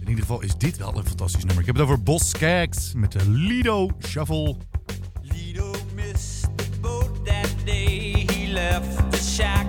In 0.00 0.08
ieder 0.08 0.20
geval 0.24 0.42
is 0.42 0.56
dit 0.56 0.76
wel 0.76 0.96
een 0.96 1.06
fantastisch 1.06 1.44
nummer. 1.44 1.60
Ik 1.60 1.66
heb 1.66 1.74
het 1.74 1.84
over 1.84 2.02
Bos 2.02 2.32
met 2.94 3.12
de 3.12 3.30
Lido 3.30 3.90
Shuffle. 4.06 4.56
Lido 5.22 5.74
missed 5.94 6.56
the 6.56 6.80
boat 6.80 7.26
that 7.26 7.54
day 7.64 8.26
he 8.26 8.52
left 8.52 9.10
the 9.10 9.18
shack. 9.18 9.65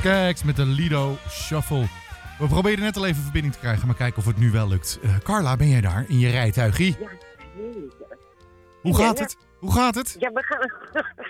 Skaggs 0.00 0.42
met 0.42 0.56
de 0.56 0.66
Lido 0.66 1.16
Shuffle. 1.28 1.86
We 2.38 2.46
probeerden 2.46 2.84
net 2.84 2.96
al 2.96 3.06
even 3.06 3.22
verbinding 3.22 3.54
te 3.54 3.60
krijgen, 3.60 3.86
maar 3.86 3.96
kijken 3.96 4.18
of 4.18 4.26
het 4.26 4.38
nu 4.38 4.50
wel 4.50 4.68
lukt. 4.68 4.98
Eh, 5.02 5.18
Carla, 5.18 5.56
ben 5.56 5.68
jij 5.68 5.80
daar 5.80 6.04
in 6.08 6.18
je 6.18 6.30
rijtuigie? 6.30 6.96
Hoe 8.82 8.96
gaat 8.96 9.18
het? 9.18 9.36
Hoe 9.58 9.72
gaat 9.72 9.94
het? 9.94 10.16
Ja, 10.18 10.30
we 10.32 10.42
gaan. 10.42 10.58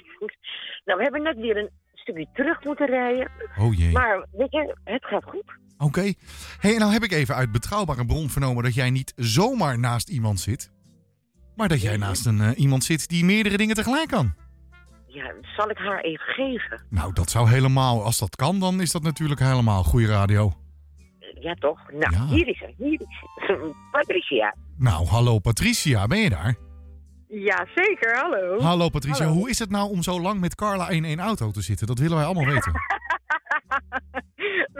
nou, 0.84 0.98
we 0.98 1.02
hebben 1.02 1.22
net 1.22 1.36
weer 1.36 1.56
een 1.56 1.70
stukje 1.94 2.26
terug 2.32 2.64
moeten 2.64 2.86
rijden. 2.86 3.30
Oh 3.58 3.74
jee. 3.74 3.92
Maar 3.92 4.26
weet 4.32 4.52
je, 4.52 4.76
het 4.84 5.04
gaat 5.04 5.24
goed. 5.24 5.44
Oké. 5.78 6.12
Hey, 6.58 6.72
en 6.72 6.78
nou 6.78 6.92
heb 6.92 7.02
ik 7.02 7.12
even 7.12 7.34
uit 7.34 7.52
betrouwbare 7.52 8.06
bron 8.06 8.28
vernomen 8.30 8.64
dat 8.64 8.74
jij 8.74 8.90
niet 8.90 9.12
zomaar 9.16 9.78
naast 9.78 10.08
iemand 10.08 10.40
zit. 10.40 10.70
Maar 11.56 11.68
dat 11.68 11.82
jij 11.82 11.96
naast 11.96 12.26
een, 12.26 12.40
eh, 12.40 12.58
iemand 12.58 12.84
zit 12.84 13.08
die 13.08 13.24
meerdere 13.24 13.56
dingen 13.56 13.74
tegelijk 13.74 14.08
kan. 14.08 14.34
Ja, 15.12 15.32
zal 15.56 15.70
ik 15.70 15.78
haar 15.78 16.00
even 16.00 16.26
geven? 16.34 16.82
Nou, 16.90 17.12
dat 17.12 17.30
zou 17.30 17.48
helemaal, 17.48 18.04
als 18.04 18.18
dat 18.18 18.36
kan, 18.36 18.60
dan 18.60 18.80
is 18.80 18.92
dat 18.92 19.02
natuurlijk 19.02 19.40
helemaal 19.40 19.82
goede 19.84 20.06
radio. 20.06 20.52
Ja, 21.40 21.54
toch? 21.54 21.90
Nou, 21.92 22.12
Ja. 22.14 22.26
hier 22.26 22.48
is 22.48 22.58
ze. 22.58 22.74
Hier 22.76 23.00
is 23.00 23.18
ze. 23.20 23.72
Patricia. 23.92 24.54
Nou, 24.78 25.06
hallo 25.06 25.38
Patricia, 25.38 26.06
ben 26.06 26.18
je 26.18 26.30
daar? 26.30 26.54
Ja, 27.28 27.66
zeker. 27.74 28.16
Hallo. 28.18 28.58
Hallo 28.60 28.88
Patricia, 28.88 29.26
hoe 29.26 29.50
is 29.50 29.58
het 29.58 29.70
nou 29.70 29.90
om 29.90 30.02
zo 30.02 30.20
lang 30.20 30.40
met 30.40 30.54
Carla 30.54 30.88
in 30.88 31.04
één 31.04 31.20
auto 31.20 31.50
te 31.50 31.62
zitten? 31.62 31.86
Dat 31.86 31.98
willen 31.98 32.16
wij 32.16 32.26
allemaal 32.26 32.52
weten. 32.54 32.72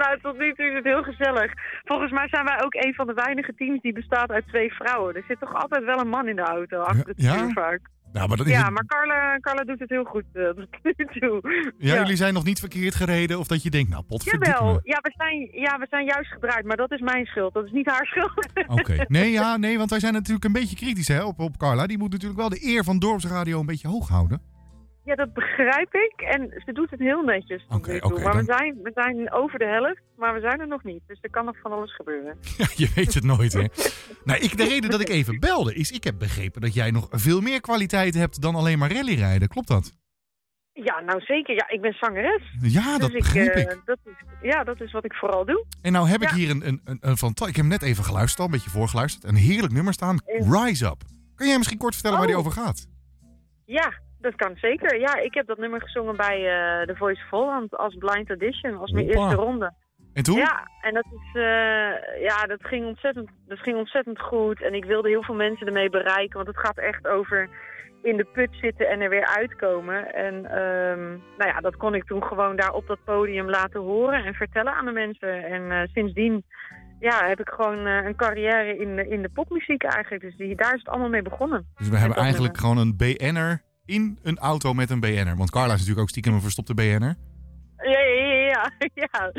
nou, 0.01 0.21
tot 0.21 0.39
nu 0.39 0.55
toe 0.55 0.67
is 0.67 0.75
het 0.75 0.85
heel 0.85 1.03
gezellig. 1.03 1.53
Volgens 1.85 2.13
mij 2.13 2.29
zijn 2.29 2.45
wij 2.45 2.63
ook 2.65 2.75
een 2.75 2.95
van 2.95 3.07
de 3.07 3.15
weinige 3.15 3.55
teams 3.55 3.81
die 3.81 3.93
bestaat 3.93 4.31
uit 4.31 4.47
twee 4.49 4.73
vrouwen. 4.73 5.15
Er 5.15 5.25
zit 5.29 5.41
toch 5.41 5.55
altijd 5.55 5.85
wel 5.85 5.99
een 6.01 6.09
man 6.09 6.29
in 6.29 6.37
de 6.37 6.43
auto, 6.43 6.79
achter 6.81 7.09
het 7.09 7.23
Ja? 7.23 7.33
stuur 7.37 7.53
vaak. 7.53 7.81
Nou, 8.13 8.29
maar 8.29 8.37
dat 8.37 8.47
is 8.47 8.53
ja, 8.53 8.63
het- 8.65 8.71
maar 8.71 8.85
Carla, 8.87 9.39
Carla 9.41 9.63
doet 9.65 9.79
het 9.79 9.89
heel 9.89 10.05
goed 10.05 10.25
eh, 10.33 10.43
tot 10.49 10.67
nu 10.83 11.07
toe. 11.21 11.73
Ja, 11.79 11.95
jullie 11.95 12.17
zijn 12.17 12.35
nog 12.35 12.45
niet 12.45 12.59
verkeerd 12.59 12.95
gereden 12.95 13.39
of 13.39 13.47
dat 13.47 13.63
je 13.63 13.71
denkt, 13.71 13.91
nou 13.91 14.03
potverdikke 14.03 14.49
Jawel, 14.51 14.81
ja 14.85 14.99
we, 15.03 15.13
zijn, 15.17 15.49
ja, 15.53 15.79
we 15.79 15.87
zijn 15.91 16.05
juist 16.05 16.33
gedraaid, 16.33 16.65
maar 16.65 16.77
dat 16.77 16.91
is 16.93 17.01
mijn 17.01 17.27
schuld. 17.27 17.55
Dat 17.55 17.65
is 17.65 17.71
niet 17.73 17.87
haar 17.87 18.07
schuld. 18.07 18.47
Oké. 18.67 19.05
Nee, 19.09 19.31
ja, 19.31 19.57
nee, 19.57 19.79
want 19.79 19.91
wij 19.91 20.01
zijn 20.01 20.13
natuurlijk 20.13 20.45
een 20.45 20.53
beetje 20.53 20.77
kritisch 20.77 21.09
hè, 21.09 21.23
op, 21.23 21.39
op 21.41 21.57
Carla. 21.59 21.87
Die 21.87 21.99
moet 21.99 22.11
natuurlijk 22.13 22.41
wel 22.41 22.49
de 22.49 22.65
eer 22.67 22.85
van 22.85 22.99
Dorpsradio 22.99 23.61
een 23.61 23.67
beetje 23.67 23.89
hoog 23.89 24.09
houden. 24.09 24.41
Ja, 25.11 25.17
dat 25.17 25.33
begrijp 25.33 25.95
ik. 25.95 26.21
En 26.21 26.63
ze 26.65 26.73
doet 26.73 26.91
het 26.91 27.01
heel 27.01 27.23
netjes 27.23 27.65
toe. 27.69 27.77
oké, 27.77 28.23
maar 28.23 28.37
we, 28.37 28.45
zijn, 28.45 28.79
we 28.83 28.91
zijn 28.95 29.33
over 29.33 29.59
de 29.59 29.65
helft, 29.65 30.03
maar 30.17 30.35
we 30.35 30.41
zijn 30.41 30.61
er 30.61 30.69
nog 30.69 30.85
niet. 30.85 31.03
Dus 31.07 31.19
er 31.21 31.31
kan 31.31 31.45
nog 31.45 31.59
van 31.61 31.73
alles 31.73 31.95
gebeuren. 31.95 32.39
Ja, 32.59 32.67
je 32.77 32.93
weet 32.95 33.15
het 33.15 33.25
nooit, 33.25 33.53
hè. 33.53 33.65
Nou, 34.25 34.41
ik, 34.41 34.57
de 34.57 34.65
reden 34.65 34.91
dat 34.91 35.01
ik 35.01 35.09
even 35.09 35.41
belde 35.41 35.75
is, 35.75 35.91
ik 35.91 36.05
heb 36.05 36.19
begrepen 36.19 36.61
dat 36.61 36.75
jij 36.75 36.91
nog 36.91 37.07
veel 37.11 37.41
meer 37.41 37.61
kwaliteit 37.61 38.15
hebt 38.15 38.43
dan 38.43 38.55
alleen 38.55 38.79
maar 38.79 38.93
rallyrijden. 38.93 39.49
Klopt 39.49 39.69
dat? 39.69 39.93
Ja, 40.73 41.01
nou 41.01 41.21
zeker. 41.21 41.55
Ja, 41.55 41.69
ik 41.69 41.81
ben 41.81 41.93
zangeres. 41.93 42.43
Ja, 42.61 42.99
dat 42.99 43.11
dus 43.11 43.19
begrijp 43.19 43.55
eh, 43.55 43.63
ik. 43.63 43.81
Dat 43.85 43.99
is, 44.05 44.13
ja, 44.43 44.65
dat 44.65 44.81
is 44.81 44.93
wat 44.93 45.05
ik 45.05 45.15
vooral 45.15 45.45
doe. 45.45 45.65
En 45.83 45.93
nou 45.93 46.09
heb 46.09 46.23
ik 46.23 46.31
hier 46.31 46.51
een, 46.51 46.67
een, 46.67 46.81
een, 46.85 46.99
een 47.01 47.29
Ik 47.29 47.39
heb 47.39 47.55
hem 47.55 47.69
net 47.69 47.83
even 47.83 48.05
geluisterd 48.05 48.39
al, 48.39 48.45
een 48.45 48.51
beetje 48.51 48.71
voorgeluisterd. 48.71 49.25
Een 49.25 49.37
heerlijk 49.37 49.73
nummer 49.73 49.93
staan. 49.93 50.19
Rise 50.27 50.87
Up. 50.87 51.03
Kun 51.35 51.47
jij 51.47 51.57
misschien 51.57 51.79
kort 51.79 51.95
vertellen 51.95 52.19
waar 52.19 52.27
die 52.27 52.37
Oh. 52.37 52.47
over 52.47 52.63
gaat? 52.63 52.87
Ja, 53.65 53.93
dat 54.21 54.35
kan 54.35 54.57
zeker. 54.57 54.99
Ja, 55.01 55.17
ik 55.17 55.35
heb 55.35 55.47
dat 55.47 55.59
nummer 55.59 55.81
gezongen 55.83 56.17
bij 56.17 56.37
eh 56.37 56.87
The 56.87 56.97
Voice 56.97 57.23
of 57.23 57.31
Holland 57.31 57.77
als 57.77 57.95
blind 57.99 58.29
audition, 58.29 58.77
als 58.79 58.91
mijn 58.91 59.07
eerste 59.07 59.35
ronde. 59.35 59.73
En 60.15 60.23
toen? 60.23 60.37
Ja, 60.39 60.69
en 60.81 60.95
dat, 60.95 61.05
is, 61.05 61.41
eh, 61.41 62.23
ja, 62.23 62.47
dat, 62.47 62.59
ging 62.65 62.87
ontzettend, 62.87 63.31
dat 63.47 63.59
ging 63.59 63.77
ontzettend 63.77 64.21
goed. 64.21 64.63
En 64.63 64.75
ik 64.75 64.85
wilde 64.85 65.09
heel 65.09 65.23
veel 65.23 65.35
mensen 65.35 65.67
ermee 65.67 65.91
bereiken, 65.91 66.37
want 66.37 66.47
het 66.49 66.59
gaat 66.59 66.79
echt 66.79 67.07
over 67.09 67.49
in 68.03 68.17
de 68.17 68.25
put 68.33 68.49
zitten 68.61 68.89
en 68.89 69.01
er 69.01 69.09
weer 69.09 69.27
uitkomen. 69.27 70.15
En 70.15 70.35
ehm, 70.35 71.09
nou 71.09 71.51
ja, 71.51 71.61
dat 71.61 71.77
kon 71.77 71.95
ik 71.95 72.05
toen 72.05 72.23
gewoon 72.25 72.57
daar 72.57 72.73
op 72.73 72.87
dat 72.87 72.99
podium 73.05 73.51
laten 73.51 73.81
horen 73.81 74.25
en 74.25 74.35
vertellen 74.35 74.73
aan 74.75 74.85
de 74.85 74.93
mensen. 74.93 75.45
En 75.45 75.71
eh, 75.71 75.89
sindsdien 75.93 76.45
ja, 77.01 77.27
heb 77.29 77.41
ik 77.41 77.49
gewoon 77.49 77.87
een 77.87 78.17
carrière 78.17 78.77
in, 78.79 78.97
de- 78.97 79.09
in 79.09 79.23
de 79.23 79.29
popmuziek 79.29 79.83
eigenlijk. 79.83 80.23
Dus 80.23 80.37
die, 80.37 80.57
daar 80.57 80.73
is 80.75 80.79
het 80.79 80.89
allemaal 80.89 81.09
mee 81.09 81.23
begonnen. 81.23 81.67
Dus 81.77 81.89
we 81.89 81.97
hebben 81.97 82.17
eigenlijk 82.19 82.57
gewoon 82.59 82.79
een 82.79 82.97
BN'er 82.97 83.63
in 83.91 84.19
een 84.23 84.39
auto 84.39 84.73
met 84.73 84.91
een 84.91 85.01
BN'er. 85.01 85.37
Want 85.37 85.51
Carla 85.51 85.73
is 85.73 85.79
natuurlijk 85.79 86.01
ook 86.01 86.09
stiekem 86.09 86.35
een 86.35 86.41
verstopte 86.41 86.75
BN'er. 86.75 87.15
Ja, 87.83 88.01
ja, 88.01 88.71
ja. 88.95 89.33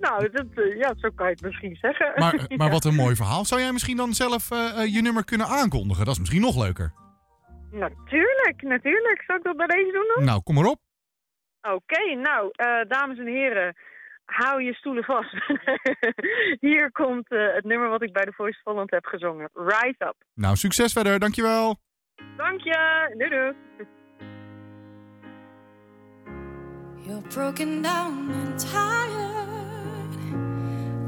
Nou, 0.00 0.30
dat, 0.30 0.46
eh, 0.54 0.76
ja, 0.78 0.94
zo 0.96 1.08
kan 1.14 1.26
je 1.26 1.32
het 1.32 1.42
misschien 1.42 1.76
zeggen. 1.76 2.12
Maar, 2.16 2.34
maar 2.56 2.66
Ja. 2.66 2.72
wat 2.72 2.84
een 2.84 2.94
mooi 2.94 3.14
verhaal. 3.16 3.44
Zou 3.44 3.60
jij 3.60 3.72
misschien 3.72 3.96
dan 3.96 4.12
zelf 4.12 4.50
eh, 4.50 4.82
eh, 4.82 4.94
je 4.94 5.02
nummer 5.02 5.24
kunnen 5.24 5.46
aankondigen? 5.46 6.04
Dat 6.04 6.14
is 6.14 6.18
misschien 6.20 6.40
nog 6.40 6.56
leuker. 6.64 6.92
Natuurlijk, 7.70 8.62
natuurlijk. 8.62 9.22
Zal 9.26 9.36
ik 9.36 9.42
dat 9.42 9.56
bij 9.56 9.66
deze 9.66 9.92
doen 9.92 10.12
dan? 10.14 10.24
Nou, 10.24 10.42
kom 10.42 10.54
maar 10.54 10.64
op. 10.64 10.80
Oké, 11.62 12.14
nou, 12.14 12.50
eh, 12.52 12.88
dames 12.88 13.18
en 13.18 13.26
heren, 13.26 13.76
hou 14.24 14.62
je 14.62 14.74
stoelen 14.74 15.04
vast. 15.04 15.32
Hier 16.66 16.92
komt 16.92 17.28
eh, 17.30 17.54
het 17.54 17.64
nummer 17.64 17.88
wat 17.88 18.02
ik 18.02 18.12
bij 18.12 18.24
de 18.24 18.32
Voice 18.32 18.58
of 18.62 18.72
Holland 18.72 18.90
heb 18.90 19.04
gezongen. 19.06 19.50
Rise 19.54 19.94
Up. 19.98 20.14
Nou, 20.34 20.56
succes 20.56 20.92
verder. 20.92 21.18
Dankjewel. 21.18 21.76
Dank 22.36 22.60
je. 22.60 23.14
Doei 23.18 23.30
doei. 23.30 23.52
You're 27.08 27.22
broken 27.32 27.80
down 27.80 28.30
and 28.30 28.58
tired 28.58 30.12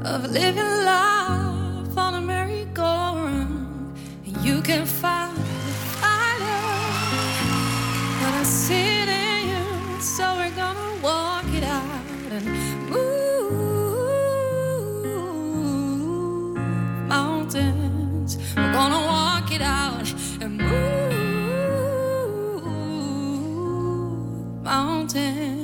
of 0.03 0.31
living 0.31 0.65
life 0.83 1.95
on 1.95 2.15
a 2.15 2.21
merry-go-round, 2.21 3.95
and 4.25 4.37
you 4.37 4.63
can 4.63 4.87
find 4.87 5.37
the 5.37 5.43
fighter, 6.01 6.63
but 8.19 8.33
I 8.33 8.43
see 8.43 9.01
it 9.03 9.09
in 9.09 9.49
you, 9.49 10.01
so 10.01 10.23
we're 10.37 10.55
gonna 10.55 10.91
walk 11.03 11.45
it 11.53 11.63
out 11.63 12.31
and 12.31 12.45
move 12.89 13.37
mountains. 17.07 18.39
We're 18.57 18.73
gonna 18.73 19.05
walk 19.05 19.51
it 19.51 19.61
out 19.61 20.11
and 20.41 20.57
move 20.57 20.73
mountains. 24.63 25.60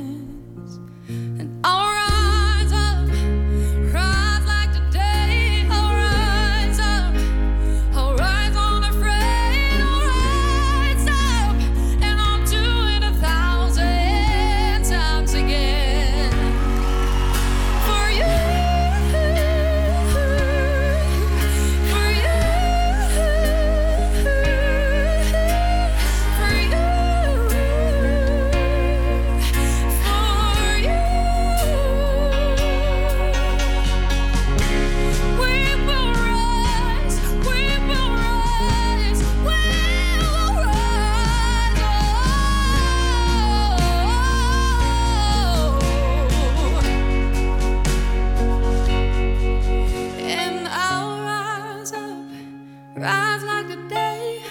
Rise 52.97 53.43
like 53.43 53.67
the 53.67 53.75
day. 53.87 54.41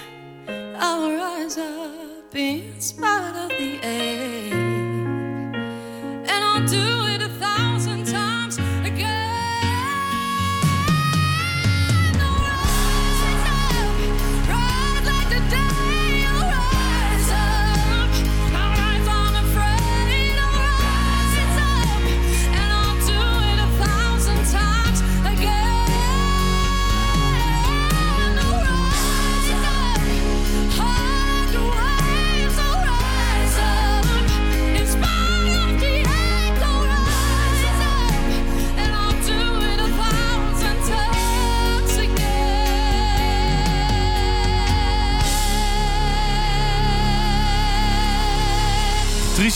I'll 0.79 1.11
rise 1.13 1.59
up 1.59 2.35
in 2.35 2.81
spite 2.81 3.35
of 3.37 3.49
the 3.51 3.81
ache. 3.83 4.66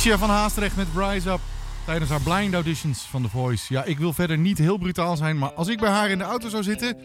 Tricia 0.00 0.18
van 0.18 0.30
Haastrecht 0.30 0.76
met 0.76 0.86
Rise 0.96 1.30
Up. 1.30 1.40
tijdens 1.84 2.10
haar 2.10 2.20
blind 2.20 2.54
auditions 2.54 3.06
van 3.10 3.22
The 3.22 3.28
Voice. 3.28 3.64
Ja, 3.68 3.84
ik 3.84 3.98
wil 3.98 4.12
verder 4.12 4.38
niet 4.38 4.58
heel 4.58 4.76
brutaal 4.76 5.16
zijn, 5.16 5.38
maar 5.38 5.52
als 5.52 5.68
ik 5.68 5.80
bij 5.80 5.90
haar 5.90 6.10
in 6.10 6.18
de 6.18 6.24
auto 6.24 6.48
zou 6.48 6.62
zitten, 6.62 6.96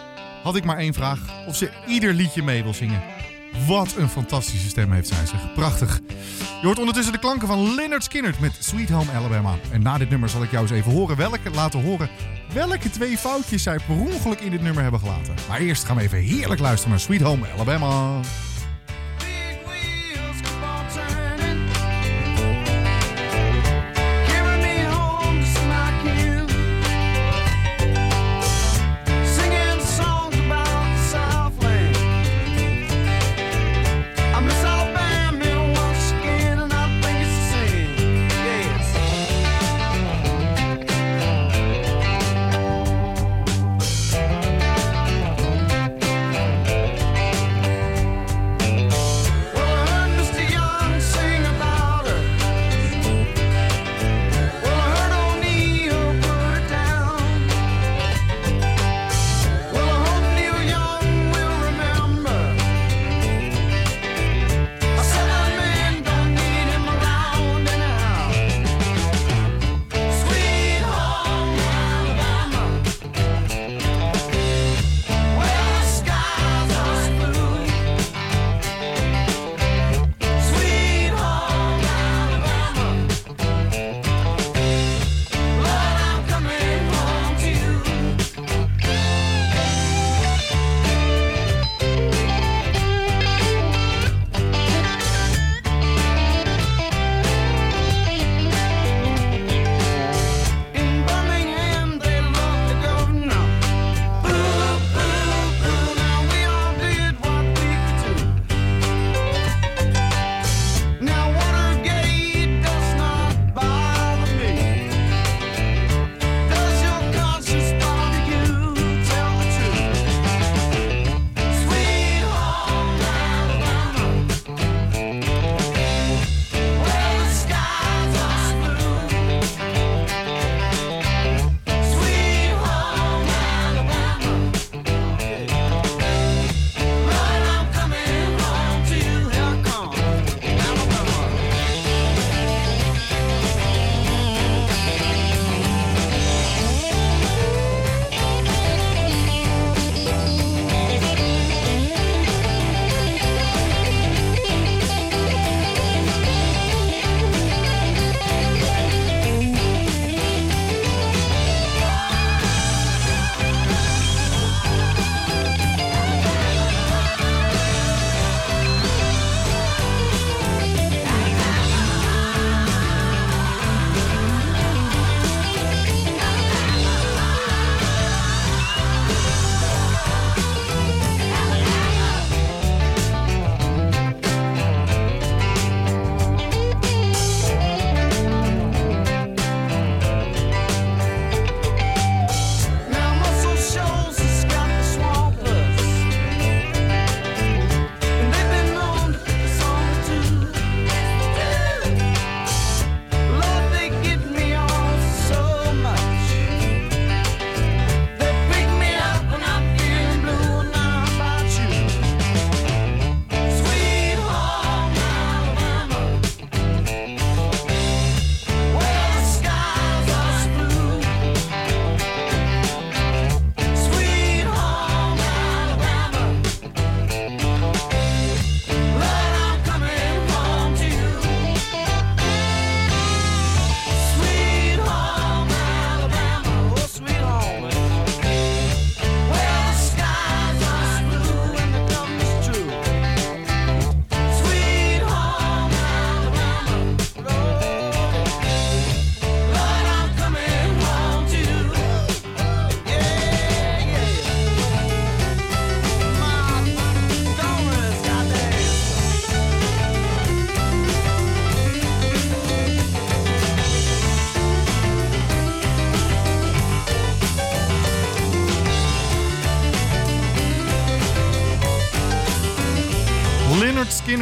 had 0.44 0.56
ik 0.56 0.64
maar 0.64 0.78
één 0.78 0.94
vraag. 0.94 1.20
Of 1.48 1.56
ze 1.56 1.72
ieder 1.88 2.14
liedje 2.14 2.44
mee 2.44 2.64
wil 2.64 2.74
zingen. 2.74 3.04
Wat 3.68 3.96
een 3.98 4.10
fantastische 4.10 4.70
stem 4.70 4.92
heeft 4.92 5.08
zij, 5.08 5.26
zeg. 5.26 5.54
Prachtig. 5.54 6.02
Je 6.62 6.66
hoort 6.66 6.80
ondertussen 6.80 7.14
de 7.14 7.20
klanken 7.20 7.48
van 7.48 7.76
Leonard 7.76 8.04
Skinner 8.04 8.36
met 8.40 8.58
Sweet 8.60 8.90
Home 8.90 9.12
Alabama. 9.12 9.56
En 9.72 9.82
na 9.82 9.98
dit 9.98 10.10
nummer 10.10 10.30
zal 10.30 10.44
ik 10.44 10.52
jou 10.52 10.64
eens 10.64 10.72
even 10.72 10.92
horen 10.92 11.18
welke, 11.18 11.50
laten 11.50 11.84
horen 11.84 12.10
welke 12.54 12.90
twee 12.90 13.18
foutjes 13.18 13.64
zij 13.64 13.80
per 13.88 13.96
ongeluk 13.96 14.40
in 14.40 14.52
dit 14.52 14.62
nummer 14.62 14.82
hebben 14.82 15.00
gelaten. 15.00 15.36
Maar 15.48 15.60
eerst 15.60 15.84
gaan 15.84 15.96
we 15.96 16.02
even 16.02 16.20
heerlijk 16.20 16.62
luisteren 16.62 16.90
naar 16.90 17.00
Sweet 17.00 17.22
Home 17.22 17.46
Alabama. 17.56 18.20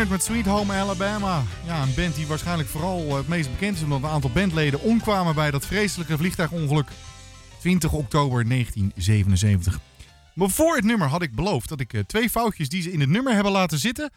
Met 0.10 0.24
Sweet 0.24 0.46
Home 0.46 0.74
Alabama. 0.74 1.44
Ja, 1.66 1.82
een 1.82 1.94
band 1.96 2.16
die 2.16 2.28
waarschijnlijk 2.28 2.70
vooral 2.70 3.08
eh, 3.08 3.16
het 3.16 3.28
meest 3.28 3.52
bekend 3.52 3.78
is 3.78 3.84
omdat 3.84 4.04
een 4.04 4.10
aantal 4.10 4.30
bandleden 4.30 4.82
omkwamen 4.82 5.36
bij 5.36 5.52
dat 5.52 5.66
vreselijke 5.66 6.18
vliegtuigongeluk 6.18 6.88
20 7.60 7.92
oktober 7.92 8.48
1977. 8.50 9.80
Maar 10.34 10.50
voor 10.50 10.76
het 10.76 10.86
nummer 10.86 11.08
had 11.08 11.22
ik 11.22 11.36
beloofd 11.36 11.70
dat 11.70 11.80
ik 11.80 11.94
eh, 11.94 12.02
twee 12.02 12.30
foutjes 12.30 12.70
die 12.70 12.82
ze 12.82 12.92
in 12.92 13.00
het 13.00 13.10
nummer 13.10 13.34
hebben 13.34 13.52
laten 13.52 13.80
zitten 13.80 14.12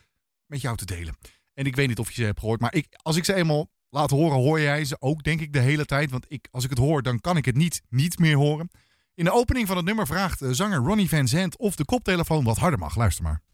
met 0.47 0.61
jou 0.61 0.77
te 0.77 0.85
delen. 0.85 1.17
En 1.55 1.65
ik 1.65 1.77
weet 1.77 1.89
niet 1.89 1.99
of 1.99 2.09
je 2.09 2.15
ze 2.15 2.25
hebt 2.25 2.41
gehoord, 2.41 2.61
maar 2.61 2.75
ik, 2.75 2.87
als 3.03 3.17
ik 3.17 3.25
ze 3.25 3.35
eenmaal 3.35 3.71
laat 3.91 4.11
horen, 4.11 4.39
hoor 4.39 4.61
jij 4.61 4.85
ze 4.85 4.97
ook, 4.99 5.23
denk 5.23 5.41
ik, 5.41 5.53
de 5.53 5.61
hele 5.61 5.85
tijd. 5.85 6.11
Want 6.11 6.25
ik, 6.29 6.49
als 6.51 6.65
ik 6.65 6.71
het 6.71 6.79
hoor, 6.79 7.03
dan 7.03 7.21
kan 7.21 7.37
ik 7.37 7.45
het 7.45 7.57
niet, 7.57 7.83
niet 7.89 8.19
meer 8.19 8.37
horen. 8.37 8.71
In 9.15 9.25
de 9.25 9.33
opening 9.33 9.67
van 9.67 9.77
het 9.77 9.87
nummer 9.87 10.07
vraagt 10.07 10.43
eh, 10.43 10.49
zanger 10.51 10.79
Ronnie 10.79 11.09
Van 11.09 11.29
Zandt 11.29 11.59
of 11.59 11.77
de 11.77 11.85
koptelefoon 11.85 12.45
wat 12.45 12.59
harder 12.59 12.79
mag. 12.79 12.97
Luister 12.97 13.25
maar. 13.25 13.45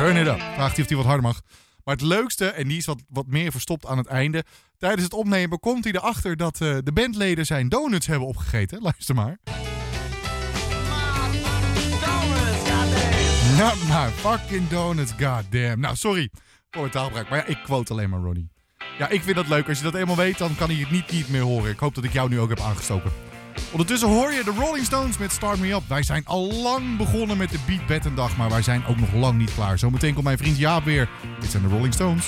Turn 0.00 0.16
it 0.16 0.26
up. 0.26 0.40
Vraagt 0.40 0.76
hij 0.76 0.82
of 0.82 0.88
hij 0.88 0.96
wat 0.96 1.06
harder 1.06 1.22
mag. 1.22 1.40
Maar 1.84 1.94
het 1.94 2.04
leukste, 2.04 2.46
en 2.46 2.68
die 2.68 2.76
is 2.76 2.84
wat, 2.84 3.02
wat 3.08 3.26
meer 3.26 3.50
verstopt 3.50 3.86
aan 3.86 3.98
het 3.98 4.06
einde. 4.06 4.44
Tijdens 4.78 5.02
het 5.02 5.12
opnemen 5.12 5.60
komt 5.60 5.84
hij 5.84 5.92
erachter 5.92 6.36
dat 6.36 6.60
eh, 6.60 6.76
de 6.84 6.92
bandleden 6.92 7.46
zijn 7.46 7.68
donuts 7.68 8.06
hebben 8.06 8.28
opgegeten. 8.28 8.82
Luister 8.88 9.14
maar. 9.14 9.38
Not 13.58 13.88
my 13.88 14.10
fucking 14.10 14.68
donuts, 14.68 15.10
goddamn. 15.10 15.80
Nou, 15.80 15.96
sorry 15.96 16.30
voor 16.70 16.82
het 16.82 16.92
taalgebruik. 16.92 17.28
Maar 17.28 17.38
ja, 17.38 17.44
ik 17.44 17.58
quote 17.64 17.92
alleen 17.92 18.10
maar 18.10 18.20
Ronnie. 18.20 18.50
Ja, 18.98 19.08
ik 19.08 19.22
vind 19.22 19.36
dat 19.36 19.48
leuk. 19.48 19.68
Als 19.68 19.78
je 19.78 19.84
dat 19.84 19.94
eenmaal 19.94 20.16
weet, 20.16 20.38
dan 20.38 20.56
kan 20.56 20.68
hij 20.68 20.78
het 20.78 20.90
niet, 20.90 21.10
niet 21.10 21.28
meer 21.28 21.42
horen. 21.42 21.70
Ik 21.70 21.78
hoop 21.78 21.94
dat 21.94 22.04
ik 22.04 22.12
jou 22.12 22.28
nu 22.28 22.40
ook 22.40 22.48
heb 22.48 22.60
aangestoken. 22.60 23.12
Ondertussen 23.70 24.08
hoor 24.08 24.32
je 24.32 24.44
de 24.44 24.54
Rolling 24.58 24.86
Stones 24.86 25.18
met 25.18 25.32
Start 25.32 25.58
Me 25.58 25.72
Up. 25.72 25.82
Wij 25.86 26.02
zijn 26.02 26.22
al 26.26 26.52
lang 26.52 26.96
begonnen 26.96 27.36
met 27.36 27.50
de 27.50 27.58
Beat 27.88 28.16
dag, 28.16 28.36
maar 28.36 28.50
wij 28.50 28.62
zijn 28.62 28.86
ook 28.86 28.96
nog 28.96 29.12
lang 29.12 29.38
niet 29.38 29.54
klaar. 29.54 29.78
Zometeen 29.78 30.12
komt 30.12 30.24
mijn 30.24 30.38
vriend 30.38 30.58
Jaap 30.58 30.84
weer. 30.84 31.08
Dit 31.40 31.50
zijn 31.50 31.62
de 31.62 31.68
Rolling 31.68 31.94
Stones. 31.94 32.26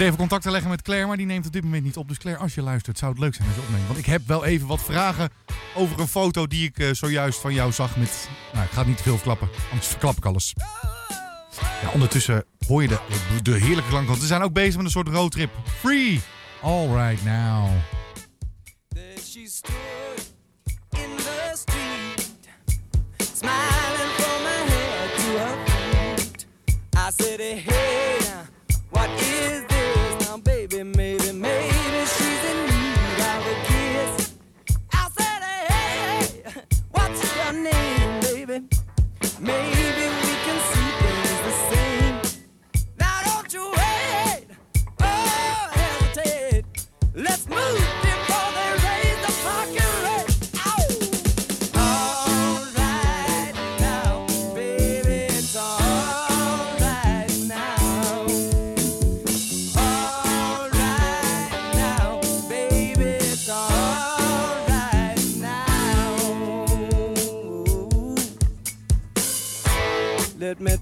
Probeerde 0.00 0.22
even 0.22 0.28
contact 0.28 0.42
te 0.42 0.50
leggen 0.50 0.70
met 0.70 0.82
Claire, 0.82 1.06
maar 1.06 1.16
die 1.16 1.26
neemt 1.26 1.46
op 1.46 1.52
dit 1.52 1.62
moment 1.62 1.84
niet 1.84 1.96
op. 1.96 2.08
Dus 2.08 2.18
Claire, 2.18 2.42
als 2.42 2.54
je 2.54 2.62
luistert, 2.62 2.98
zou 2.98 3.10
het 3.10 3.20
leuk 3.20 3.34
zijn 3.34 3.48
als 3.48 3.56
je 3.56 3.62
opneemt. 3.62 3.86
Want 3.86 3.98
ik 3.98 4.06
heb 4.06 4.22
wel 4.26 4.44
even 4.44 4.66
wat 4.66 4.82
vragen 4.82 5.30
over 5.74 6.00
een 6.00 6.08
foto 6.08 6.46
die 6.46 6.68
ik 6.68 6.78
eh, 6.78 6.88
zojuist 6.92 7.40
van 7.40 7.54
jou 7.54 7.72
zag 7.72 7.96
met... 7.96 8.28
Nou, 8.52 8.64
ik 8.64 8.70
ga 8.70 8.82
niet 8.82 8.96
te 8.96 9.02
veel 9.02 9.14
verklappen, 9.14 9.48
anders 9.70 9.88
verklap 9.88 10.16
ik 10.16 10.24
alles. 10.24 10.54
Ja, 11.82 11.90
ondertussen 11.92 12.44
hoor 12.66 12.82
je 12.82 12.98
de, 13.42 13.52
heerlijke 13.52 13.88
klank, 13.90 14.08
want 14.08 14.20
we 14.20 14.26
zijn 14.26 14.42
ook 14.42 14.52
bezig 14.52 14.76
met 14.76 14.84
een 14.84 14.90
soort 14.90 15.08
roadtrip. 15.08 15.50
Free! 15.80 16.20
All 16.62 16.86
right 16.86 17.24
now. 17.24 17.68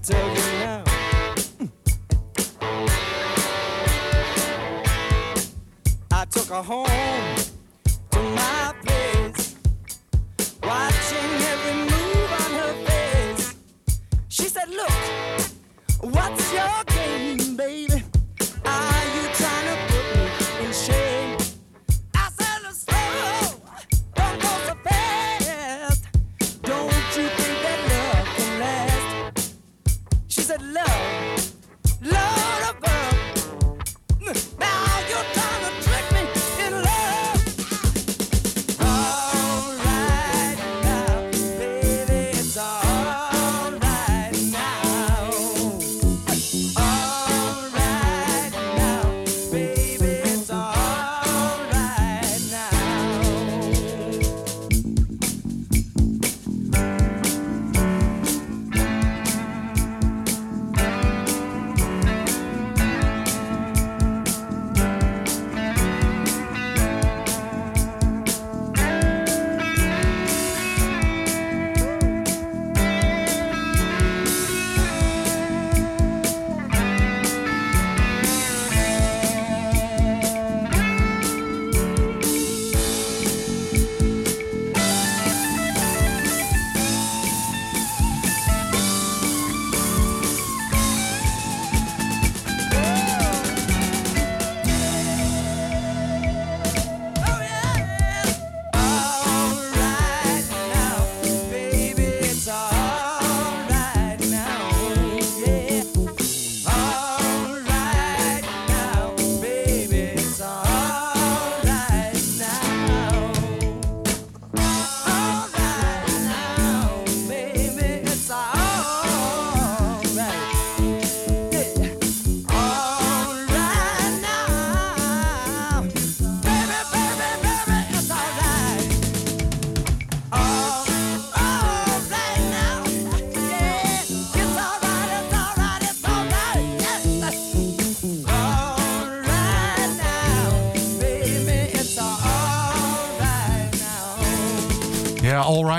take 0.01 0.38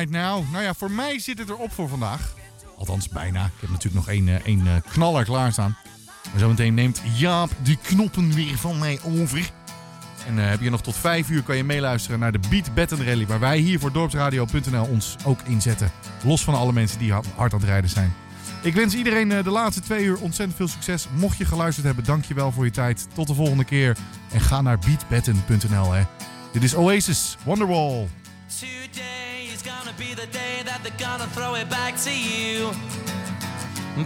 right 0.00 0.12
now. 0.12 0.52
Nou 0.52 0.64
ja, 0.64 0.74
voor 0.74 0.90
mij 0.90 1.18
zit 1.18 1.38
het 1.38 1.48
erop 1.48 1.72
voor 1.72 1.88
vandaag. 1.88 2.34
Althans, 2.76 3.08
bijna. 3.08 3.44
Ik 3.44 3.60
heb 3.60 3.70
natuurlijk 3.70 3.94
nog 3.94 4.08
één, 4.08 4.28
eh, 4.28 4.34
één 4.34 4.66
eh, 4.66 4.72
knaller 4.92 5.24
klaarstaan. 5.24 5.76
Maar 6.30 6.40
zometeen 6.40 6.74
neemt 6.74 7.02
Jaap 7.16 7.50
die 7.62 7.78
knoppen 7.82 8.34
weer 8.34 8.58
van 8.58 8.78
mij 8.78 8.98
over. 9.04 9.50
En 10.26 10.38
eh, 10.38 10.48
heb 10.48 10.60
je 10.60 10.70
nog 10.70 10.82
tot 10.82 10.96
vijf 10.96 11.30
uur 11.30 11.42
kan 11.42 11.56
je 11.56 11.64
meeluisteren 11.64 12.18
naar 12.18 12.32
de 12.32 12.40
Beat 12.50 12.74
Battle 12.74 13.04
Rally. 13.04 13.26
Waar 13.26 13.40
wij 13.40 13.58
hier 13.58 13.78
voor 13.78 13.92
dorpsradio.nl 13.92 14.84
ons 14.84 15.16
ook 15.24 15.40
inzetten. 15.42 15.90
Los 16.24 16.44
van 16.44 16.54
alle 16.54 16.72
mensen 16.72 16.98
die 16.98 17.12
ha- 17.12 17.22
hard 17.36 17.52
aan 17.52 17.60
het 17.60 17.68
rijden 17.68 17.90
zijn. 17.90 18.12
Ik 18.62 18.74
wens 18.74 18.94
iedereen 18.94 19.28
de 19.28 19.50
laatste 19.50 19.80
twee 19.80 20.04
uur 20.04 20.18
ontzettend 20.20 20.56
veel 20.56 20.68
succes. 20.68 21.06
Mocht 21.14 21.36
je 21.36 21.44
geluisterd 21.44 21.86
hebben, 21.86 22.04
dank 22.04 22.24
je 22.24 22.34
wel 22.34 22.52
voor 22.52 22.64
je 22.64 22.70
tijd. 22.70 23.08
Tot 23.14 23.26
de 23.26 23.34
volgende 23.34 23.64
keer. 23.64 23.96
En 24.32 24.40
ga 24.40 24.60
naar 24.60 24.78
beatbatten.nl. 24.78 25.92
Dit 26.52 26.62
is 26.62 26.74
Oasis, 26.74 27.36
Wonderwall. 27.44 28.08
Gonna 31.18 31.30
throw 31.30 31.56
it 31.56 31.68
back 31.68 31.96
to 31.96 32.12
you. 32.16 32.70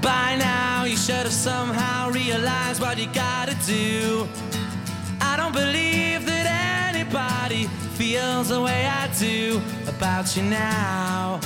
By 0.01 0.37
now, 0.37 0.85
you 0.85 0.97
should 0.97 1.27
have 1.29 1.39
somehow 1.51 2.09
realized 2.11 2.81
what 2.81 2.97
you 2.97 3.09
gotta 3.13 3.55
do. 3.67 4.27
I 5.21 5.37
don't 5.37 5.53
believe 5.53 6.25
that 6.25 6.47
anybody 6.89 7.65
feels 7.99 8.49
the 8.49 8.61
way 8.61 8.87
I 8.87 9.05
do 9.19 9.61
about 9.87 10.35
you 10.35 10.45
now. 10.45 11.41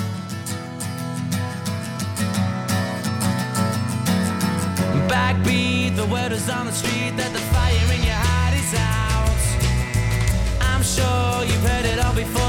Backbeat, 5.10 5.96
the 5.96 6.06
word 6.06 6.30
is 6.30 6.48
on 6.48 6.66
the 6.66 6.72
street 6.72 7.14
that 7.16 7.32
the 7.32 7.44
fire 7.54 7.88
in 7.96 8.02
your 8.10 8.20
heart 8.28 8.54
is 8.62 8.72
out. 8.94 9.42
I'm 10.70 10.84
sure 10.96 11.44
you've 11.48 11.66
heard 11.70 11.84
it 11.84 11.98
all 11.98 12.14
before. 12.14 12.48